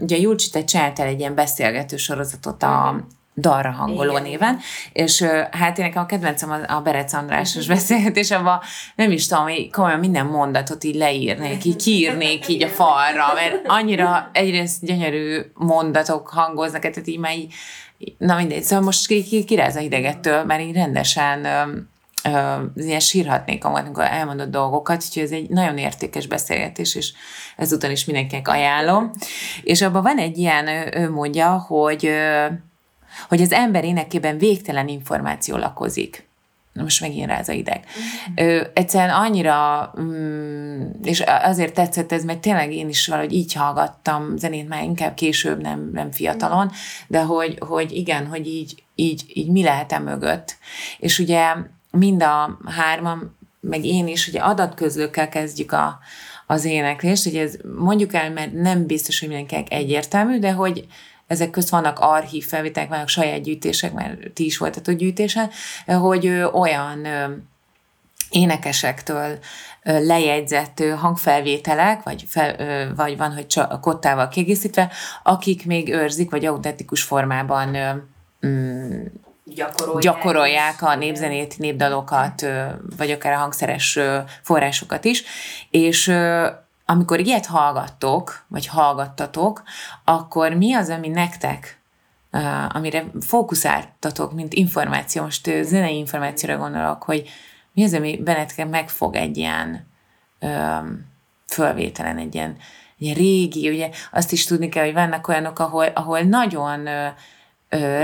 Ugye 0.00 0.16
Julcsi, 0.16 0.50
te 0.50 0.64
csináltál 0.64 1.06
egy 1.06 1.20
ilyen 1.20 1.34
beszélgető 1.34 1.96
sorozatot 1.96 2.62
a 2.62 3.06
Dalra 3.36 3.70
hangoló 3.70 4.10
Igen. 4.10 4.22
néven, 4.22 4.58
és 4.92 5.22
hát 5.50 5.78
én 5.78 5.84
nekem 5.84 6.02
a 6.02 6.06
kedvencem 6.06 6.50
a, 6.50 6.74
a 6.74 6.80
Berec 6.80 7.12
Andrásos 7.12 7.66
beszélgetés, 7.66 8.30
abban 8.30 8.60
nem 8.94 9.10
is 9.10 9.26
tudom, 9.26 9.42
hogy 9.42 9.70
komolyan 9.70 9.98
minden 9.98 10.26
mondatot 10.26 10.84
így 10.84 10.94
leírnék, 10.94 11.64
így 11.64 11.76
kiírnék 11.76 12.48
így 12.48 12.62
a 12.62 12.68
falra, 12.68 13.32
mert 13.34 13.60
annyira 13.66 14.30
egyrészt 14.32 14.84
gyönyörű 14.84 15.40
mondatok 15.54 16.28
hangoznak, 16.28 16.80
tehát 16.80 17.06
így 17.06 17.18
már 17.18 17.36
így, 17.36 17.54
na 18.18 18.36
mindegy, 18.36 18.62
szóval 18.62 18.84
most 18.84 19.06
ki, 19.06 19.24
ki, 19.24 19.44
kiráz 19.44 19.76
a 19.76 19.80
hidegettől, 19.80 20.44
mert 20.44 20.62
így 20.62 20.74
rendesen 20.74 21.46
ö, 22.24 22.62
ilyen 22.74 23.00
sírhatnék, 23.00 23.64
amikor 23.64 24.04
elmondott 24.04 24.50
dolgokat, 24.50 25.04
úgyhogy 25.06 25.22
ez 25.22 25.30
egy 25.30 25.48
nagyon 25.48 25.78
értékes 25.78 26.26
beszélgetés, 26.26 26.94
és 26.94 27.12
ezúton 27.56 27.90
is 27.90 28.04
mindenkinek 28.04 28.48
ajánlom. 28.48 29.10
És 29.62 29.82
abban 29.82 30.02
van 30.02 30.18
egy 30.18 30.38
ilyen, 30.38 30.68
ő, 30.68 30.90
ő 30.94 31.10
mondja, 31.10 31.58
hogy 31.58 32.06
ö, 32.06 32.46
hogy 33.28 33.40
az 33.40 33.52
ember 33.52 33.84
énekében 33.84 34.38
végtelen 34.38 34.88
információ 34.88 35.56
lakozik. 35.56 36.28
Most 36.72 37.00
megint 37.00 37.26
rá 37.26 37.38
az 37.38 37.48
a 37.48 37.52
ideg. 37.52 37.84
Ö, 38.36 38.62
egyszerűen 38.74 39.10
annyira, 39.10 39.92
mm, 40.00 40.90
és 41.02 41.20
azért 41.20 41.74
tetszett 41.74 42.12
ez, 42.12 42.24
mert 42.24 42.40
tényleg 42.40 42.72
én 42.72 42.88
is 42.88 43.06
valahogy 43.06 43.32
így 43.32 43.52
hallgattam 43.52 44.36
zenét 44.36 44.68
már 44.68 44.82
inkább 44.82 45.14
később, 45.14 45.60
nem, 45.60 45.90
nem 45.92 46.10
fiatalon, 46.10 46.70
de 47.06 47.22
hogy, 47.22 47.58
hogy 47.58 47.92
igen, 47.92 48.26
hogy 48.26 48.46
így, 48.46 48.82
így, 48.94 49.24
így 49.26 49.50
mi 49.50 49.62
lehet 49.62 49.92
e 49.92 49.98
mögött. 49.98 50.56
És 50.98 51.18
ugye 51.18 51.54
mind 51.90 52.22
a 52.22 52.58
hárman, 52.64 53.36
meg 53.60 53.84
én 53.84 54.08
is, 54.08 54.28
ugye 54.28 54.40
adatközlőkkel 54.40 55.28
kezdjük 55.28 55.72
a, 55.72 55.98
az 56.46 56.64
éneklést, 56.64 57.24
hogy 57.24 57.36
ez 57.36 57.56
mondjuk 57.78 58.14
el, 58.14 58.30
mert 58.30 58.52
nem 58.52 58.86
biztos, 58.86 59.20
hogy 59.20 59.28
mindenkinek 59.28 59.72
egyértelmű, 59.72 60.38
de 60.38 60.52
hogy 60.52 60.86
ezek 61.26 61.50
közt 61.50 61.68
vannak 61.68 61.98
archív 61.98 62.46
felvételek, 62.46 62.88
vannak 62.88 63.08
saját 63.08 63.42
gyűjtések, 63.42 63.92
mert 63.92 64.30
ti 64.32 64.44
is 64.44 64.58
voltatok 64.58 64.94
gyűjtésen, 64.94 65.50
hogy 65.86 66.28
olyan 66.52 67.06
énekesektől 68.30 69.38
lejegyzett 69.82 70.82
hangfelvételek, 70.98 72.02
vagy, 72.02 72.24
fel, 72.28 72.94
vagy 72.94 73.16
van, 73.16 73.34
hogy 73.34 73.46
csak 73.46 73.80
kottával 73.80 74.28
kiegészítve, 74.28 74.90
akik 75.22 75.66
még 75.66 75.88
őrzik, 75.88 76.30
vagy 76.30 76.46
autentikus 76.46 77.02
formában 77.02 77.76
mm, 78.46 79.04
gyakorolják, 79.54 80.02
gyakorolják 80.02 80.82
a 80.82 80.94
népzenét, 80.94 81.58
népdalokat, 81.58 82.46
vagy 82.96 83.10
akár 83.10 83.32
a 83.32 83.36
hangszeres 83.36 83.98
forrásokat 84.42 85.04
is, 85.04 85.24
és 85.70 86.12
amikor 86.86 87.20
ilyet 87.20 87.46
hallgattok, 87.46 88.44
vagy 88.48 88.66
hallgattatok, 88.66 89.62
akkor 90.04 90.52
mi 90.52 90.74
az, 90.74 90.88
ami 90.88 91.08
nektek, 91.08 91.80
amire 92.68 93.04
fókuszáltatok, 93.20 94.32
mint 94.32 94.52
információ, 94.52 95.22
most 95.22 95.50
zenei 95.62 95.96
információra 95.96 96.56
gondolok, 96.56 97.02
hogy 97.02 97.28
mi 97.72 97.84
az, 97.84 97.94
ami 97.94 98.16
benneteket 98.16 98.70
megfog 98.70 99.16
egy 99.16 99.36
ilyen 99.36 99.88
fölvételen, 101.46 102.18
egy 102.18 102.34
ilyen, 102.34 102.50
egy 102.98 103.04
ilyen 103.04 103.14
régi, 103.14 103.68
ugye 103.68 103.90
azt 104.12 104.32
is 104.32 104.44
tudni 104.44 104.68
kell, 104.68 104.84
hogy 104.84 104.94
vannak 104.94 105.28
olyanok, 105.28 105.58
ahol, 105.58 105.86
ahol 105.86 106.20
nagyon 106.20 106.88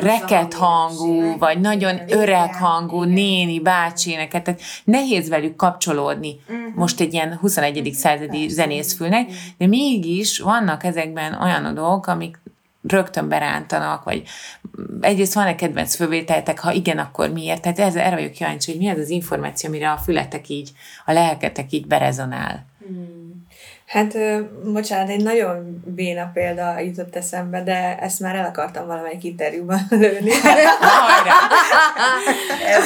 reket 0.01 0.55
hangú, 0.55 1.39
vagy 1.39 1.61
nagyon 1.61 2.01
öreg 2.09 2.55
hangú 2.55 3.03
néni, 3.03 3.61
bácsi 3.61 4.11
éneket, 4.11 4.43
tehát 4.43 4.61
nehéz 4.85 5.29
velük 5.29 5.57
kapcsolódni 5.57 6.41
most 6.75 7.01
egy 7.01 7.13
ilyen 7.13 7.37
21. 7.37 7.93
századi 7.93 8.49
zenészfülnek, 8.49 9.31
de 9.59 9.67
mégis 9.67 10.39
vannak 10.39 10.85
ezekben 10.85 11.43
olyan 11.43 11.75
dolgok, 11.75 12.07
amik 12.07 12.39
rögtön 12.83 13.29
berántanak, 13.29 14.05
vagy 14.05 14.23
egyrészt 15.01 15.35
van-e 15.35 15.55
kedvenc 15.55 15.95
fölvételtek, 15.95 16.59
ha 16.59 16.73
igen, 16.73 16.99
akkor 16.99 17.31
miért? 17.31 17.63
Tehát 17.63 17.79
ez, 17.79 17.97
erre 17.97 18.15
vagyok 18.15 18.33
kíváncsi, 18.33 18.71
hogy 18.71 18.81
mi 18.81 18.89
az 18.89 18.99
az 18.99 19.11
információ, 19.11 19.69
amire 19.69 19.91
a 19.91 19.97
fületek 19.97 20.49
így, 20.49 20.71
a 21.05 21.13
lelketek 21.13 21.73
így 21.73 21.87
berezonál. 21.87 22.67
Hát, 23.87 24.15
bocsánat, 24.73 25.09
egy 25.09 25.23
nagyon 25.23 25.83
béna 25.85 26.31
példa 26.35 26.79
jutott 26.79 27.17
eszembe, 27.17 27.63
de 27.63 27.99
ezt 27.99 28.21
már 28.21 28.35
el 28.35 28.45
akartam 28.45 28.87
valamelyik 28.87 29.25
interjúban 29.25 29.81
lőni. 30.01 30.31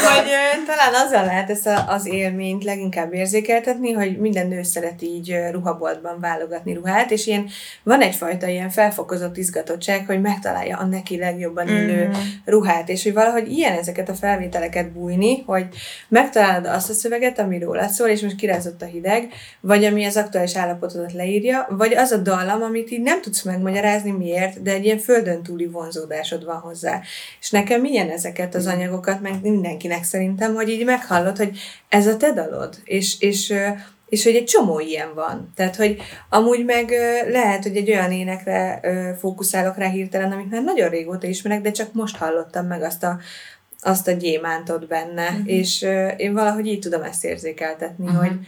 hogy 0.05 0.31
talán 0.67 1.07
azzal 1.07 1.25
lehet 1.25 1.51
ezt 1.51 1.69
az 1.87 2.07
élményt 2.07 2.65
leginkább 2.65 3.13
érzékeltetni, 3.13 3.93
hogy 3.93 4.19
minden 4.19 4.47
nő 4.47 4.63
szeret 4.63 5.03
így 5.03 5.37
ruhaboltban 5.51 6.21
válogatni 6.21 6.75
ruhát, 6.75 7.11
és 7.11 7.27
ilyen, 7.27 7.49
van 7.83 8.01
egyfajta 8.01 8.47
ilyen 8.47 8.71
felfokozott 8.71 9.37
izgatottság, 9.37 10.07
hogy 10.07 10.21
megtalálja 10.21 10.77
a 10.77 10.85
neki 10.85 11.19
legjobban 11.19 11.69
illő 11.69 12.07
Mhm. 12.09 12.19
ruhát, 12.45 12.89
és 12.89 13.03
hogy 13.03 13.13
valahogy 13.13 13.53
ilyen 13.53 13.79
ezeket 13.79 14.09
a 14.09 14.15
felvételeket 14.15 14.93
bújni, 14.93 15.43
hogy 15.47 15.67
megtalálod 16.09 16.67
azt 16.67 16.91
a 16.91 16.93
szöveget, 16.93 17.39
ami 17.39 17.59
rólad 17.59 17.89
szól, 17.91 18.09
és 18.09 18.21
most 18.21 18.37
kirázott 18.37 18.83
a 18.83 18.87
hideg, 18.87 19.29
vagy 19.61 19.85
ami 19.85 20.05
az 20.05 20.17
aktuális 20.17 20.55
állapotodat 20.91 21.13
leírja, 21.13 21.67
vagy 21.71 21.95
az 21.95 22.11
a 22.11 22.17
dallam, 22.17 22.63
amit 22.63 22.91
így 22.91 23.03
nem 23.03 23.21
tudsz 23.21 23.43
megmagyarázni 23.43 24.11
miért, 24.11 24.63
de 24.63 24.73
egy 24.73 24.85
ilyen 24.85 24.99
földön 24.99 25.43
túli 25.43 25.67
vonzódásod 25.67 26.45
van 26.45 26.59
hozzá. 26.59 27.01
És 27.41 27.51
nekem 27.51 27.81
milyen 27.81 28.11
ezeket 28.11 28.55
az 28.55 28.67
anyagokat, 28.67 29.21
meg 29.21 29.33
mindenkinek 29.43 30.05
szerintem, 30.05 30.55
hogy 30.55 30.69
így 30.69 30.85
meghallod, 30.85 31.37
hogy 31.37 31.59
ez 31.89 32.07
a 32.07 32.17
te 32.17 32.33
dalod, 32.33 32.77
és, 32.85 33.21
és 33.21 33.55
és 34.09 34.25
hogy 34.25 34.35
egy 34.35 34.45
csomó 34.45 34.81
ilyen 34.81 35.15
van. 35.15 35.53
Tehát, 35.55 35.77
hogy 35.77 35.97
amúgy 36.29 36.65
meg 36.65 36.91
lehet, 37.29 37.63
hogy 37.63 37.77
egy 37.77 37.91
olyan 37.91 38.13
énekre 38.13 38.81
fókuszálok 39.19 39.77
rá 39.77 39.89
hirtelen, 39.89 40.33
amit 40.33 40.51
már 40.51 40.63
nagyon 40.63 40.89
régóta 40.89 41.27
ismerek, 41.27 41.61
de 41.61 41.71
csak 41.71 41.93
most 41.93 42.17
hallottam 42.17 42.67
meg 42.67 42.83
azt 42.83 43.03
a, 43.03 43.19
azt 43.81 44.09
a 44.09 44.13
gyémántot 44.13 44.87
benne, 44.87 45.29
uh-huh. 45.29 45.43
és 45.47 45.87
én 46.17 46.33
valahogy 46.33 46.67
így 46.67 46.79
tudom 46.79 47.03
ezt 47.03 47.25
érzékeltetni, 47.25 48.05
uh-huh. 48.05 48.21
hogy, 48.21 48.39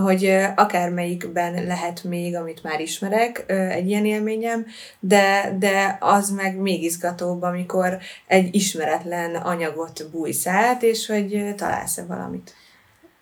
hogy 0.00 0.36
akármelyikben 0.54 1.64
lehet 1.64 2.04
még, 2.04 2.36
amit 2.36 2.62
már 2.62 2.80
ismerek, 2.80 3.44
egy 3.48 3.88
ilyen 3.88 4.04
élményem, 4.04 4.66
de, 5.00 5.56
de 5.58 5.96
az 6.00 6.30
meg 6.30 6.56
még 6.56 6.82
izgatóbb, 6.82 7.42
amikor 7.42 7.98
egy 8.26 8.54
ismeretlen 8.54 9.34
anyagot 9.34 10.10
bújsz 10.10 10.46
át, 10.46 10.82
és 10.82 11.06
hogy 11.06 11.54
találsz-e 11.56 12.04
valamit. 12.04 12.54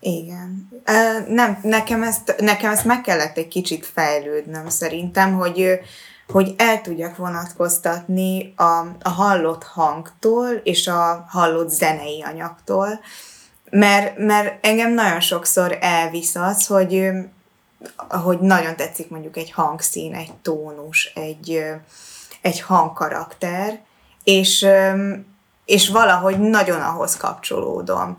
Igen. 0.00 0.68
Nem, 1.28 1.58
nekem 1.62 2.02
ezt, 2.02 2.34
nekem 2.38 2.70
ezt 2.70 2.84
meg 2.84 3.00
kellett 3.00 3.36
egy 3.36 3.48
kicsit 3.48 3.86
fejlődnöm 3.86 4.68
szerintem, 4.68 5.34
hogy, 5.34 5.80
hogy 6.28 6.54
el 6.56 6.80
tudjak 6.80 7.16
vonatkoztatni 7.16 8.54
a, 8.56 8.86
a 9.02 9.08
hallott 9.08 9.64
hangtól 9.64 10.50
és 10.62 10.86
a 10.86 11.24
hallott 11.28 11.70
zenei 11.70 12.22
anyagtól, 12.22 13.00
mert, 13.70 14.18
mert 14.18 14.66
engem 14.66 14.92
nagyon 14.92 15.20
sokszor 15.20 15.78
elvisz 15.80 16.34
az, 16.34 16.66
hogy, 16.66 17.08
hogy 18.08 18.38
nagyon 18.38 18.76
tetszik 18.76 19.08
mondjuk 19.10 19.36
egy 19.36 19.50
hangszín, 19.50 20.14
egy 20.14 20.32
tónus, 20.42 21.12
egy, 21.14 21.64
egy 22.40 22.60
hangkarakter, 22.60 23.80
és, 24.24 24.66
és 25.64 25.88
valahogy 25.88 26.38
nagyon 26.40 26.80
ahhoz 26.80 27.16
kapcsolódom. 27.16 28.18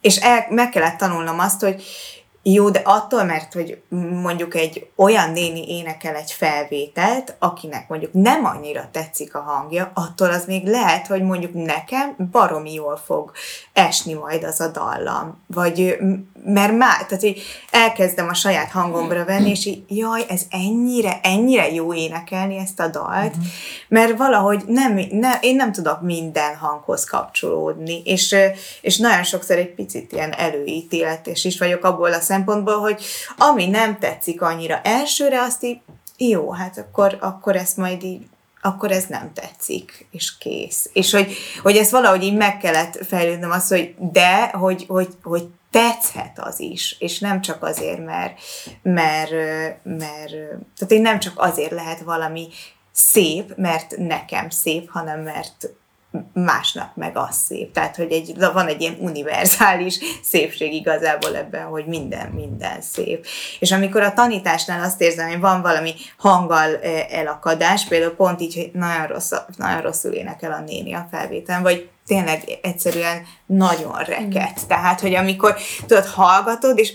És 0.00 0.16
el, 0.16 0.46
meg 0.50 0.68
kellett 0.68 0.96
tanulnom 0.96 1.38
azt, 1.38 1.60
hogy 1.60 1.82
jó, 2.42 2.70
de 2.70 2.80
attól, 2.84 3.24
mert 3.24 3.52
hogy 3.52 3.82
mondjuk 4.22 4.54
egy 4.54 4.90
olyan 4.96 5.30
néni 5.30 5.78
énekel 5.78 6.14
egy 6.14 6.32
felvételt, 6.32 7.36
akinek 7.38 7.88
mondjuk 7.88 8.12
nem 8.12 8.44
annyira 8.44 8.88
tetszik 8.90 9.34
a 9.34 9.40
hangja, 9.40 9.90
attól 9.94 10.30
az 10.30 10.44
még 10.46 10.66
lehet, 10.66 11.06
hogy 11.06 11.22
mondjuk 11.22 11.54
nekem 11.54 12.16
baromi 12.30 12.72
jól 12.72 12.96
fog 12.96 13.32
esni 13.72 14.12
majd 14.12 14.44
az 14.44 14.60
a 14.60 14.68
dallam. 14.68 15.42
Vagy, 15.46 15.98
mert 16.44 16.76
már, 16.76 17.06
tehát 17.06 17.22
hogy 17.22 17.42
elkezdem 17.70 18.28
a 18.28 18.34
saját 18.34 18.70
hangomra 18.70 19.24
venni, 19.24 19.50
és 19.50 19.66
így, 19.66 19.82
jaj, 19.88 20.24
ez 20.28 20.42
ennyire, 20.50 21.20
ennyire 21.22 21.72
jó 21.72 21.94
énekelni 21.94 22.56
ezt 22.56 22.80
a 22.80 22.88
dalt, 22.88 23.34
mert 23.88 24.16
valahogy 24.16 24.62
nem, 24.66 25.00
ne, 25.10 25.38
én 25.40 25.56
nem 25.56 25.72
tudok 25.72 26.00
minden 26.00 26.56
hanghoz 26.56 27.04
kapcsolódni, 27.04 28.02
és, 28.04 28.36
és 28.80 28.98
nagyon 28.98 29.22
sokszor 29.22 29.56
egy 29.56 29.74
picit 29.74 30.12
ilyen 30.12 30.32
előítéletes 30.32 31.44
is 31.44 31.58
vagyok 31.58 31.84
abból 31.84 32.12
a 32.12 32.20
szempontból, 32.20 32.78
hogy 32.78 33.02
ami 33.36 33.66
nem 33.66 33.98
tetszik 33.98 34.42
annyira 34.42 34.80
elsőre, 34.82 35.40
azt 35.40 35.64
így, 35.64 35.80
jó, 36.16 36.50
hát 36.52 36.78
akkor, 36.78 37.16
akkor 37.20 37.56
ezt 37.56 37.76
majd 37.76 38.02
így 38.02 38.22
akkor 38.64 38.90
ez 38.90 39.06
nem 39.06 39.32
tetszik, 39.34 40.06
és 40.10 40.38
kész. 40.38 40.90
És 40.92 41.12
hogy, 41.12 41.34
hogy 41.62 41.76
ezt 41.76 41.90
valahogy 41.90 42.22
így 42.22 42.36
meg 42.36 42.58
kellett 42.58 43.04
fejlődnöm 43.06 43.50
azt, 43.50 43.68
hogy 43.68 43.94
de, 43.98 44.46
hogy, 44.46 44.84
hogy, 44.88 45.08
hogy 45.22 45.48
tetszhet 45.72 46.38
az 46.38 46.60
is, 46.60 46.96
és 46.98 47.18
nem 47.18 47.40
csak 47.40 47.62
azért, 47.62 48.04
mert, 48.04 48.40
mert, 48.82 49.30
mert 49.82 50.30
tehát 50.76 50.90
én 50.90 51.02
nem 51.02 51.18
csak 51.18 51.32
azért 51.36 51.72
lehet 51.72 52.00
valami 52.00 52.48
szép, 52.92 53.56
mert 53.56 53.96
nekem 53.96 54.50
szép, 54.50 54.90
hanem 54.90 55.20
mert 55.20 55.68
másnak 56.32 56.96
meg 56.96 57.16
az 57.16 57.36
szép. 57.36 57.72
Tehát, 57.72 57.96
hogy 57.96 58.12
egy, 58.12 58.34
van 58.52 58.66
egy 58.66 58.80
ilyen 58.80 58.96
univerzális 59.00 59.98
szépség 60.22 60.72
igazából 60.72 61.36
ebben, 61.36 61.66
hogy 61.66 61.86
minden, 61.86 62.30
minden 62.30 62.80
szép. 62.80 63.26
És 63.58 63.72
amikor 63.72 64.02
a 64.02 64.12
tanításnál 64.12 64.84
azt 64.84 65.00
érzem, 65.00 65.28
hogy 65.28 65.40
van 65.40 65.62
valami 65.62 65.94
hanggal 66.16 66.76
elakadás, 67.10 67.86
például 67.86 68.14
pont 68.14 68.40
így, 68.40 68.54
hogy 68.54 68.70
nagyon, 68.72 69.06
rossz, 69.06 69.32
nagyon 69.56 69.80
rosszul 69.80 70.12
énekel 70.12 70.52
a 70.52 70.60
néni 70.60 70.92
a 70.92 71.08
felvételen, 71.10 71.62
vagy 71.62 71.90
tényleg 72.12 72.42
egyszerűen 72.62 73.22
nagyon 73.46 73.98
reket. 73.98 74.60
Mm. 74.64 74.68
Tehát, 74.68 75.00
hogy 75.00 75.14
amikor 75.14 75.56
tudod, 75.86 76.06
hallgatod, 76.06 76.78
és 76.78 76.92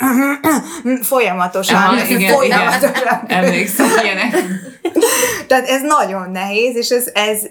folyamatosan, 1.02 1.76
Aha, 1.76 2.08
igen, 2.08 2.34
folyamatosan. 2.34 3.24
Igen. 3.26 3.26
Emlékszem 3.28 3.88
ilyenek. 4.04 4.36
Tehát 5.48 5.68
ez 5.68 5.82
nagyon 5.82 6.32
nehéz, 6.32 6.76
és 6.76 6.90
ez, 6.90 7.10
ez, 7.14 7.42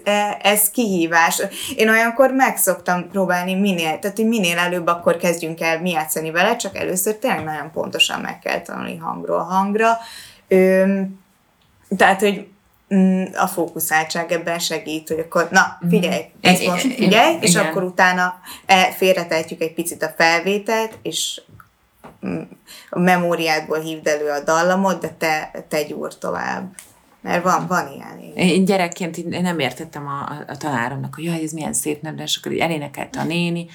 ez 0.41 0.69
kihívás. 0.69 1.41
Én 1.75 1.89
olyankor 1.89 2.31
meg 2.31 2.57
szoktam 2.57 3.09
próbálni 3.09 3.53
minél, 3.53 3.99
tehát 3.99 4.17
hogy 4.17 4.27
minél 4.27 4.57
előbb 4.57 4.87
akkor 4.87 5.17
kezdjünk 5.17 5.61
el 5.61 5.81
mi 5.81 5.89
játszani 5.89 6.31
vele, 6.31 6.55
csak 6.55 6.77
először 6.77 7.15
tényleg 7.15 7.43
nagyon 7.43 7.71
pontosan 7.71 8.21
meg 8.21 8.39
kell 8.39 8.61
tanulni 8.61 8.97
hangról 8.97 9.43
hangra. 9.43 9.97
Ö, 10.47 10.83
tehát, 11.97 12.19
hogy 12.19 12.47
a 13.35 13.47
fókuszáltság 13.47 14.31
ebben 14.31 14.59
segít, 14.59 15.07
hogy 15.07 15.19
akkor 15.19 15.47
na, 15.51 15.77
figyelj, 15.89 16.21
ez 16.41 16.59
Igen, 16.59 16.71
most 16.71 16.83
igen, 16.83 16.97
figyelj, 16.97 17.37
és 17.41 17.49
igen. 17.49 17.65
akkor 17.65 17.83
utána 17.83 18.39
e, 18.65 18.91
félretehetjük 18.91 19.61
egy 19.61 19.73
picit 19.73 20.03
a 20.03 20.13
felvételt, 20.17 20.97
és 21.01 21.41
mm, 22.25 22.41
a 22.89 22.99
memóriádból 22.99 23.79
hívd 23.79 24.07
elő 24.07 24.29
a 24.29 24.43
dallamot, 24.43 25.01
de 25.01 25.09
te, 25.17 25.51
te 25.67 25.83
gyúr 25.83 26.17
tovább. 26.17 26.75
Mert 27.21 27.43
van, 27.43 27.67
van 27.67 27.91
ilyen. 27.93 28.33
Én 28.35 28.65
gyerekként 28.65 29.41
nem 29.41 29.59
értettem 29.59 30.07
a, 30.07 30.43
a, 30.47 30.57
tanáromnak, 30.57 31.15
hogy 31.15 31.23
jaj, 31.23 31.43
ez 31.43 31.51
milyen 31.51 31.73
szép 31.73 32.01
nem, 32.01 32.15
de 32.15 32.23
és 32.23 32.37
akkor 32.37 32.59
elénekelte 32.59 33.19
a 33.19 33.23
néni, 33.23 33.67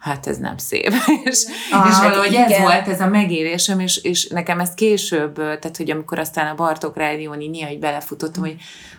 hát 0.00 0.26
ez 0.26 0.36
nem 0.38 0.56
szép. 0.56 0.92
és, 1.24 1.44
Ah, 1.70 1.88
és 1.88 1.94
hát 1.94 2.02
valahogy 2.02 2.34
ez 2.34 2.50
igen. 2.50 2.62
volt 2.62 2.88
ez 2.88 3.00
a 3.00 3.06
megérésem, 3.06 3.80
és, 3.80 3.96
és 3.96 4.26
nekem 4.26 4.60
ez 4.60 4.74
később, 4.74 5.34
tehát 5.34 5.76
hogy 5.76 5.90
amikor 5.90 6.18
aztán 6.18 6.46
a 6.46 6.54
Bartók 6.54 6.96
rádión 6.96 7.40
így 7.40 7.50
néha 7.50 7.70
így 7.70 7.78
belefutottam, 7.78 8.42
hogy 8.42 8.56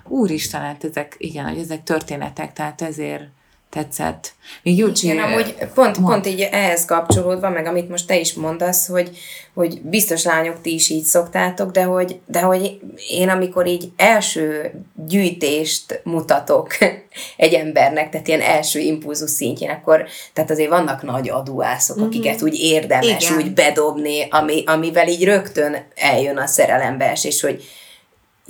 úristen, 0.08 0.62
hát 0.62 0.84
ezek, 0.84 1.16
igen, 1.18 1.48
hogy 1.48 1.58
ezek 1.58 1.84
történetek, 1.84 2.54
tehát 2.54 2.82
ezért 2.82 3.24
tetszett. 3.72 4.34
Még 4.64 4.78
Júcsi, 4.78 5.08
Igen, 5.08 5.24
amúgy 5.24 5.56
pont, 5.74 5.98
mond. 5.98 6.14
pont 6.14 6.28
így 6.28 6.42
ehhez 6.52 6.86
kapcsolódva, 6.86 7.50
meg 7.50 7.66
amit 7.66 7.90
most 7.90 8.08
te 8.08 8.20
is 8.20 8.34
mondasz, 8.34 8.88
hogy, 8.88 9.18
hogy 9.54 9.82
biztos 9.82 10.24
lányok 10.24 10.62
ti 10.62 10.74
is 10.74 10.90
így 10.90 11.04
szoktátok, 11.04 11.72
de 11.72 11.84
hogy, 11.84 12.20
de 12.26 12.40
hogy 12.40 12.80
én 13.10 13.30
amikor 13.30 13.68
így 13.68 13.92
első 13.96 14.72
gyűjtést 15.08 16.02
mutatok 16.04 16.78
egy 17.38 17.54
embernek, 17.54 18.10
tehát 18.10 18.28
ilyen 18.28 18.42
első 18.42 18.80
impulzus 18.80 19.30
szintjén, 19.30 19.70
akkor 19.70 20.06
tehát 20.34 20.52
azért 20.52 20.70
vannak 20.70 21.02
nagy 21.02 21.30
aduászok, 21.30 21.98
mm-hmm. 21.98 22.06
akiket 22.06 22.42
úgy 22.42 22.60
érdemes 22.60 23.30
Igen. 23.30 23.38
úgy 23.38 23.54
bedobni, 23.54 24.28
ami, 24.30 24.64
amivel 24.66 25.08
így 25.08 25.24
rögtön 25.24 25.76
eljön 25.96 26.38
a 26.38 26.48
szerelembe 26.48 27.20
és 27.22 27.42
hogy 27.42 27.64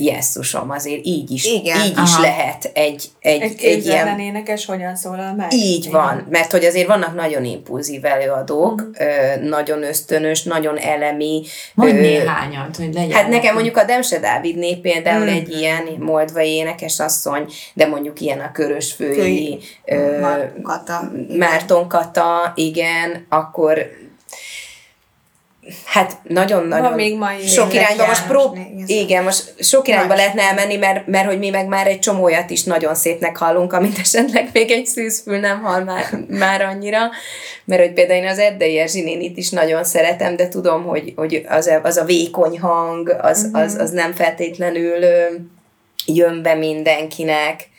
jesszusom, 0.05 0.69
azért 0.71 1.05
így 1.05 1.31
is, 1.31 1.45
Igen. 1.45 1.79
így 1.85 1.97
is 2.03 2.13
Aha. 2.13 2.21
lehet 2.21 2.71
egy, 2.73 3.05
egy, 3.19 3.41
Egy 3.41 3.63
egy, 3.63 3.85
ilyen 3.85 4.19
énekes 4.19 4.65
hogyan 4.65 4.95
szólal 4.95 5.33
meg? 5.33 5.53
így 5.53 5.85
Igen. 5.85 5.91
van, 6.01 6.27
mert 6.29 6.51
hogy 6.51 6.65
azért 6.65 6.87
vannak 6.87 7.15
nagyon 7.15 7.43
impulzív 7.45 8.05
előadók, 8.05 8.89
ö, 8.99 9.05
nagyon 9.43 9.83
ösztönös, 9.83 10.43
nagyon 10.43 10.77
elemi. 10.77 11.41
mondj 11.73 11.97
ö, 11.97 12.01
néhányat, 12.01 12.75
hogy 12.75 12.93
legyen. 12.93 13.11
Hát 13.11 13.27
nekem 13.29 13.53
mondjuk 13.53 13.77
a 13.77 13.83
Demse 13.83 14.19
Dávidné 14.19 14.75
például 14.75 15.23
Mm. 15.25 15.27
egy 15.27 15.49
ilyen 15.51 15.83
moldvai 15.99 16.49
énekes 16.49 16.99
asszony, 16.99 17.45
de 17.73 17.85
mondjuk 17.87 18.19
ilyen 18.21 18.39
a 18.39 18.51
Körösfői, 18.51 19.59
ö, 19.85 20.19
Mar- 20.19 20.51
Kata. 20.63 21.11
Márton 21.37 21.87
Kata, 21.87 22.51
igen, 22.55 23.25
akkor 23.29 23.85
hát 25.85 26.17
nagyon-nagyon 26.23 26.85
Van 26.85 26.93
még 26.93 27.17
mai 27.17 27.47
sok 27.47 27.73
irányba 27.73 28.05
most 28.05 28.27
prób- 28.27 28.57
igen. 28.85 29.23
most 29.23 29.53
sok 29.59 29.87
irányba 29.87 30.07
Nagy. 30.07 30.17
lehetne 30.17 30.41
elmenni, 30.41 30.75
mert, 30.75 31.07
mert 31.07 31.27
hogy 31.27 31.39
mi 31.39 31.49
meg 31.49 31.67
már 31.67 31.87
egy 31.87 31.99
csomójat 31.99 32.49
is 32.49 32.63
nagyon 32.63 32.95
szépnek 32.95 33.37
hallunk, 33.37 33.73
amit 33.73 33.99
esetleg 33.99 34.49
még 34.53 34.71
egy 34.71 34.85
szűzfül 34.85 35.39
nem 35.39 35.61
hall 35.61 35.83
már, 35.83 36.05
már 36.27 36.61
annyira, 36.61 36.99
mert 37.65 37.81
hogy 37.81 37.93
például 37.93 38.23
én 38.23 38.29
az 38.29 38.39
Erdei 38.39 38.77
Erzsi 38.77 39.01
nénit 39.01 39.37
is 39.37 39.49
nagyon 39.49 39.83
szeretem, 39.83 40.35
de 40.35 40.47
tudom, 40.47 40.83
hogy, 40.83 41.13
hogy 41.15 41.45
az, 41.49 41.67
a, 41.67 41.79
az 41.83 41.97
a 41.97 42.03
vékony 42.03 42.59
hang, 42.59 43.15
az, 43.21 43.49
az, 43.53 43.75
az 43.75 43.91
nem 43.91 44.13
feltétlenül 44.13 45.05
jön 46.05 46.41
be 46.41 46.53
mindenkinek. 46.53 47.69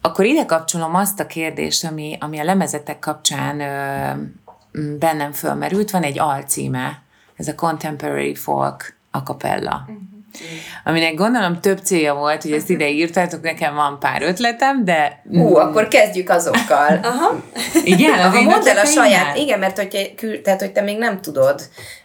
Akkor 0.00 0.24
ide 0.24 0.44
kapcsolom 0.44 0.94
azt 0.94 1.20
a 1.20 1.26
kérdést, 1.26 1.84
ami, 1.84 2.16
ami 2.20 2.38
a 2.38 2.44
lemezetek 2.44 2.98
kapcsán 2.98 3.60
ö, 3.60 4.90
bennem 4.98 5.32
fölmerült. 5.32 5.90
Van 5.90 6.02
egy 6.02 6.18
alcíme, 6.18 7.01
ez 7.42 7.48
a 7.48 7.54
Contemporary 7.54 8.34
Folk 8.34 8.96
a 9.10 9.18
capella. 9.18 9.86
Aminek 10.84 11.14
gondolom 11.14 11.60
több 11.60 11.78
célja 11.78 12.14
volt, 12.14 12.42
hogy 12.42 12.52
ezt 12.52 12.70
ide 12.70 12.88
írtátok, 12.88 13.42
nekem 13.42 13.74
van 13.74 13.98
pár 13.98 14.22
ötletem, 14.22 14.84
de 14.84 15.22
Hú, 15.30 15.56
akkor 15.56 15.88
kezdjük 15.88 16.28
azokkal. 16.28 17.00
Aha. 17.02 17.42
igen, 17.84 18.18
az 18.18 18.32
Ha 18.32 18.38
én 18.40 18.44
mondd 18.44 18.68
el 18.68 18.78
a 18.78 18.84
saját, 18.84 19.36
igen, 19.36 19.58
mert 19.58 19.76
hogy, 19.76 20.14
tehát, 20.44 20.60
hogy 20.60 20.72
te 20.72 20.80
még 20.80 20.98
nem 20.98 21.20
tudod, 21.20 21.60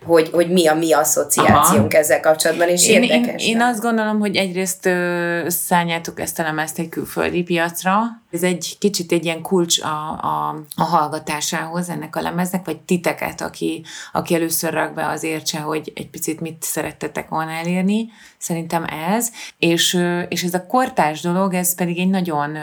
hogy, 0.05 0.29
hogy 0.33 0.51
mi 0.51 0.67
a 0.67 0.73
mi 0.73 0.93
asszociációnk 0.93 1.93
Aha. 1.93 2.01
ezzel 2.01 2.19
kapcsolatban, 2.19 2.67
és 2.67 2.87
Én, 2.87 3.03
én, 3.03 3.09
érdekes. 3.09 3.47
én 3.47 3.61
azt 3.61 3.81
gondolom, 3.81 4.19
hogy 4.19 4.35
egyrészt 4.35 4.85
ö, 4.85 5.45
szálljátok 5.47 6.19
ezt 6.19 6.39
a 6.39 6.43
lemezt 6.43 6.79
egy 6.79 6.89
külföldi 6.89 7.43
piacra. 7.43 7.99
Ez 8.31 8.43
egy 8.43 8.77
kicsit 8.79 9.11
egy 9.11 9.25
ilyen 9.25 9.41
kulcs 9.41 9.81
a, 9.81 10.11
a, 10.11 10.63
a 10.75 10.83
hallgatásához 10.83 11.89
ennek 11.89 12.15
a 12.15 12.21
lemeznek, 12.21 12.65
vagy 12.65 12.79
titeket, 12.79 13.41
aki, 13.41 13.83
aki 14.11 14.35
először 14.35 14.73
rak 14.73 14.93
be 14.93 15.07
az 15.07 15.23
értse, 15.23 15.59
hogy 15.59 15.91
egy 15.95 16.09
picit 16.09 16.39
mit 16.39 16.63
szerettetek 16.63 17.29
volna 17.29 17.51
elérni. 17.51 18.09
Szerintem 18.37 18.83
ez. 18.83 19.31
És, 19.57 20.03
és 20.27 20.43
ez 20.43 20.53
a 20.53 20.65
kortás 20.65 21.21
dolog, 21.21 21.53
ez 21.53 21.75
pedig 21.75 21.99
egy 21.99 22.09
nagyon 22.09 22.57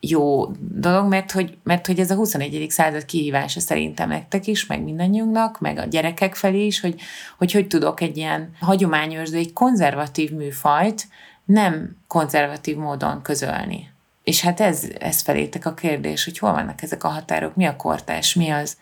jó 0.00 0.46
dolog, 0.58 1.08
mert 1.08 1.30
hogy, 1.30 1.58
mert 1.62 1.86
hogy 1.86 1.98
ez 1.98 2.10
a 2.10 2.14
21. 2.14 2.66
század 2.70 3.04
kihívása 3.04 3.60
szerintem 3.60 4.08
nektek 4.08 4.46
is, 4.46 4.66
meg 4.66 4.82
mindannyiunknak, 4.82 5.60
meg 5.60 5.78
a 5.78 5.84
gyerekek 5.84 6.34
felé 6.34 6.66
is, 6.66 6.80
hogy 6.80 7.00
hogy, 7.38 7.52
hogy 7.52 7.66
tudok 7.66 8.00
egy 8.00 8.16
ilyen 8.16 8.50
hagyományos, 8.60 9.30
de 9.30 9.36
egy 9.36 9.52
konzervatív 9.52 10.30
műfajt 10.30 11.08
nem 11.44 11.96
konzervatív 12.06 12.76
módon 12.76 13.22
közölni. 13.22 13.90
És 14.28 14.40
hát 14.40 14.60
ez, 14.60 14.82
ez 14.98 15.20
felétek 15.20 15.66
a 15.66 15.74
kérdés, 15.74 16.24
hogy 16.24 16.38
hol 16.38 16.52
vannak 16.52 16.82
ezek 16.82 17.04
a 17.04 17.08
határok, 17.08 17.54
mi 17.54 17.66
a 17.66 17.76
kortás, 17.76 18.34
mi 18.34 18.50
az? 18.50 18.76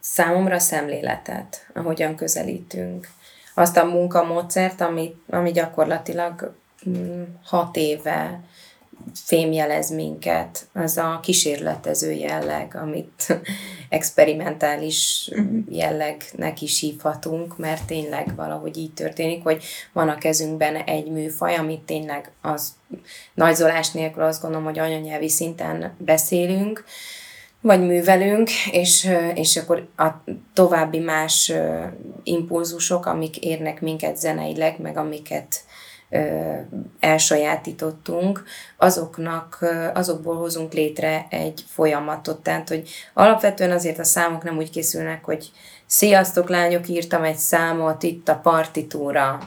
Számomra 0.00 0.58
szemléletet, 0.58 1.66
ahogyan 1.74 2.16
közelítünk. 2.16 3.08
Azt 3.54 3.76
a 3.76 3.84
munkamódszert, 3.84 4.80
ami, 4.80 5.14
ami 5.30 5.52
gyakorlatilag 5.52 6.54
mm, 6.88 7.22
hat 7.44 7.76
éve 7.76 8.40
fémjelez 9.14 9.90
minket, 9.90 10.66
az 10.72 10.96
a 10.96 11.20
kísérletező 11.22 12.12
jelleg, 12.12 12.78
amit 12.82 13.40
experimentális 13.88 15.30
jellegnek 15.68 16.62
is 16.62 16.80
hívhatunk, 16.80 17.58
mert 17.58 17.86
tényleg 17.86 18.34
valahogy 18.36 18.76
így 18.76 18.92
történik, 18.92 19.42
hogy 19.42 19.64
van 19.92 20.08
a 20.08 20.18
kezünkben 20.18 20.76
egy 20.76 21.10
műfaj, 21.10 21.54
amit 21.54 21.80
tényleg 21.80 22.32
az 22.42 22.74
nagyzolás 23.34 23.90
nélkül 23.90 24.22
azt 24.22 24.42
gondolom, 24.42 24.66
hogy 24.66 24.78
anyanyelvi 24.78 25.28
szinten 25.28 25.94
beszélünk, 25.98 26.84
vagy 27.60 27.86
művelünk, 27.86 28.50
és, 28.70 29.08
és 29.34 29.56
akkor 29.56 29.88
a 29.96 30.08
további 30.54 30.98
más 30.98 31.52
impulzusok, 32.22 33.06
amik 33.06 33.36
érnek 33.38 33.80
minket 33.80 34.16
zeneileg, 34.16 34.80
meg 34.80 34.96
amiket 34.96 35.64
elsajátítottunk, 37.00 38.44
azoknak, 38.76 39.58
azokból 39.94 40.36
hozunk 40.36 40.72
létre 40.72 41.26
egy 41.30 41.64
folyamatot. 41.68 42.42
Tehát, 42.42 42.68
hogy 42.68 42.88
alapvetően 43.14 43.70
azért 43.70 43.98
a 43.98 44.04
számok 44.04 44.42
nem 44.42 44.56
úgy 44.56 44.70
készülnek, 44.70 45.24
hogy 45.24 45.50
sziasztok 45.86 46.48
lányok, 46.48 46.88
írtam 46.88 47.22
egy 47.22 47.36
számot, 47.36 48.02
itt 48.02 48.28
a 48.28 48.34
partitúra, 48.34 49.38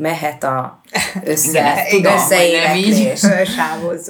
mehet 0.00 0.44
a 0.44 0.80
össze, 1.24 1.86
Igen, 1.90 2.14
összeéneklés. 2.14 3.22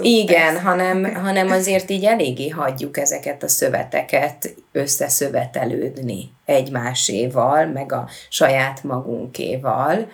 Igen, 0.22 0.60
hanem, 0.60 1.14
hanem 1.14 1.50
azért 1.50 1.90
így 1.90 2.04
eléggé 2.04 2.48
hagyjuk 2.48 2.98
ezeket 2.98 3.42
a 3.42 3.48
szöveteket 3.48 4.54
összeszövetelődni 4.72 6.32
egymáséval, 6.44 7.66
meg 7.66 7.92
a 7.92 8.08
saját 8.28 8.84
magunkéval, 8.84 10.08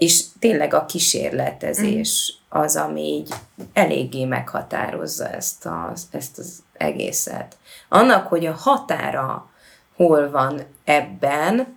és 0.00 0.24
tényleg 0.38 0.74
a 0.74 0.86
kísérletezés 0.86 2.38
az, 2.48 2.76
ami 2.76 3.00
így 3.00 3.34
eléggé 3.72 4.24
meghatározza 4.24 5.28
ezt 5.28 5.66
az, 5.92 6.08
ezt 6.10 6.38
az 6.38 6.62
egészet. 6.72 7.56
Annak, 7.88 8.26
hogy 8.26 8.46
a 8.46 8.52
határa 8.52 9.50
hol 9.96 10.30
van 10.30 10.60
ebben, 10.84 11.76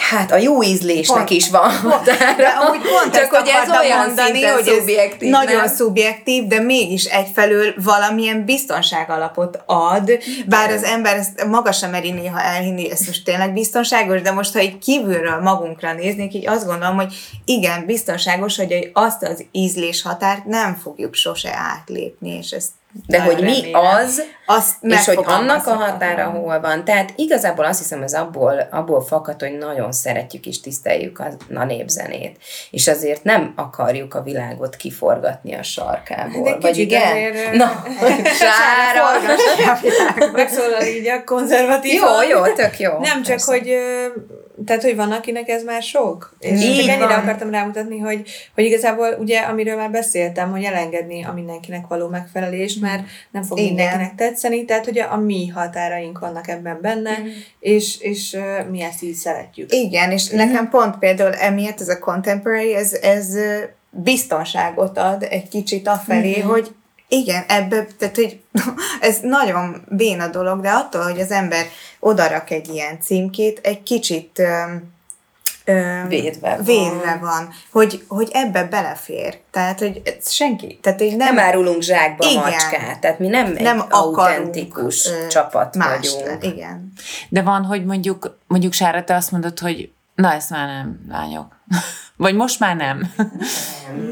Hát 0.00 0.32
a 0.32 0.36
jó 0.36 0.62
ízlésnek 0.62 1.16
pont, 1.16 1.30
is 1.30 1.50
van 1.50 1.70
határa. 1.70 2.36
De 2.36 2.48
amúgy 2.48 2.80
pont 2.80 3.14
Csak 3.14 3.30
hogy 3.30 3.48
ez 3.48 3.80
olyan 3.80 3.98
mondani, 3.98 4.42
hogy 4.42 4.64
szubjektív, 4.64 5.34
ez 5.34 5.40
nagyon 5.46 5.68
szubjektív, 5.68 6.46
de 6.46 6.60
mégis 6.60 7.04
egyfelől 7.04 7.74
valamilyen 7.84 8.44
biztonság 8.44 9.10
alapot 9.10 9.62
ad, 9.66 10.10
bár 10.46 10.70
az 10.70 10.82
ember 10.82 11.16
ezt 11.16 11.44
maga 11.44 11.72
sem 11.72 11.90
meri 11.90 12.10
néha 12.10 12.40
elhinni, 12.40 12.90
ez 12.90 13.00
most 13.06 13.24
tényleg 13.24 13.52
biztonságos, 13.52 14.22
de 14.22 14.32
most, 14.32 14.52
ha 14.52 14.58
egy 14.58 14.78
kívülről 14.78 15.40
magunkra 15.40 15.92
néznék, 15.92 16.34
így 16.34 16.48
azt 16.48 16.66
gondolom, 16.66 16.96
hogy 16.96 17.14
igen, 17.44 17.86
biztonságos, 17.86 18.56
hogy 18.56 18.90
azt 18.92 19.22
az 19.22 19.44
ízlés 19.52 20.02
határt 20.02 20.44
nem 20.44 20.74
fogjuk 20.82 21.14
sose 21.14 21.50
átlépni, 21.54 22.36
és 22.38 22.50
ezt 22.50 22.70
de 23.06 23.22
hogy 23.22 23.42
mi 23.42 23.60
remélem. 23.60 23.80
az, 23.80 24.22
azt 24.46 24.74
és 24.80 25.04
hogy 25.04 25.18
annak 25.24 25.66
a 25.66 25.74
határa 25.74 26.24
hol 26.24 26.60
van. 26.60 26.84
Tehát 26.84 27.12
igazából 27.16 27.64
azt 27.64 27.78
hiszem, 27.78 28.02
ez 28.02 28.14
abból, 28.14 28.68
abból 28.70 29.00
fakad, 29.00 29.40
hogy 29.40 29.58
nagyon 29.58 29.92
szeretjük 29.92 30.46
és 30.46 30.60
tiszteljük 30.60 31.18
a, 31.18 31.28
a 31.54 31.64
népzenét. 31.64 32.36
És 32.70 32.88
azért 32.88 33.24
nem 33.24 33.52
akarjuk 33.56 34.14
a 34.14 34.22
világot 34.22 34.76
kiforgatni 34.76 35.54
a 35.54 35.62
sarkából. 35.62 36.42
De 36.42 36.56
Vagy 36.60 36.78
igen? 36.78 37.10
Azért, 37.10 37.52
Na, 37.52 37.84
sára. 38.40 39.34
Megszólal 40.32 40.82
így 40.82 41.08
a 41.08 41.24
konzervatív. 41.24 41.92
Jó, 41.92 42.22
jó, 42.36 42.52
tök 42.52 42.78
jó. 42.78 42.98
Nem 42.98 43.22
csak, 43.22 43.26
persze. 43.26 43.52
hogy 43.52 43.76
tehát, 44.64 44.82
hogy 44.82 44.96
van, 44.96 45.12
akinek 45.12 45.48
ez 45.48 45.64
már 45.64 45.82
sok. 45.82 46.36
És 46.38 46.62
Így 46.62 46.76
csak 46.76 46.88
ennyire 46.88 47.06
van. 47.06 47.18
akartam 47.18 47.50
rámutatni, 47.50 47.98
hogy, 47.98 48.28
hogy 48.54 48.64
igazából 48.64 49.16
ugye, 49.18 49.38
amiről 49.38 49.76
már 49.76 49.90
beszéltem, 49.90 50.50
hogy 50.50 50.62
elengedni 50.62 51.24
a 51.24 51.32
mindenkinek 51.32 51.86
való 51.86 52.08
megfelelést, 52.08 52.80
mert 52.80 53.02
nem 53.30 53.42
fog 53.42 53.58
Igen. 53.58 53.74
mindenkinek 53.74 54.14
tetszeni, 54.14 54.64
tehát 54.64 54.84
hogy 54.84 54.98
a, 54.98 55.12
a 55.12 55.16
mi 55.16 55.48
határaink 55.48 56.18
vannak 56.18 56.48
ebben 56.48 56.78
benne, 56.80 57.18
és, 57.60 58.00
és 58.00 58.32
uh, 58.32 58.70
mi 58.70 58.82
ezt 58.82 59.02
így 59.02 59.14
szeretjük. 59.14 59.72
Igen, 59.74 60.10
és 60.10 60.28
nekem 60.28 60.68
pont 60.68 60.98
például 60.98 61.34
emiatt 61.34 61.80
ez 61.80 61.88
a 61.88 61.98
contemporary, 61.98 62.74
ez, 62.74 62.92
ez 62.92 63.36
biztonságot 63.90 64.98
ad 64.98 65.26
egy 65.30 65.48
kicsit 65.48 65.88
afelé, 65.88 66.38
mm-hmm. 66.38 66.48
hogy 66.48 66.74
igen, 67.12 67.44
ebbe, 67.48 67.86
tehát 67.98 68.14
hogy 68.16 68.40
ez 69.00 69.18
nagyon 69.22 69.82
béna 69.88 70.26
dolog, 70.28 70.60
de 70.60 70.70
attól, 70.70 71.02
hogy 71.02 71.20
az 71.20 71.30
ember 71.30 71.66
odarak 72.00 72.50
egy 72.50 72.68
ilyen 72.68 73.00
címkét, 73.00 73.60
egy 73.62 73.82
kicsit 73.82 74.38
ö, 74.38 74.62
ö, 75.64 76.06
Védve 76.08 76.54
van. 76.56 76.64
védve 76.64 77.18
van, 77.20 77.48
hogy, 77.72 78.04
hogy 78.08 78.28
ebbe 78.32 78.64
belefér. 78.64 79.38
Tehát, 79.50 79.78
hogy 79.78 80.02
ez 80.04 80.30
senki, 80.30 80.78
tehát 80.82 80.98
hogy 80.98 81.16
nem, 81.16 81.34
Nem 81.34 81.44
árulunk 81.44 81.82
zsákba 81.82 82.24
Igen. 82.30 82.42
macskát, 82.42 83.00
tehát 83.00 83.18
mi 83.18 83.28
nem, 83.28 83.52
nem 83.52 83.78
egy 83.80 83.86
autentikus 83.90 85.06
ö, 85.06 85.26
csapat 85.26 85.76
más 85.76 86.14
vagyunk. 86.14 86.44
Igen. 86.44 86.92
De 87.28 87.42
van, 87.42 87.64
hogy 87.64 87.84
mondjuk, 87.84 88.38
mondjuk 88.46 88.72
Sára, 88.72 89.04
te 89.04 89.14
azt 89.14 89.30
mondod, 89.30 89.58
hogy 89.58 89.90
na 90.14 90.32
ezt 90.32 90.50
már 90.50 90.66
nem, 90.66 91.00
lányok. 91.08 91.58
Vagy 92.16 92.34
most 92.34 92.60
már 92.60 92.76
nem. 92.76 93.14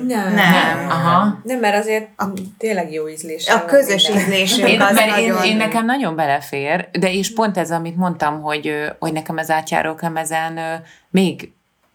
Nem. 0.06 0.34
Nem. 0.34 0.88
Aha. 0.88 1.40
Nem, 1.42 1.58
mert 1.58 1.76
azért 1.76 2.08
a, 2.16 2.24
tényleg 2.58 2.92
jó 2.92 3.08
ízlés. 3.08 3.48
A 3.48 3.64
közös 3.64 4.08
ízlésünk 4.08 4.68
Én, 4.68 4.80
az 4.80 4.94
mert 4.94 5.18
én, 5.18 5.28
nagyon... 5.28 5.44
én 5.44 5.56
nekem 5.56 5.84
nagyon 5.84 6.16
belefér, 6.16 6.88
de 6.92 7.12
és 7.12 7.32
pont 7.32 7.56
ez, 7.56 7.70
amit 7.70 7.96
mondtam, 7.96 8.40
hogy, 8.40 8.72
hogy 8.98 9.12
nekem 9.12 9.36
az 9.36 9.50
átjáró 9.50 9.96
lemezen 10.00 10.82
még, 11.10 11.52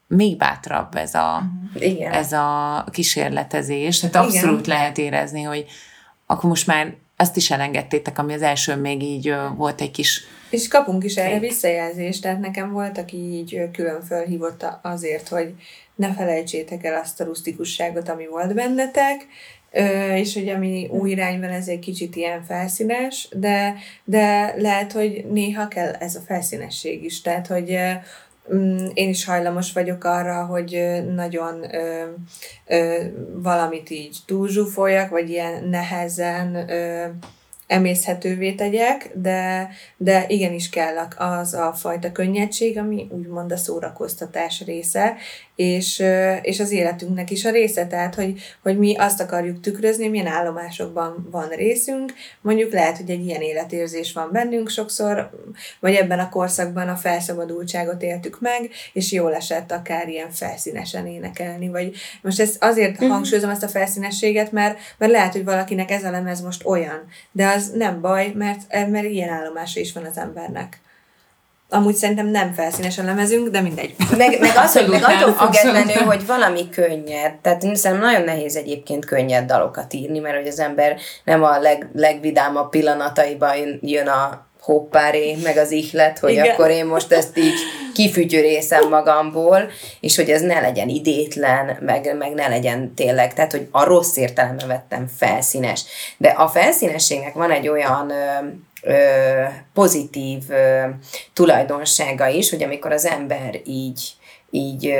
még 0.07 0.37
bátrabb 0.37 0.95
ez 0.95 1.13
a, 1.13 1.43
Igen. 1.73 2.11
ez 2.11 2.31
a 2.31 2.85
kísérletezés. 2.91 3.99
Tehát 3.99 4.15
abszolút 4.15 4.67
lehet 4.67 4.97
érezni, 4.97 5.41
hogy 5.41 5.65
akkor 6.25 6.49
most 6.49 6.67
már 6.67 6.93
azt 7.17 7.35
is 7.35 7.51
elengedtétek, 7.51 8.19
ami 8.19 8.33
az 8.33 8.41
első 8.41 8.75
még 8.75 9.03
így 9.03 9.35
volt 9.55 9.81
egy 9.81 9.91
kis 9.91 10.23
És 10.53 10.67
kapunk 10.67 11.03
is 11.03 11.15
erre 11.15 11.39
visszajelzést, 11.39 12.21
tehát 12.21 12.39
nekem 12.39 12.71
volt, 12.71 12.97
aki 12.97 13.17
így 13.17 13.69
külön 13.71 14.01
felhívott 14.01 14.63
a- 14.63 14.79
azért, 14.83 15.27
hogy 15.27 15.53
ne 15.95 16.13
felejtsétek 16.13 16.83
el 16.83 16.99
azt 17.01 17.21
a 17.21 17.23
rustikusságot, 17.23 18.09
ami 18.09 18.27
volt 18.27 18.53
bennetek, 18.53 19.27
és 20.15 20.33
hogy 20.33 20.49
ami 20.49 20.87
új 20.91 21.09
irányban 21.09 21.49
ez 21.49 21.67
egy 21.67 21.79
kicsit 21.79 22.15
ilyen 22.15 22.43
felszínes, 22.43 23.27
de, 23.31 23.75
de 24.03 24.53
lehet, 24.57 24.91
hogy 24.91 25.25
néha 25.31 25.67
kell 25.67 25.91
ez 25.93 26.15
a 26.15 26.21
felszínesség 26.25 27.03
is, 27.03 27.21
tehát, 27.21 27.47
hogy 27.47 27.77
mm, 28.53 28.85
én 28.93 29.09
is 29.09 29.25
hajlamos 29.25 29.73
vagyok 29.73 30.03
arra, 30.03 30.45
hogy 30.45 31.01
nagyon 31.15 31.75
ö, 31.75 32.03
ö, 32.67 33.03
valamit 33.33 33.89
így 33.89 34.17
túlzsúfoljak, 34.25 35.09
vagy 35.09 35.29
ilyen 35.29 35.63
nehezen 35.63 36.69
ö, 36.69 37.05
emészhetővé 37.67 38.51
tegyek, 38.51 39.11
de, 39.13 39.69
de 39.97 40.25
igenis 40.27 40.69
kell 40.69 40.95
az 41.17 41.53
a 41.53 41.73
fajta 41.73 42.11
könnyedség, 42.11 42.77
ami 42.77 43.07
úgymond 43.11 43.51
a 43.51 43.57
szórakoztatás 43.57 44.63
része, 44.65 45.15
és, 45.55 46.03
és 46.41 46.59
az 46.59 46.71
életünknek 46.71 47.31
is 47.31 47.45
a 47.45 47.51
része, 47.51 47.87
tehát, 47.87 48.15
hogy, 48.15 48.39
hogy 48.61 48.77
mi 48.77 48.95
azt 48.95 49.21
akarjuk 49.21 49.59
tükrözni, 49.59 50.07
milyen 50.07 50.27
állomásokban 50.27 51.27
van 51.31 51.49
részünk, 51.49 52.13
mondjuk 52.41 52.71
lehet, 52.71 52.97
hogy 52.97 53.09
egy 53.09 53.25
ilyen 53.25 53.41
életérzés 53.41 54.13
van 54.13 54.29
bennünk 54.31 54.69
sokszor, 54.69 55.29
vagy 55.79 55.93
ebben 55.93 56.19
a 56.19 56.29
korszakban 56.29 56.87
a 56.87 56.95
felszabadultságot 56.95 58.01
éltük 58.01 58.39
meg, 58.39 58.69
és 58.93 59.11
jól 59.11 59.35
esett 59.35 59.71
akár 59.71 60.07
ilyen 60.07 60.31
felszínesen 60.31 61.07
énekelni, 61.07 61.69
vagy 61.69 61.95
most 62.21 62.39
ezt 62.39 62.63
azért 62.63 62.93
uh-huh. 62.93 63.09
hangsúlyozom 63.09 63.49
ezt 63.49 63.63
a 63.63 63.67
felszínességet, 63.67 64.51
mert, 64.51 64.79
mert 64.97 65.11
lehet, 65.11 65.31
hogy 65.31 65.43
valakinek 65.43 65.91
ez 65.91 66.03
a 66.03 66.11
lemez 66.11 66.41
most 66.41 66.65
olyan, 66.65 67.03
de 67.31 67.47
az 67.55 67.71
nem 67.75 68.01
baj, 68.01 68.31
mert, 68.35 68.89
mert 68.89 69.05
ilyen 69.05 69.29
állomása 69.29 69.79
is 69.79 69.93
van 69.93 70.05
az 70.05 70.17
embernek. 70.17 70.81
Amúgy 71.69 71.95
szerintem 71.95 72.27
nem 72.27 72.53
felszínes 72.53 72.97
a 72.97 73.03
lemezünk, 73.03 73.47
de 73.47 73.61
mindegy. 73.61 73.95
Meg, 74.17 74.39
meg, 74.39 74.49
az, 74.49 74.57
Abszolút 74.57 75.01
meg 75.01 75.03
attól 75.03 75.33
függetlenül, 75.33 76.03
hogy 76.03 76.25
valami 76.25 76.69
könnyed. 76.69 77.33
Tehát 77.41 77.63
én 77.63 77.75
szerintem 77.75 78.07
nagyon 78.07 78.23
nehéz 78.23 78.55
egyébként 78.55 79.05
könnyed 79.05 79.45
dalokat 79.45 79.93
írni, 79.93 80.19
mert 80.19 80.35
hogy 80.35 80.47
az 80.47 80.59
ember 80.59 80.97
nem 81.23 81.43
a 81.43 81.59
leg, 81.59 81.89
legvidámabb 81.93 82.69
pillanataiban 82.69 83.79
jön 83.81 84.07
a 84.07 84.47
hoppáré, 84.63 85.37
meg 85.43 85.57
az 85.57 85.71
ihlet, 85.71 86.19
hogy 86.19 86.31
Igen. 86.31 86.49
akkor 86.49 86.69
én 86.69 86.85
most 86.85 87.11
ezt 87.11 87.37
így 87.37 87.53
kifütyörészem 87.93 88.89
magamból, 88.89 89.69
és 89.99 90.15
hogy 90.15 90.29
ez 90.29 90.41
ne 90.41 90.59
legyen 90.59 90.89
idétlen, 90.89 91.77
meg, 91.81 92.15
meg 92.17 92.33
ne 92.33 92.47
legyen 92.47 92.93
tényleg, 92.93 93.33
tehát 93.33 93.51
hogy 93.51 93.67
a 93.71 93.83
rossz 93.83 94.15
értelemben 94.17 94.67
vettem 94.67 95.07
felszínes. 95.17 95.83
De 96.17 96.29
a 96.29 96.47
felszínességnek 96.47 97.33
van 97.33 97.51
egy 97.51 97.67
olyan 97.67 98.09
ö, 98.09 98.47
ö, 98.81 99.43
pozitív 99.73 100.43
ö, 100.49 100.83
tulajdonsága 101.33 102.27
is, 102.27 102.49
hogy 102.49 102.63
amikor 102.63 102.91
az 102.91 103.05
ember 103.05 103.59
így, 103.65 104.11
így, 104.49 104.93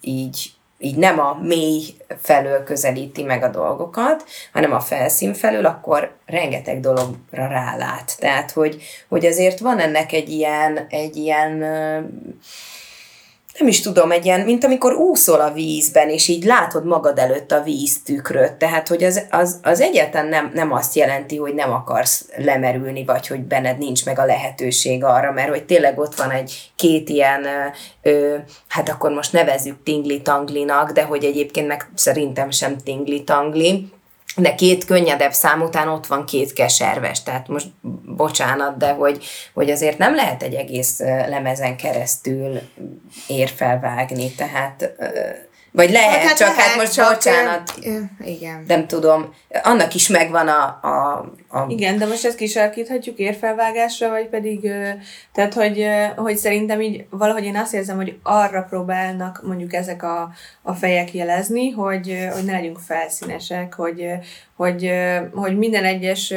így 0.00 0.52
így 0.84 0.96
nem 0.96 1.18
a 1.18 1.38
mély 1.42 1.82
felől 2.22 2.64
közelíti 2.64 3.22
meg 3.22 3.42
a 3.42 3.48
dolgokat, 3.48 4.24
hanem 4.52 4.72
a 4.72 4.80
felszín 4.80 5.34
felől, 5.34 5.66
akkor 5.66 6.16
rengeteg 6.26 6.80
dologra 6.80 7.46
rálát. 7.48 8.16
Tehát, 8.18 8.50
hogy, 8.50 8.82
hogy 9.08 9.26
azért 9.26 9.58
van 9.58 9.78
ennek 9.78 10.12
egy 10.12 10.28
ilyen, 10.28 10.86
egy 10.88 11.16
ilyen 11.16 11.62
nem 13.58 13.68
is 13.68 13.80
tudom, 13.80 14.10
egy 14.10 14.24
ilyen, 14.24 14.40
mint 14.40 14.64
amikor 14.64 14.92
úszol 14.92 15.40
a 15.40 15.52
vízben, 15.52 16.08
és 16.08 16.28
így 16.28 16.44
látod 16.44 16.84
magad 16.84 17.18
előtt 17.18 17.52
a 17.52 17.62
víztükröt, 17.62 18.52
tehát, 18.52 18.88
hogy 18.88 19.04
az, 19.04 19.26
az, 19.30 19.58
az 19.62 19.80
egyáltalán 19.80 20.28
nem, 20.28 20.50
nem 20.54 20.72
azt 20.72 20.94
jelenti, 20.94 21.36
hogy 21.36 21.54
nem 21.54 21.72
akarsz 21.72 22.28
lemerülni, 22.36 23.04
vagy 23.04 23.26
hogy 23.26 23.40
benned 23.40 23.78
nincs 23.78 24.04
meg 24.04 24.18
a 24.18 24.24
lehetőség 24.24 25.04
arra, 25.04 25.32
mert 25.32 25.48
hogy 25.48 25.64
tényleg 25.64 25.98
ott 25.98 26.14
van 26.14 26.30
egy 26.30 26.72
két 26.76 27.08
ilyen, 27.08 27.46
ö, 28.02 28.36
hát 28.68 28.88
akkor 28.88 29.10
most 29.10 29.32
nevezzük 29.32 29.82
tingli-tanglinak, 29.82 30.90
de 30.90 31.02
hogy 31.02 31.24
egyébként 31.24 31.66
meg 31.66 31.90
szerintem 31.94 32.50
sem 32.50 32.76
tingli-tangli, 32.76 33.88
de 34.36 34.54
két 34.54 34.84
könnyedebb 34.84 35.32
szám 35.32 35.62
után 35.62 35.88
ott 35.88 36.06
van 36.06 36.26
két 36.26 36.52
keserves, 36.52 37.22
tehát 37.22 37.48
most 37.48 37.66
bocsánat, 38.16 38.76
de 38.76 38.92
hogy, 38.92 39.24
hogy 39.54 39.70
azért 39.70 39.98
nem 39.98 40.14
lehet 40.14 40.42
egy 40.42 40.54
egész 40.54 40.98
lemezen 41.28 41.76
keresztül 41.76 42.60
érfelvágni, 43.26 44.30
tehát 44.30 44.94
vagy 45.74 45.90
lehet, 45.90 46.22
hát, 46.22 46.36
csak 46.36 46.54
hát 46.54 46.76
most 46.76 46.92
csak, 46.92 47.14
bocsánat, 47.14 47.74
Igen. 48.24 48.64
nem 48.66 48.86
tudom, 48.86 49.34
annak 49.62 49.94
is 49.94 50.08
megvan 50.08 50.48
a, 50.48 50.78
a, 50.82 51.18
a 51.48 51.64
Igen, 51.68 51.98
de 51.98 52.06
most 52.06 52.24
ezt 52.24 52.36
kisarkíthatjuk 52.36 53.18
érfelvágásra, 53.18 54.08
vagy 54.08 54.28
pedig, 54.28 54.70
tehát, 55.32 55.54
hogy, 55.54 55.86
hogy 56.16 56.36
szerintem 56.36 56.80
így 56.80 57.04
valahogy 57.10 57.44
én 57.44 57.56
azt 57.56 57.74
érzem, 57.74 57.96
hogy 57.96 58.18
arra 58.22 58.62
próbálnak 58.62 59.40
mondjuk 59.46 59.72
ezek 59.72 60.02
a, 60.02 60.30
a 60.62 60.72
fejek 60.72 61.14
jelezni, 61.14 61.70
hogy, 61.70 62.28
hogy 62.32 62.44
ne 62.44 62.52
legyünk 62.52 62.78
felszínesek, 62.78 63.74
hogy, 63.74 64.06
hogy, 64.56 64.92
hogy 65.32 65.58
minden 65.58 65.84
egyes 65.84 66.34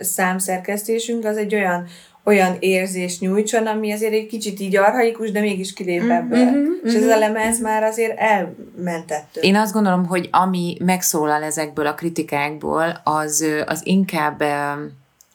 számszerkesztésünk 0.00 1.24
az 1.24 1.36
egy 1.36 1.54
olyan, 1.54 1.86
olyan 2.26 2.56
érzés 2.58 3.18
nyújtson, 3.18 3.66
ami 3.66 3.92
azért 3.92 4.12
egy 4.12 4.26
kicsit 4.26 4.60
így 4.60 4.76
arhaikus, 4.76 5.30
de 5.30 5.40
mégis 5.40 5.72
kilép 5.72 6.10
ebből. 6.10 6.48
És 6.84 6.94
ez 6.94 7.08
a 7.08 7.18
lemez 7.18 7.60
már 7.60 7.82
azért 7.82 8.18
elmentettő. 8.18 9.40
Én 9.40 9.56
azt 9.56 9.72
gondolom, 9.72 10.06
hogy 10.06 10.28
ami 10.32 10.76
megszólal 10.84 11.42
ezekből 11.42 11.86
a 11.86 11.94
kritikákból, 11.94 13.00
az, 13.04 13.44
az 13.66 13.80
inkább 13.84 14.42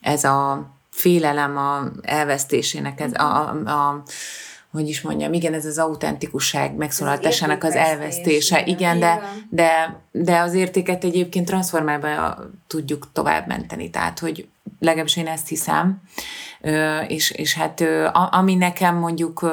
ez 0.01 0.23
a 0.23 0.69
félelem 0.89 1.57
a 1.57 1.91
elvesztésének, 2.01 2.99
ez 2.99 3.11
a, 3.13 3.49
a, 3.49 3.69
a 3.69 4.03
hogy 4.71 4.87
is 4.87 5.01
mondjam, 5.01 5.33
igen, 5.33 5.53
ez 5.53 5.65
az 5.65 5.77
autentikusság 5.77 6.75
megszólaltásának 6.75 7.63
az 7.63 7.75
elvesztése. 7.75 8.63
Igen, 8.65 8.99
de, 8.99 9.21
de, 9.49 9.99
de 10.11 10.39
az 10.39 10.53
értéket 10.53 11.03
egyébként 11.03 11.45
transformálva 11.45 12.37
tudjuk 12.67 13.07
tovább 13.13 13.47
menteni. 13.47 13.89
Tehát, 13.89 14.19
hogy 14.19 14.47
legalábbis 14.79 15.17
én 15.17 15.27
ezt 15.27 15.47
hiszem. 15.47 16.01
És, 17.07 17.31
és 17.31 17.53
hát 17.53 17.83
ami 18.31 18.55
nekem 18.55 18.95
mondjuk 18.95 19.51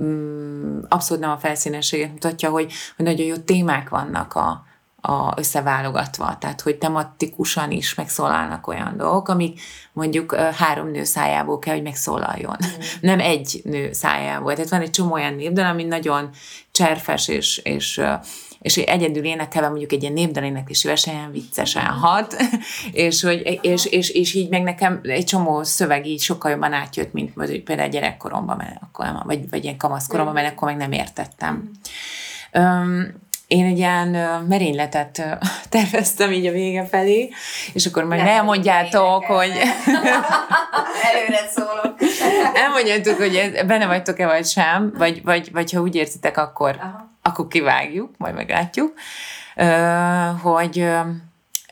mm, 0.00 0.78
abszolút 0.88 1.22
nem 1.22 1.32
a 1.32 1.38
felszínességet 1.38 2.12
mutatja, 2.12 2.50
hogy, 2.50 2.72
hogy 2.96 3.04
nagyon 3.04 3.26
jó 3.26 3.36
témák 3.36 3.88
vannak 3.88 4.34
a, 4.34 4.64
a 5.00 5.34
összeválogatva, 5.36 6.36
tehát 6.38 6.60
hogy 6.60 6.76
tematikusan 6.76 7.70
is 7.70 7.94
megszólalnak 7.94 8.66
olyan 8.66 8.96
dolgok, 8.96 9.28
amik 9.28 9.60
mondjuk 9.92 10.34
három 10.34 10.90
nő 10.90 11.04
szájából 11.04 11.58
kell, 11.58 11.74
hogy 11.74 11.82
megszólaljon. 11.82 12.56
Mm. 12.66 12.80
Nem 13.00 13.20
egy 13.20 13.60
nő 13.64 13.92
szájából. 13.92 14.54
Tehát 14.54 14.70
van 14.70 14.80
egy 14.80 14.90
csomó 14.90 15.12
olyan 15.12 15.34
népdal, 15.34 15.64
ami 15.64 15.84
nagyon 15.84 16.30
cserfes 16.80 17.28
és, 17.28 17.58
és 17.58 18.00
és 18.60 18.76
egyedül 18.76 19.24
énekelve 19.24 19.68
mondjuk 19.68 19.92
egy 19.92 20.02
ilyen 20.02 20.12
népdalénekési 20.12 20.88
versenyen 20.88 21.30
viccesen 21.30 21.84
hat, 21.84 22.36
és, 22.92 23.22
hogy, 23.22 23.58
és, 23.62 23.86
és, 23.86 24.10
és, 24.10 24.34
így 24.34 24.48
meg 24.48 24.62
nekem 24.62 25.00
egy 25.02 25.24
csomó 25.24 25.62
szöveg 25.62 26.06
így 26.06 26.20
sokkal 26.20 26.50
jobban 26.50 26.72
átjött, 26.72 27.12
mint 27.12 27.36
mondjuk 27.36 27.64
például 27.64 27.88
gyerekkoromban, 27.88 28.56
mert 28.56 28.82
akkor 28.82 29.06
vagy, 29.24 29.50
vagy 29.50 29.64
ilyen 29.64 29.76
kamaszkoromban, 29.76 30.34
mert 30.34 30.52
akkor 30.52 30.68
meg 30.68 30.76
nem 30.76 30.92
értettem. 30.92 31.70
Um, 32.52 33.06
én 33.50 33.64
egy 33.64 33.78
ilyen 33.78 34.08
merényletet 34.48 35.38
terveztem 35.68 36.32
így 36.32 36.46
a 36.46 36.52
vége 36.52 36.84
felé, 36.84 37.30
és 37.72 37.86
akkor 37.86 38.04
majd 38.04 38.20
elmondjátok, 38.20 39.24
hogy 39.24 39.52
Előre 41.10 41.48
szólok. 41.54 41.94
elmondjátok, 42.64 43.16
hogy 43.16 43.52
benne 43.66 43.86
vagytok-e 43.86 44.26
vagy 44.26 44.46
sem, 44.46 44.92
vagy, 44.98 45.22
vagy, 45.24 45.52
vagy 45.52 45.72
ha 45.72 45.80
úgy 45.80 45.94
érzitek, 45.94 46.36
akkor, 46.36 46.76
Aha. 46.80 47.08
akkor 47.22 47.48
kivágjuk, 47.48 48.10
majd 48.16 48.34
meglátjuk, 48.34 48.92
hogy 50.42 50.88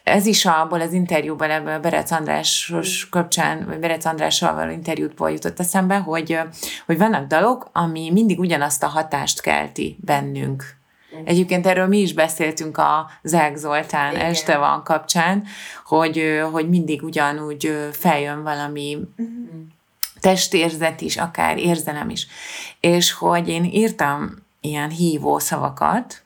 ez 0.03 0.26
is 0.26 0.45
abból 0.45 0.81
az 0.81 0.93
interjúból, 0.93 1.51
ebből 1.51 1.72
a 1.72 1.81
Berec 1.81 2.11
Andrásos 2.11 3.09
kapcsán, 3.09 3.64
vagy 3.66 3.79
Berec 3.79 4.05
Andrással 4.05 4.55
való 4.55 4.70
interjútból 4.70 5.31
jutott 5.31 5.61
eszembe, 5.61 5.97
hogy, 5.97 6.41
hogy 6.87 6.99
vannak 6.99 7.26
dalok, 7.26 7.70
ami 7.72 8.11
mindig 8.12 8.39
ugyanazt 8.39 8.83
a 8.83 8.87
hatást 8.87 9.41
kelti 9.41 9.99
bennünk. 10.01 10.78
Egyébként 11.25 11.67
erről 11.67 11.87
mi 11.87 11.99
is 11.99 12.13
beszéltünk 12.13 12.79
a 12.79 13.11
Zák 13.23 13.57
Zoltán 13.57 14.15
Igen. 14.15 14.27
este 14.27 14.57
van 14.57 14.85
kapcsán, 14.85 15.45
hogy, 15.85 16.43
hogy 16.53 16.69
mindig 16.69 17.03
ugyanúgy 17.03 17.89
feljön 17.93 18.43
valami 18.43 18.99
testérzet 20.21 21.01
is, 21.01 21.17
akár 21.17 21.59
érzelem 21.59 22.11
is. 22.11 22.27
És 22.81 23.13
hogy 23.13 23.49
én 23.49 23.65
írtam 23.65 24.35
ilyen 24.61 24.91
hívó 24.91 25.39
szavakat, 25.39 26.23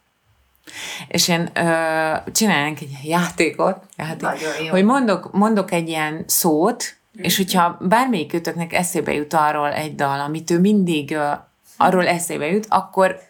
és 1.08 1.28
én 1.28 1.50
ö, 1.54 2.12
csinálnánk 2.32 2.80
egy 2.80 2.98
játékot, 3.02 3.84
játék, 3.96 4.20
Nagyon 4.20 4.64
jó. 4.64 4.70
hogy 4.70 4.84
mondok, 4.84 5.32
mondok 5.32 5.72
egy 5.72 5.88
ilyen 5.88 6.24
szót, 6.26 6.96
és 7.12 7.36
hogyha 7.36 7.78
bármelyik 7.80 8.28
kötöknek 8.28 8.72
eszébe 8.72 9.12
jut 9.12 9.34
arról 9.34 9.72
egy 9.72 9.94
dal, 9.94 10.20
amit 10.20 10.50
ő 10.50 10.60
mindig 10.60 11.10
ö, 11.10 11.30
arról 11.76 12.06
eszébe 12.06 12.46
jut, 12.46 12.66
akkor 12.68 13.20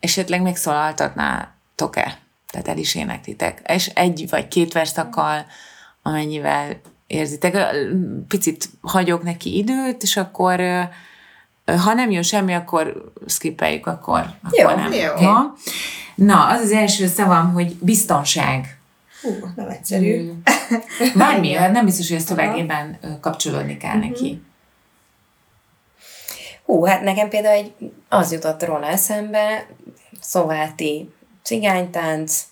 esetleg 0.00 0.42
megszólaltatnátok-e? 0.42 2.18
Tehát 2.50 2.68
el 2.68 2.78
is 2.78 2.94
éneklitek. 2.94 3.62
És 3.66 3.86
egy 3.86 4.26
vagy 4.30 4.48
két 4.48 4.72
verszakkal, 4.72 5.46
amennyivel 6.02 6.80
érzitek. 7.06 7.56
Picit 8.28 8.68
hagyok 8.80 9.22
neki 9.22 9.56
időt, 9.56 10.02
és 10.02 10.16
akkor 10.16 10.60
ha 11.76 11.94
nem 11.94 12.10
jön 12.10 12.22
semmi, 12.22 12.54
akkor 12.54 13.12
skippeljük, 13.26 13.86
akkor, 13.86 14.18
akkor 14.42 14.58
Jó, 14.58 14.68
nem. 14.68 14.92
jó. 14.92 15.12
Ha? 15.14 15.54
Na, 16.14 16.46
az 16.46 16.60
az 16.60 16.70
első 16.70 17.06
szavam, 17.06 17.52
hogy 17.52 17.74
biztonság. 17.80 18.78
Hú, 19.22 19.30
nem 19.56 19.68
egyszerű. 19.68 20.32
Bármi, 21.16 21.52
hát 21.52 21.72
nem 21.72 21.84
biztos, 21.84 22.08
hogy 22.08 22.16
a 22.16 22.20
szövegében 22.20 22.98
kapcsolódni 23.20 23.76
kell 23.76 23.96
neki. 23.96 24.42
Hú, 26.68 26.84
hát 26.84 27.02
nekem 27.02 27.28
például 27.28 27.54
egy, 27.54 27.72
az 28.08 28.32
jutott 28.32 28.64
róla 28.64 28.86
eszembe, 28.86 29.66
szováti 30.20 31.10
cigánytánc, 31.42 32.42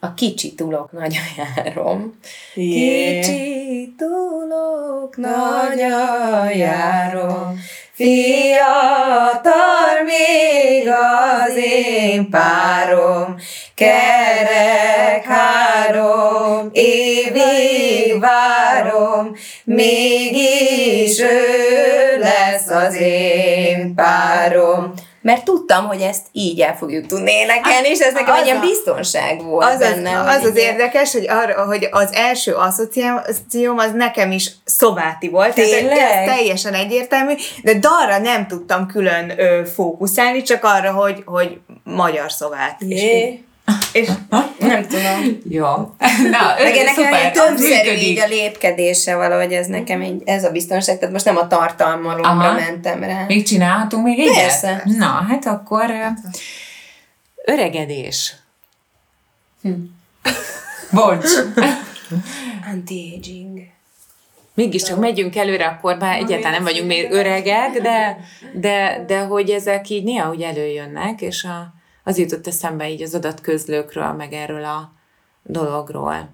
a 0.00 0.14
kicsi 0.14 0.54
tulok 0.54 0.92
nagyon 0.92 1.22
járom. 1.36 2.18
Jé. 2.54 3.20
Kicsi 3.20 3.94
tulok 3.98 5.16
nagyon 5.16 6.50
járom, 6.54 7.58
fiatal 7.92 9.42
még 10.04 10.88
az 10.88 11.56
én 11.56 12.30
párom, 12.30 13.36
kerek 13.74 15.24
három 15.24 16.68
évig 16.72 18.20
várom, 18.20 19.32
mégis 19.64 21.20
ő 21.20 21.95
az 22.76 22.94
én 23.00 23.94
párom. 23.94 24.92
Mert 25.22 25.44
tudtam, 25.44 25.86
hogy 25.86 26.00
ezt 26.00 26.26
így 26.32 26.60
el 26.60 26.76
fogjuk 26.76 27.06
tudni 27.06 27.30
énekelni, 27.32 27.88
és 27.88 27.98
ez 27.98 28.12
nekem 28.12 28.34
az 28.34 28.40
egy 28.40 28.46
ilyen 28.46 28.60
biztonság 28.60 29.42
volt 29.44 29.64
Az 29.66 29.72
az, 29.72 29.78
bennem. 29.78 30.26
az, 30.26 30.44
az 30.44 30.56
ilyen- 30.56 30.72
érdekes, 30.72 31.12
hogy, 31.12 31.28
arra, 31.28 31.64
hogy 31.64 31.88
az 31.90 32.12
első 32.12 32.52
asszociációm 32.52 33.78
az 33.78 33.92
nekem 33.94 34.30
is 34.32 34.50
szováti 34.64 35.28
volt. 35.28 35.54
Tehát 35.54 35.70
Tényleg? 35.70 35.98
ez 35.98 36.34
teljesen 36.36 36.74
egyértelmű, 36.74 37.32
de 37.62 37.78
dalra 37.78 38.18
nem 38.18 38.46
tudtam 38.46 38.86
külön 38.86 39.32
ö, 39.36 39.62
fókuszálni, 39.74 40.42
csak 40.42 40.64
arra, 40.64 40.92
hogy, 40.92 41.22
hogy 41.24 41.58
magyar 41.84 42.32
szovát. 42.32 42.80
És 42.80 43.02
így- 43.02 43.02
Jé. 43.02 43.44
És 43.96 44.08
Nem 44.58 44.86
tudom. 44.86 45.38
Jó. 45.48 45.64
Na, 46.30 46.54
Meg 46.62 46.76
ennek 46.76 46.94
szuper, 46.94 47.30
többszerű 47.30 47.90
így 47.90 48.18
a 48.18 48.26
lépkedése 48.26 49.16
valahogy 49.16 49.52
ez 49.52 49.66
nekem 49.66 50.00
egy, 50.00 50.22
ez 50.24 50.44
a 50.44 50.50
biztonság, 50.50 50.98
tehát 50.98 51.12
most 51.12 51.24
nem 51.24 51.36
a 51.36 51.46
tartalmalomra 51.46 52.52
mentem 52.52 53.02
rá. 53.02 53.24
Még 53.26 53.46
csinálhatunk 53.46 54.04
még 54.04 54.18
egyet? 54.18 54.34
Persze. 54.34 54.82
Na, 54.84 55.24
hát 55.28 55.46
akkor 55.46 55.94
öregedés. 57.44 58.34
Hm. 59.62 59.70
Bocs. 60.90 61.30
Anti-aging. 62.72 63.60
Mégiscsak 64.54 64.98
megyünk 64.98 65.36
előre, 65.36 65.66
akkor 65.66 65.96
már 65.96 66.16
egyáltalán 66.16 66.52
nem 66.52 66.62
vagyunk 66.62 66.86
még 66.86 67.10
öregek, 67.10 67.80
de, 67.80 68.18
de, 68.52 69.04
de 69.06 69.20
hogy 69.20 69.50
ezek 69.50 69.88
így 69.88 70.04
néha 70.04 70.30
úgy 70.30 70.42
előjönnek, 70.42 71.20
és 71.20 71.44
a, 71.44 71.75
az 72.06 72.18
jutott 72.18 72.46
eszembe 72.46 72.90
így 72.90 73.02
az 73.02 73.14
adatközlőkről, 73.14 74.12
meg 74.12 74.32
erről 74.32 74.64
a 74.64 74.92
dologról. 75.42 76.28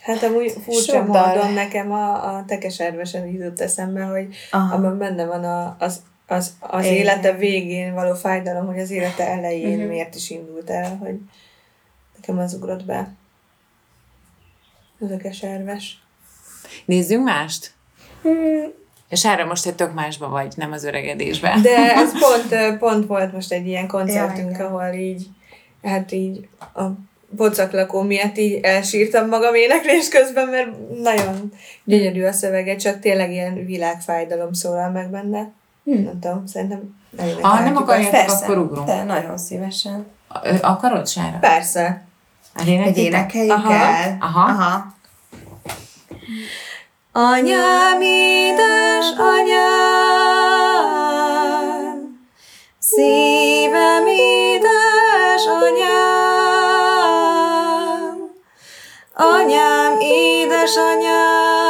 Hát 0.00 0.22
amúgy 0.22 0.52
furcsa 0.64 0.92
Sok 0.92 1.06
módon 1.06 1.52
nekem 1.52 1.92
a, 1.92 2.36
a 2.36 2.44
tekeservesen 2.44 3.26
jutott 3.26 3.60
eszembe, 3.60 4.02
hogy 4.02 4.34
Aha. 4.50 4.74
abban 4.74 4.98
benne 4.98 5.24
van 5.24 5.44
a, 5.44 5.76
az, 5.78 6.02
az, 6.26 6.56
az 6.60 6.84
élete 6.84 7.32
végén 7.32 7.94
való 7.94 8.14
fájdalom, 8.14 8.66
hogy 8.66 8.78
az 8.78 8.90
élete 8.90 9.26
elején 9.26 9.78
miért 9.78 10.14
is 10.14 10.30
indult 10.30 10.70
el, 10.70 10.96
hogy 10.96 11.18
nekem 12.16 12.38
az 12.38 12.54
ugrott 12.54 12.84
be. 12.84 13.14
Az 15.00 15.10
a 15.10 15.16
keserves. 15.16 16.02
Nézzünk 16.84 17.24
mást? 17.24 17.72
És 19.08 19.24
erre 19.24 19.44
most 19.44 19.66
egy 19.66 19.74
tök 19.74 19.94
másba 19.94 20.28
vagy, 20.28 20.52
nem 20.56 20.72
az 20.72 20.84
öregedésbe. 20.84 21.58
De 21.62 21.94
ez 21.94 22.10
pont, 22.18 22.78
pont 22.78 23.06
volt 23.06 23.32
most 23.32 23.52
egy 23.52 23.66
ilyen 23.66 23.86
koncertünk, 23.86 24.56
Ja, 24.58 24.66
ahol 24.66 24.92
így, 24.94 25.26
hát 25.82 26.12
így 26.12 26.48
a 26.74 26.82
pocaklakó 27.36 28.02
miatt 28.02 28.38
így 28.38 28.60
elsírtam 28.62 29.28
magam 29.28 29.54
éneklés 29.54 30.08
közben, 30.08 30.48
mert 30.48 30.68
nagyon 31.02 31.52
gyönyörű 31.84 32.24
a 32.24 32.32
szövege, 32.32 32.76
csak 32.76 33.00
tényleg 33.00 33.32
ilyen 33.32 33.64
világfájdalom 33.64 34.52
szólal 34.52 34.90
meg 34.90 35.10
benne. 35.10 35.50
Nem 35.82 36.18
tudom, 36.20 36.46
szerintem 36.46 36.96
Ha 37.40 37.60
nem 37.60 37.76
akarjátok, 37.76 38.42
akkor 38.42 38.58
ugrunk. 38.58 38.86
de 38.86 39.02
nagyon 39.02 39.38
szívesen. 39.38 40.06
Akarod, 40.62 41.08
Sára? 41.08 41.38
Persze. 41.40 42.04
Hát? 42.54 42.66
Hogy 42.66 42.98
énekeljük 42.98 43.52
Aha. 43.52 43.72
el. 43.72 44.16
Aha. 44.20 44.50
Aha. 44.50 44.94
Anyám, 47.18 48.00
édes 48.02 49.06
anyám, 49.16 50.36
szívem 52.78 54.06
édes 54.06 55.46
anyám, 55.46 56.96
anyám, 59.14 59.98
édes 60.00 60.76
anyám, 60.76 61.65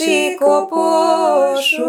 kicsi 0.00 0.36
koporsóba. 0.40 1.80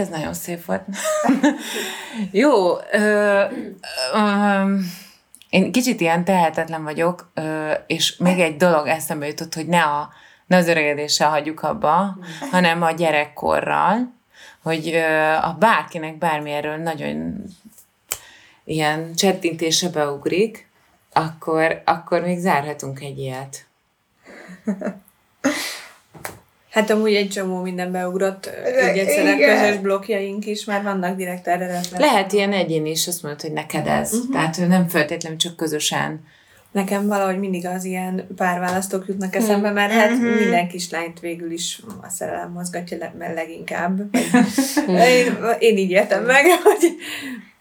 Ez 0.00 0.08
nagyon 0.08 0.34
szép 0.34 0.64
volt. 0.64 0.82
Jó, 2.42 2.76
ö, 2.92 3.44
ö, 4.14 4.76
én 5.50 5.72
kicsit 5.72 6.00
ilyen 6.00 6.24
tehetetlen 6.24 6.82
vagyok, 6.82 7.30
ö, 7.34 7.72
és 7.86 8.16
még 8.16 8.40
egy 8.40 8.56
dolog 8.56 8.86
eszembe 8.86 9.26
jutott, 9.26 9.54
hogy 9.54 9.66
ne, 9.66 9.82
a, 9.82 10.08
ne 10.46 10.56
az 10.56 10.68
öregedéssel 10.68 11.30
hagyjuk 11.30 11.62
abba, 11.62 12.18
hanem 12.50 12.82
a 12.82 12.90
gyerekkorral, 12.90 14.12
hogy 14.62 14.88
ö, 14.88 15.32
a 15.32 15.56
bárkinek 15.58 16.18
bármilyenről 16.18 16.76
nagyon 16.76 17.44
ilyen 18.64 19.14
csettintése 19.14 19.88
beugrik, 19.88 20.68
akkor, 21.12 21.82
akkor 21.84 22.20
még 22.20 22.38
zárhatunk 22.38 23.00
egy 23.00 23.18
ilyet. 23.18 23.66
Hát 26.70 26.90
amúgy 26.90 27.14
egy 27.14 27.28
csomó 27.28 27.60
minden 27.60 27.92
beugrott, 27.92 28.46
egyszerűen 28.94 29.38
közös 29.38 29.76
blokkjaink 29.76 30.46
is, 30.46 30.64
már 30.64 30.82
vannak 30.82 31.16
direkt 31.16 31.46
erre 31.46 31.66
reflektálva. 31.66 32.14
Lehet 32.14 32.32
ilyen 32.32 32.52
egyén 32.52 32.86
is, 32.86 33.06
azt 33.06 33.22
mondod, 33.22 33.40
hogy 33.40 33.52
neked 33.52 33.86
ez. 33.86 34.12
Uh-huh. 34.12 34.32
Tehát 34.32 34.58
ő 34.58 34.66
nem 34.66 34.88
feltétlenül 34.88 35.38
csak 35.38 35.56
közösen. 35.56 36.24
Nekem 36.72 37.06
valahogy 37.06 37.38
mindig 37.38 37.66
az 37.66 37.84
ilyen 37.84 38.26
párválasztók 38.36 39.04
jutnak 39.08 39.34
eszembe, 39.34 39.70
mert 39.70 39.92
hát 39.92 40.10
minden 40.20 40.68
kislányt 40.68 41.20
végül 41.20 41.50
is 41.50 41.82
a 42.02 42.08
szerelem 42.08 42.52
mozgatja 42.52 42.96
le, 42.98 43.32
leginkább. 43.32 44.00
én, 44.88 45.36
én 45.58 45.76
így 45.76 45.90
értem 45.90 46.24
meg, 46.24 46.44
hogy 46.62 46.96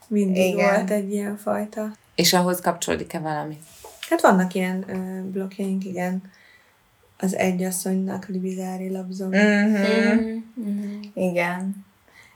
mindig 0.07 0.43
Igen. 0.43 0.57
Igen. 0.57 0.73
volt 0.75 0.89
egy 0.91 1.11
ilyen 1.11 1.37
fajta. 1.37 1.91
És 2.15 2.33
ahhoz 2.33 2.61
kapcsolódik-e 2.61 3.19
valami? 3.19 3.57
Hát 4.09 4.21
vannak 4.21 4.53
ilyen 4.53 4.85
ö, 4.87 5.29
blokkjaink, 5.29 5.85
igen. 5.85 6.21
Az 7.19 7.35
egyasszonynak 7.35 8.27
libizári 8.27 8.91
labzom. 8.91 9.29
Mhm. 9.29 10.37
Igen. 11.13 11.87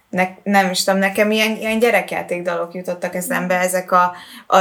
Ne, 0.09 0.27
nem 0.43 0.69
is 0.69 0.83
tudom, 0.83 0.99
nekem 0.99 1.31
ilyen, 1.31 1.57
ilyen 1.57 1.79
gyerekjáték 1.79 2.41
dalok 2.41 2.73
jutottak 2.73 3.15
eszembe, 3.15 3.59
ezek 3.59 3.91
a, 3.91 4.13
a 4.47 4.57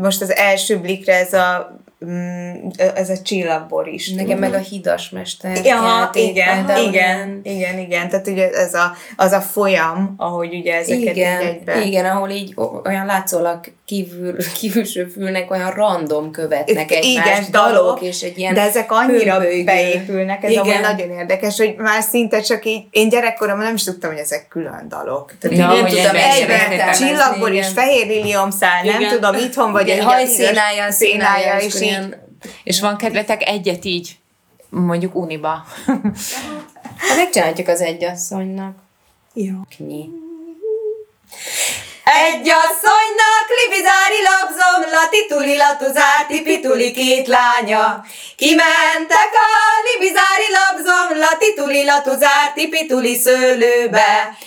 most 0.00 0.22
az 0.22 0.34
első 0.34 0.78
blikre 0.78 1.14
ez 1.14 1.32
a 1.32 1.78
mm, 2.04 2.68
ez 2.94 3.10
a 3.10 3.22
csillagbor 3.22 3.88
is. 3.88 4.10
Nekem 4.10 4.38
meg 4.38 4.54
a 4.54 4.58
hidas 4.58 5.10
mester. 5.10 5.64
Ja, 5.64 6.10
igen, 6.12 6.66
például 6.66 6.88
igen, 6.88 7.40
igen, 7.42 7.78
igen, 7.78 8.08
tehát 8.08 8.26
ugye 8.26 8.50
ez 8.50 8.74
a, 8.74 8.92
az 9.16 9.32
a 9.32 9.40
folyam, 9.40 10.14
ahogy 10.16 10.54
ugye 10.54 10.74
ezeket 10.74 11.16
Igen, 11.16 11.40
így 11.40 11.46
egybe... 11.46 11.84
igen, 11.84 12.04
ahol 12.04 12.30
így 12.30 12.54
olyan 12.84 13.06
látszólag 13.06 13.60
kívül, 13.88 14.36
kívülső 14.60 15.06
fülnek 15.06 15.50
olyan 15.50 15.70
random 15.70 16.30
követnek 16.30 16.90
Igen, 16.90 17.02
egymást, 17.02 17.50
dalok, 17.50 17.74
dalok, 17.74 18.00
és 18.00 18.22
egy 18.22 18.38
ilyen 18.38 18.54
de 18.54 18.60
ezek 18.60 18.92
annyira 18.92 19.32
hömpölygő. 19.32 19.64
beépülnek, 19.64 20.44
ez 20.44 20.50
Igen. 20.50 20.80
nagyon 20.80 21.10
érdekes, 21.10 21.56
hogy 21.56 21.74
már 21.76 22.02
szinte 22.02 22.40
csak 22.40 22.64
így, 22.64 22.84
én 22.90 23.08
gyerekkoromban 23.08 23.64
nem 23.64 23.74
is 23.74 23.84
tudtam, 23.84 24.10
hogy 24.10 24.18
ezek 24.18 24.48
külön 24.48 24.86
dalok. 24.88 25.32
Tehát 25.40 25.58
Ja, 25.58 25.66
nem 25.66 25.86
tudom, 25.86 26.16
egyben 26.16 27.52
és 27.52 27.58
igen. 27.58 27.72
fehér 27.72 28.06
liliomszál, 28.06 28.84
nem 28.84 29.00
Igen. 29.00 29.12
tudom, 29.12 29.34
itthon 29.34 29.72
vagy 29.72 29.88
egy 29.88 30.04
hajszínája, 30.04 30.90
színája, 30.90 31.56
és 31.56 31.64
és 31.64 31.74
így. 31.74 31.82
ilyen... 31.82 32.26
És 32.64 32.80
van 32.80 32.96
kedvetek 32.96 33.48
egyet 33.48 33.84
így, 33.84 34.16
mondjuk 34.68 35.14
uniba. 35.14 35.64
Megcsináljuk 37.16 37.68
az 37.68 37.80
egyasszonynak. 37.80 38.76
Jó. 39.34 39.54
Knyi. 39.76 40.08
Egy 42.10 42.48
asszonynak 42.48 43.46
libizári 43.60 44.20
labzom, 44.30 44.90
latituli 44.92 45.56
latuzárti 45.56 46.42
pituli 46.42 46.92
két 46.92 47.26
lánya. 47.26 48.04
Kimentek 48.36 49.30
a 49.32 49.48
libizári 49.88 50.48
labzom, 50.58 51.18
latituli 51.18 51.84
latuzárti 51.84 52.68
pituli 52.68 53.14
szőlőbe. 53.14 54.38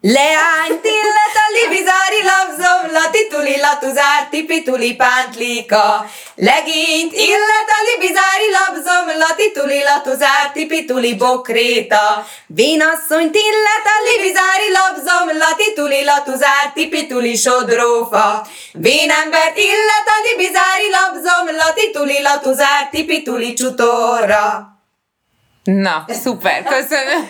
Leányt 0.00 0.84
illet 0.84 1.36
a 1.44 1.46
libizári 1.58 2.22
labzom, 2.24 2.92
latituli 2.92 3.60
latuzár, 3.60 4.28
tipituli 4.30 4.94
pántlika. 4.96 6.06
Legényt 6.34 7.12
illet 7.12 7.68
a 7.78 7.80
libizári 7.90 8.50
labzom, 8.58 9.18
latituli 9.18 9.82
latuzár, 9.82 10.50
tipituli 10.52 11.14
bokréta. 11.14 12.26
Vénasszonyt 12.46 13.34
illet 13.34 13.84
a 13.84 13.98
libizári 14.08 14.70
labzom, 14.78 15.38
latituli 15.38 16.04
latuzár, 16.04 16.72
tipituli 16.74 17.36
sodrófa. 17.36 18.46
Vénembert 18.72 19.56
illet 19.56 20.06
a 20.06 20.18
libizári 20.28 20.88
labzom, 20.90 21.56
latituli 21.56 22.22
latuzár, 22.22 22.88
tipituli 22.90 23.52
csutorra. 23.52 24.77
Na, 25.74 26.04
szuper, 26.08 26.62
köszönöm. 26.62 27.26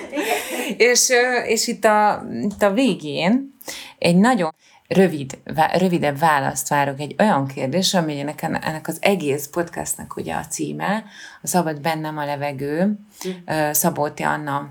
és, 0.77 1.09
és 1.47 1.67
itt, 1.67 1.85
a, 1.85 2.25
itt 2.43 2.63
a 2.63 2.73
végén 2.73 3.55
egy 3.99 4.17
nagyon 4.17 4.55
rövid, 4.89 5.39
rövidebb 5.73 6.19
választ 6.19 6.69
várok 6.69 7.01
egy 7.01 7.15
olyan 7.19 7.47
kérdés, 7.47 7.95
ami 7.95 8.21
ennek, 8.21 8.43
ennek 8.43 8.89
az 8.89 8.99
egész 9.01 9.47
podcastnak 9.47 10.17
ugye 10.17 10.35
a 10.35 10.47
címe, 10.47 11.05
a 11.43 11.47
Szabad 11.47 11.81
bennem 11.81 12.19
a 12.19 12.25
levegő, 12.25 12.99
ö, 13.47 13.69
Szabolti 13.73 14.23
Anna 14.23 14.71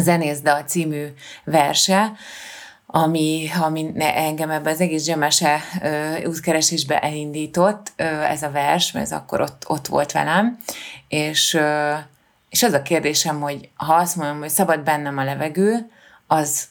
Zenész 0.00 0.40
Dal 0.40 0.62
című 0.62 1.06
verse, 1.44 2.12
ami, 2.86 3.50
ami 3.60 3.92
engem 3.96 4.50
ebbe 4.50 4.70
az 4.70 4.80
egész 4.80 5.04
zsemese 5.04 5.60
ö, 5.82 6.24
útkeresésbe 6.24 6.98
elindított, 6.98 7.92
ö, 7.96 8.04
ez 8.04 8.42
a 8.42 8.50
vers, 8.50 8.92
mert 8.92 9.06
ez 9.06 9.12
akkor 9.12 9.40
ott, 9.40 9.64
ott 9.66 9.86
volt 9.86 10.12
velem, 10.12 10.58
és, 11.08 11.54
ö, 11.54 11.92
és 12.50 12.62
az 12.62 12.72
a 12.72 12.82
kérdésem, 12.82 13.40
hogy 13.40 13.68
ha 13.74 13.94
azt 13.94 14.16
mondom, 14.16 14.38
hogy 14.38 14.48
szabad 14.48 14.80
bennem 14.80 15.18
a 15.18 15.24
levegő, 15.24 15.90
az 16.26 16.64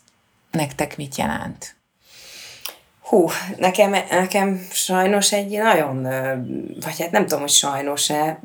nektek 0.51 0.97
mit 0.97 1.15
jelent? 1.15 1.75
Hú, 3.01 3.30
nekem, 3.57 3.95
nekem 4.09 4.67
sajnos 4.71 5.34
egy 5.34 5.57
nagyon, 5.57 6.01
vagy 6.82 6.99
hát 6.99 7.11
nem 7.11 7.21
tudom, 7.21 7.39
hogy 7.39 7.49
sajnos-e, 7.49 8.39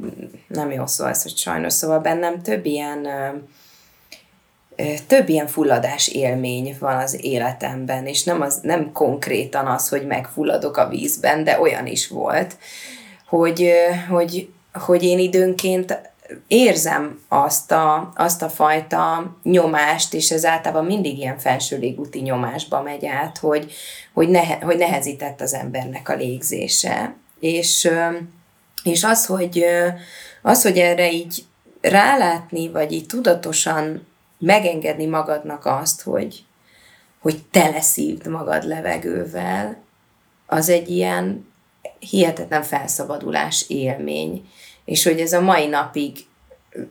nem 0.49 0.70
jó 0.70 0.87
szó 0.87 1.05
ez, 1.05 1.22
hogy 1.22 1.37
sajnos, 1.37 1.72
szóval 1.72 1.99
bennem 1.99 2.43
több 2.43 2.66
ilyen, 2.66 3.09
több 5.07 5.28
ilyen 5.28 5.47
fulladás 5.47 6.09
élmény 6.09 6.76
van 6.78 6.97
az 6.97 7.24
életemben, 7.24 8.07
és 8.07 8.24
nem, 8.24 8.41
az, 8.41 8.59
nem 8.62 8.93
konkrétan 8.93 9.66
az, 9.66 9.89
hogy 9.89 10.07
megfulladok 10.07 10.76
a 10.76 10.89
vízben, 10.89 11.45
de 11.45 11.61
olyan 11.61 11.87
is 11.87 12.09
volt, 12.09 12.57
hogy, 13.28 13.72
hogy, 14.09 14.53
hogy 14.72 15.03
én 15.03 15.18
időnként 15.18 16.12
érzem 16.47 17.20
azt 17.28 17.72
a, 17.72 18.12
azt 18.16 18.43
a 18.43 18.49
fajta 18.49 19.37
nyomást, 19.43 20.14
és 20.14 20.30
ez 20.30 20.45
általában 20.45 20.85
mindig 20.85 21.18
ilyen 21.18 21.39
felső 21.39 21.78
légúti 21.78 22.20
nyomásba 22.20 22.82
megy 22.82 23.07
át, 23.07 23.39
hogy, 23.39 23.72
hogy, 24.12 24.28
nehe, 24.28 24.59
hogy 24.62 24.76
nehezített 24.76 25.41
az 25.41 25.55
embernek 25.55 26.09
a 26.09 26.14
légzése. 26.14 27.14
És, 27.41 27.91
és 28.82 29.05
az, 29.05 29.26
hogy, 29.26 29.64
az, 30.43 30.62
hogy 30.62 30.78
erre 30.78 31.12
így 31.12 31.45
rálátni, 31.80 32.70
vagy 32.70 32.93
így 32.93 33.07
tudatosan 33.07 34.07
megengedni 34.39 35.07
magadnak 35.07 35.66
azt, 35.66 36.03
hogy, 36.03 36.45
hogy 37.20 37.43
teleszívd 37.51 38.26
magad 38.26 38.64
levegővel, 38.64 39.82
az 40.47 40.68
egy 40.68 40.89
ilyen 40.89 41.53
hihetetlen 41.99 42.62
felszabadulás 42.62 43.64
élmény. 43.68 44.49
És 44.85 45.05
hogy 45.05 45.20
ez 45.20 45.32
a 45.32 45.41
mai 45.41 45.66
napig 45.66 46.16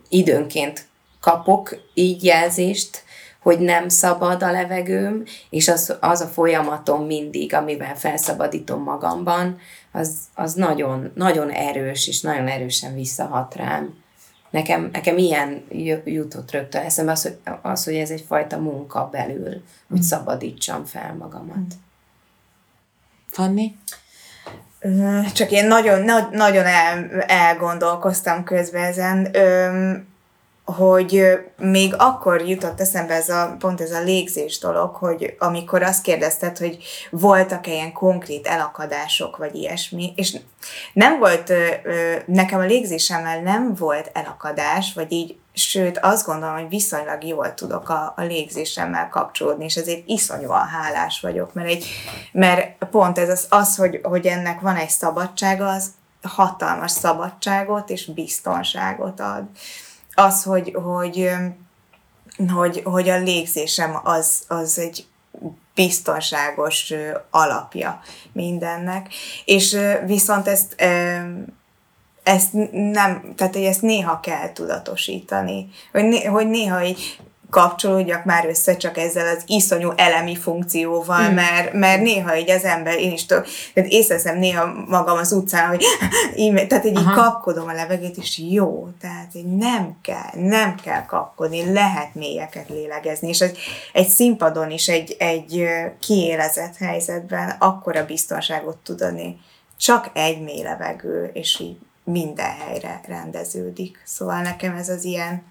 időnként 0.10 0.88
kapok 1.20 1.78
így 1.94 2.24
jelzést, 2.24 3.04
hogy 3.40 3.60
nem 3.60 3.90
szabad 3.90 4.44
a 4.44 4.52
levegőm, 4.52 5.24
és 5.50 5.68
az, 5.68 5.98
az 6.00 6.22
a 6.22 6.28
folyamatom 6.28 7.06
mindig, 7.06 7.54
amivel 7.54 7.96
felszabadítom 7.96 8.84
magamban, 8.84 9.60
az, 9.92 10.16
az 10.34 10.54
nagyon, 10.54 11.12
nagyon 11.16 11.50
erős, 11.50 12.08
és 12.08 12.22
nagyon 12.22 12.48
erősen 12.48 12.94
visszahat 12.94 13.56
rám. 13.56 14.02
Nekem, 14.50 14.90
nekem 14.92 15.18
ilyen 15.18 15.64
jutott 16.06 16.52
rögtön 16.52 16.82
eszembe 16.82 17.12
az, 17.12 17.22
hogy, 17.22 17.38
az, 17.62 17.84
hogy 17.84 17.96
ez 17.96 18.10
egyfajta 18.10 18.58
munka 18.58 19.10
belül, 19.12 19.62
hogy 19.90 20.02
szabadítsam 20.02 20.86
fel 20.86 21.16
magamat. 21.20 21.74
Fanni? 23.28 23.76
Ö, 24.84 25.20
Csak 25.34 25.52
én 25.52 25.68
nagyon, 25.68 26.02
na- 26.02 26.30
nagyon 26.32 26.66
el, 26.66 27.22
elgondolkoztam 27.28 28.44
közben 28.44 28.84
ezen, 28.84 29.36
hogy 30.66 31.40
még 31.58 31.94
akkor 31.98 32.42
jutott 32.42 32.80
eszembe 32.80 33.14
ez 33.14 33.30
a, 33.30 33.56
pont 33.60 33.82
ez 33.82 33.92
a 33.92 34.04
légzés 34.04 34.60
dolog, 34.60 34.96
hogy 34.96 35.36
amikor 35.40 35.84
azt 35.84 36.04
kérdezted, 36.04 36.58
hogy 36.58 36.78
voltak-e 37.10 37.72
ilyen 37.72 37.94
konkrét 37.94 38.48
elakadások, 38.48 39.38
vagy 39.38 39.56
ilyesmi, 39.56 40.14
és 40.16 40.38
nem 40.94 41.20
volt, 41.20 41.54
nekem 42.26 42.60
a 42.60 42.66
légzésemmel 42.66 43.42
nem 43.42 43.76
volt 43.76 44.10
elakadás, 44.14 44.94
vagy 44.94 45.12
így, 45.12 45.36
sőt 45.54 45.98
azt 45.98 46.26
gondolom, 46.26 46.56
hogy 46.56 46.70
viszonylag 46.70 47.24
jól 47.24 47.54
tudok 47.54 47.90
a, 47.90 48.14
a 48.18 48.22
légzésemmel 48.22 49.10
kapcsolódni, 49.10 49.64
és 49.64 49.76
ezért 49.76 50.08
iszonyúan 50.08 50.68
hálás 50.68 51.20
vagyok, 51.22 51.54
mert, 51.54 51.68
egy, 51.68 51.86
mert 52.32 52.86
pont 52.92 53.18
ez 53.18 53.30
az, 53.30 53.46
az 53.50 53.76
hogy, 53.76 54.00
hogy 54.04 54.26
ennek 54.26 54.60
van 54.60 54.76
egy 54.76 54.90
szabadsága, 54.90 55.68
az 55.68 55.92
hatalmas 56.22 56.92
szabadságot 56.92 57.90
és 57.90 58.06
biztonságot 58.06 59.20
ad. 59.20 59.44
Az, 60.14 60.44
hogy, 60.44 60.78
hogy, 60.84 61.32
hogy, 62.54 62.82
hogy 62.84 63.10
a 63.10 63.18
légzésem 63.18 64.00
az, 64.04 64.44
az 64.48 64.80
egy 64.80 65.08
biztonságos 65.76 66.94
alapja 67.30 68.02
mindennek. 68.32 69.14
És 69.46 69.78
viszont 70.06 70.48
ezt 70.48 70.76
ezt 72.24 72.54
nem, 72.72 73.34
tehát 73.36 73.54
hogy 73.54 73.64
ezt 73.64 73.82
néha 73.82 74.20
kell 74.20 74.52
tudatosítani, 74.54 75.68
hogy, 75.92 76.04
né, 76.04 76.24
hogy 76.24 76.50
néha 76.50 76.84
így 76.84 77.18
kapcsolódjak 77.54 78.26
már 78.26 78.46
össze 78.46 78.78
csak 78.78 78.98
ezzel 78.98 79.36
az 79.36 79.44
iszonyú 79.46 79.92
elemi 79.96 80.36
funkcióval, 80.36 81.30
mm. 81.30 81.34
mert, 81.34 81.74
mert 81.74 82.02
néha 82.02 82.38
így 82.38 82.50
az 82.50 82.64
ember, 82.64 83.00
én 83.00 83.12
is 83.12 83.26
tudok, 83.26 83.46
tehát 83.74 83.90
észreveszem 83.90 84.38
néha 84.38 84.74
magam 84.88 85.18
az 85.18 85.32
utcán, 85.32 85.68
hogy 85.68 85.84
így, 86.36 86.68
tehát 86.68 86.86
így, 86.86 87.00
így 87.00 87.12
kapkodom 87.14 87.68
a 87.68 87.74
levegőt, 87.74 88.18
és 88.18 88.42
jó, 88.50 88.88
tehát 89.02 89.36
így 89.36 89.56
nem 89.56 89.98
kell, 90.02 90.42
nem 90.42 90.76
kell 90.84 91.06
kapkodni, 91.06 91.74
lehet 91.74 92.16
mélyeket 92.16 92.70
lélegezni, 92.70 93.28
és 93.28 93.42
egy, 93.42 93.58
egy 93.94 94.08
színpadon 94.08 94.72
is 94.72 94.88
egy, 94.88 95.16
egy 95.20 95.66
kiélezett 96.00 96.78
helyzetben 96.78 97.56
akkora 97.60 98.06
biztonságot 98.06 98.78
tud 98.78 99.02
adni, 99.02 99.40
csak 99.78 100.10
egy 100.14 100.42
mély 100.42 100.64
levegő, 100.64 101.30
és 101.34 101.60
így 101.60 101.78
minden 102.04 102.52
helyre 102.52 103.02
rendeződik. 103.08 104.02
Szóval 104.06 104.42
nekem 104.42 104.76
ez 104.76 104.90
az 104.90 105.04
ilyen, 105.04 105.44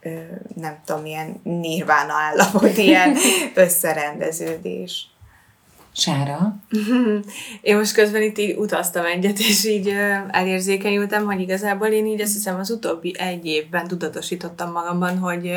ö, 0.00 0.10
nem 0.54 0.80
tudom, 0.84 1.04
ilyen 1.04 1.40
nirvána 1.42 2.12
állapot, 2.12 2.76
ilyen 2.76 3.16
összerendeződés. 3.54 5.08
Sára? 5.92 6.56
Én 7.60 7.76
most 7.76 7.92
közben 7.94 8.22
itt 8.22 8.38
így 8.38 8.56
utaztam 8.56 9.04
egyet, 9.04 9.38
és 9.38 9.64
így 9.64 9.94
elérzékenyültem, 10.30 11.24
hogy 11.24 11.40
igazából 11.40 11.88
én 11.88 12.06
így 12.06 12.20
azt 12.20 12.32
hiszem 12.32 12.58
az 12.58 12.70
utóbbi 12.70 13.14
egy 13.18 13.46
évben 13.46 13.86
tudatosítottam 13.86 14.72
magamban, 14.72 15.18
hogy 15.18 15.52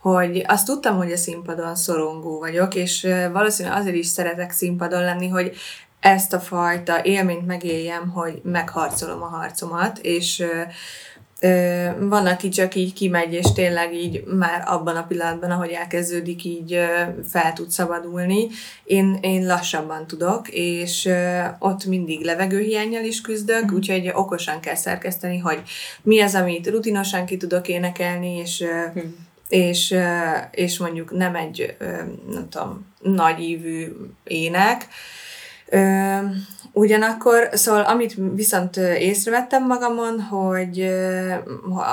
hogy 0.00 0.44
azt 0.46 0.66
tudtam, 0.66 0.96
hogy 0.96 1.12
a 1.12 1.16
színpadon 1.16 1.76
szorongó 1.76 2.38
vagyok, 2.38 2.74
és 2.74 3.06
valószínűleg 3.32 3.78
azért 3.78 3.96
is 3.96 4.06
szeretek 4.06 4.50
színpadon 4.50 5.02
lenni, 5.02 5.28
hogy 5.28 5.56
ezt 6.06 6.32
a 6.32 6.40
fajta 6.40 7.04
élményt 7.04 7.46
megéljem, 7.46 8.08
hogy 8.08 8.40
megharcolom 8.44 9.22
a 9.22 9.26
harcomat, 9.26 9.98
és 9.98 10.44
van, 11.98 12.26
aki 12.26 12.48
csak 12.48 12.74
így 12.74 12.92
kimegy, 12.92 13.32
és 13.32 13.52
tényleg 13.54 13.94
így 13.94 14.24
már 14.24 14.62
abban 14.66 14.96
a 14.96 15.06
pillanatban, 15.06 15.50
ahogy 15.50 15.70
elkezdődik, 15.70 16.44
így 16.44 16.78
fel 17.30 17.52
tud 17.52 17.70
szabadulni. 17.70 18.46
Én, 18.84 19.18
én 19.20 19.46
lassabban 19.46 20.06
tudok, 20.06 20.48
és 20.48 21.08
ott 21.58 21.84
mindig 21.84 22.24
levegőhiányjal 22.24 23.04
is 23.04 23.20
küzdök, 23.20 23.72
úgyhogy 23.72 24.10
okosan 24.14 24.60
kell 24.60 24.74
szerkeszteni, 24.74 25.38
hogy 25.38 25.62
mi 26.02 26.20
az, 26.20 26.34
amit 26.34 26.70
rutinosan 26.70 27.26
ki 27.26 27.36
tudok 27.36 27.68
énekelni, 27.68 28.36
és 28.36 28.60
ö, 28.60 29.00
és, 29.48 29.94
és 30.50 30.78
mondjuk 30.78 31.16
nem 31.16 31.34
egy, 31.34 31.76
nem 32.30 32.48
tudom, 32.48 32.86
nagy 33.00 33.40
ívű 33.40 33.92
ének, 34.24 34.88
Ö, 35.72 35.78
Ugyanakkor, 36.78 37.48
szóval 37.52 37.82
amit 37.82 38.16
viszont 38.34 38.76
észrevettem 38.76 39.66
magamon, 39.66 40.20
hogy 40.20 40.80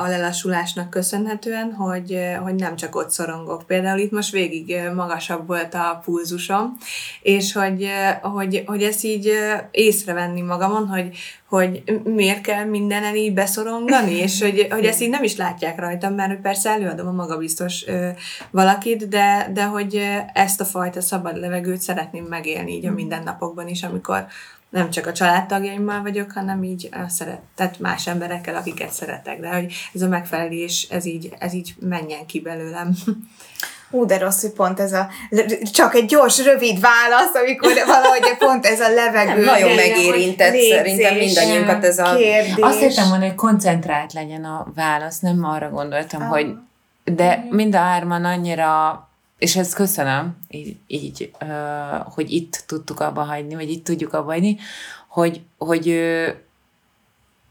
a 0.03 0.07
lelassulásnak 0.07 0.89
köszönhetően, 0.89 1.73
hogy, 1.73 2.19
hogy 2.43 2.55
nem 2.55 2.75
csak 2.75 2.95
ott 2.95 3.09
szorongok. 3.11 3.63
Például 3.67 3.99
itt 3.99 4.11
most 4.11 4.31
végig 4.31 4.77
magasabb 4.95 5.47
volt 5.47 5.73
a 5.73 6.01
pulzusom, 6.03 6.77
és 7.21 7.53
hogy, 7.53 7.89
hogy, 8.21 8.63
hogy 8.65 8.83
ezt 8.83 9.03
így 9.03 9.31
észrevenni 9.71 10.41
magamon, 10.41 10.87
hogy, 10.87 11.17
hogy 11.49 11.83
miért 12.03 12.41
kell 12.41 12.63
mindenen 12.63 13.15
így 13.15 13.33
beszorongani, 13.33 14.13
és 14.25 14.41
hogy, 14.41 14.67
hogy 14.69 14.85
ezt 14.85 15.01
így 15.01 15.09
nem 15.09 15.23
is 15.23 15.35
látják 15.35 15.79
rajtam, 15.79 16.13
mert 16.13 16.41
persze 16.41 16.69
előadom 16.69 17.07
a 17.07 17.11
magabiztos 17.11 17.87
ö, 17.87 18.07
valakit, 18.51 19.07
de, 19.07 19.49
de 19.53 19.63
hogy 19.63 20.01
ezt 20.33 20.61
a 20.61 20.65
fajta 20.65 21.01
szabad 21.01 21.37
levegőt 21.37 21.81
szeretném 21.81 22.25
megélni 22.25 22.71
így 22.71 22.85
a 22.85 22.91
mindennapokban 22.91 23.67
is, 23.67 23.83
amikor 23.83 24.25
nem 24.73 24.89
csak 24.89 25.07
a 25.07 25.11
családtagjaimmal 25.11 26.01
vagyok, 26.01 26.31
hanem 26.31 26.63
így 26.63 26.89
a 26.91 27.09
szeret, 27.09 27.39
tehát 27.55 27.79
más 27.79 28.07
emberekkel, 28.07 28.55
akiket 28.55 28.91
szeretek, 28.91 29.39
de 29.39 29.53
hogy 29.53 29.73
ez 29.93 30.01
a 30.01 30.07
megfelelés, 30.07 30.87
ez 30.89 31.05
így, 31.05 31.33
ez 31.39 31.53
így 31.53 31.75
menjen 31.79 32.25
ki 32.25 32.39
belőlem. 32.39 32.95
Ú, 33.89 34.05
de 34.05 34.17
rossz, 34.17 34.41
hogy 34.41 34.51
pont 34.51 34.79
ez 34.79 34.93
a, 34.93 35.07
csak 35.71 35.95
egy 35.95 36.05
gyors, 36.05 36.43
rövid 36.43 36.79
válasz, 36.79 37.33
amikor 37.33 37.71
valahogy 37.85 38.37
pont 38.37 38.65
ez 38.65 38.79
a 38.79 38.93
levegő. 38.93 39.43
Nagyon 39.43 39.75
megérintett 39.75 40.55
szerintem 40.55 41.15
mindannyiunkat 41.15 41.83
ez 41.83 41.99
a 41.99 42.15
kérdés. 42.15 42.63
Azt 42.63 42.79
hittem 42.79 43.09
volna, 43.09 43.25
hogy 43.25 43.35
koncentrált 43.35 44.13
legyen 44.13 44.43
a 44.43 44.71
válasz, 44.75 45.19
nem 45.19 45.45
arra 45.45 45.69
gondoltam, 45.69 46.21
ah. 46.21 46.27
hogy 46.27 46.53
de 47.03 47.47
mind 47.49 47.75
a 47.75 47.79
hárman 47.79 48.25
annyira 48.25 49.07
és 49.43 49.55
ezt 49.55 49.73
köszönöm, 49.73 50.37
így, 50.49 50.77
így 50.87 51.31
hogy 52.03 52.31
itt 52.31 52.63
tudtuk 52.67 52.99
abba 52.99 53.23
hagyni, 53.23 53.55
vagy 53.55 53.69
itt 53.69 53.83
tudjuk 53.83 54.13
abba 54.13 54.31
hagyni, 54.31 54.57
hogy, 55.07 55.41
hogy, 55.57 56.03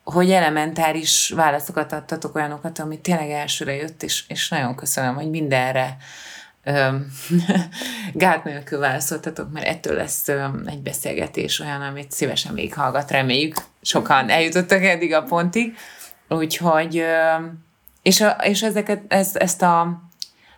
hogy 0.04 0.30
elementáris 0.30 1.30
válaszokat 1.30 1.92
adtatok 1.92 2.34
olyanokat, 2.34 2.78
ami 2.78 3.00
tényleg 3.00 3.30
elsőre 3.30 3.74
jött, 3.74 4.02
és, 4.02 4.24
és 4.28 4.48
nagyon 4.48 4.74
köszönöm, 4.74 5.14
hogy 5.14 5.30
mindenre 5.30 5.96
gát 8.12 8.44
nélkül 8.44 8.78
válaszoltatok, 8.78 9.52
mert 9.52 9.66
ettől 9.66 9.96
lesz 9.96 10.28
egy 10.66 10.82
beszélgetés 10.82 11.60
olyan, 11.60 11.82
amit 11.82 12.12
szívesen 12.12 12.54
végighallgat, 12.54 13.10
reméljük. 13.10 13.54
Sokan 13.82 14.28
eljutottak 14.30 14.82
eddig 14.82 15.14
a 15.14 15.22
pontig. 15.22 15.76
Úgyhogy, 16.28 17.04
és, 18.02 18.20
a, 18.20 18.30
és 18.30 18.62
ezeket, 18.62 19.02
ezt, 19.08 19.36
ezt 19.36 19.62
a 19.62 20.02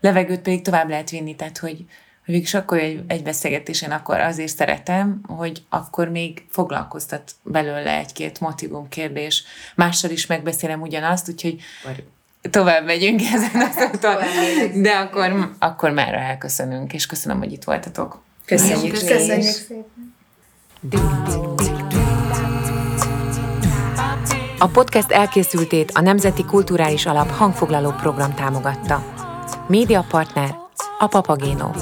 levegőt 0.04 0.40
pedig 0.40 0.62
tovább 0.62 0.88
lehet 0.88 1.10
vinni, 1.10 1.36
tehát 1.36 1.58
hogy, 1.58 1.76
hogy 2.24 2.34
végülis 2.34 2.54
akkor 2.54 2.78
egy, 2.78 3.02
egy 3.06 3.22
beszélgetésen 3.22 3.90
akkor 3.90 4.20
azért 4.20 4.56
szeretem, 4.56 5.20
hogy 5.26 5.62
akkor 5.68 6.08
még 6.08 6.44
foglalkoztat 6.50 7.32
belőle 7.42 7.98
egy-két 7.98 8.40
motivum 8.40 8.88
kérdés. 8.88 9.44
Mással 9.74 10.10
is 10.10 10.26
megbeszélem 10.26 10.80
ugyanazt, 10.80 11.28
úgyhogy 11.28 11.60
tovább 12.50 12.84
megyünk 12.84 13.20
ezen 13.34 13.60
az 13.60 13.76
úton, 13.94 14.16
de 14.82 14.90
akkor, 14.90 15.54
akkor 15.58 15.90
már 15.90 16.14
elköszönünk, 16.14 16.92
és 16.92 17.06
köszönöm, 17.06 17.38
hogy 17.38 17.52
itt 17.52 17.64
voltatok. 17.64 18.22
Köszönjük, 18.44 18.92
köszönjük 18.92 19.42
szépen. 19.42 20.12
A 24.58 24.66
podcast 24.66 25.10
elkészültét 25.10 25.90
a 25.90 26.00
Nemzeti 26.00 26.44
Kulturális 26.44 27.06
Alap 27.06 27.30
hangfoglaló 27.30 27.90
program 27.90 28.34
támogatta. 28.34 29.13
Médiapartner 29.68 30.54
a 31.00 31.08
Papagénó. 31.08 31.72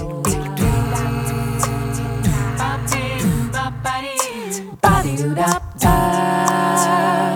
Ba-dee-doo-da-da. 4.81 7.32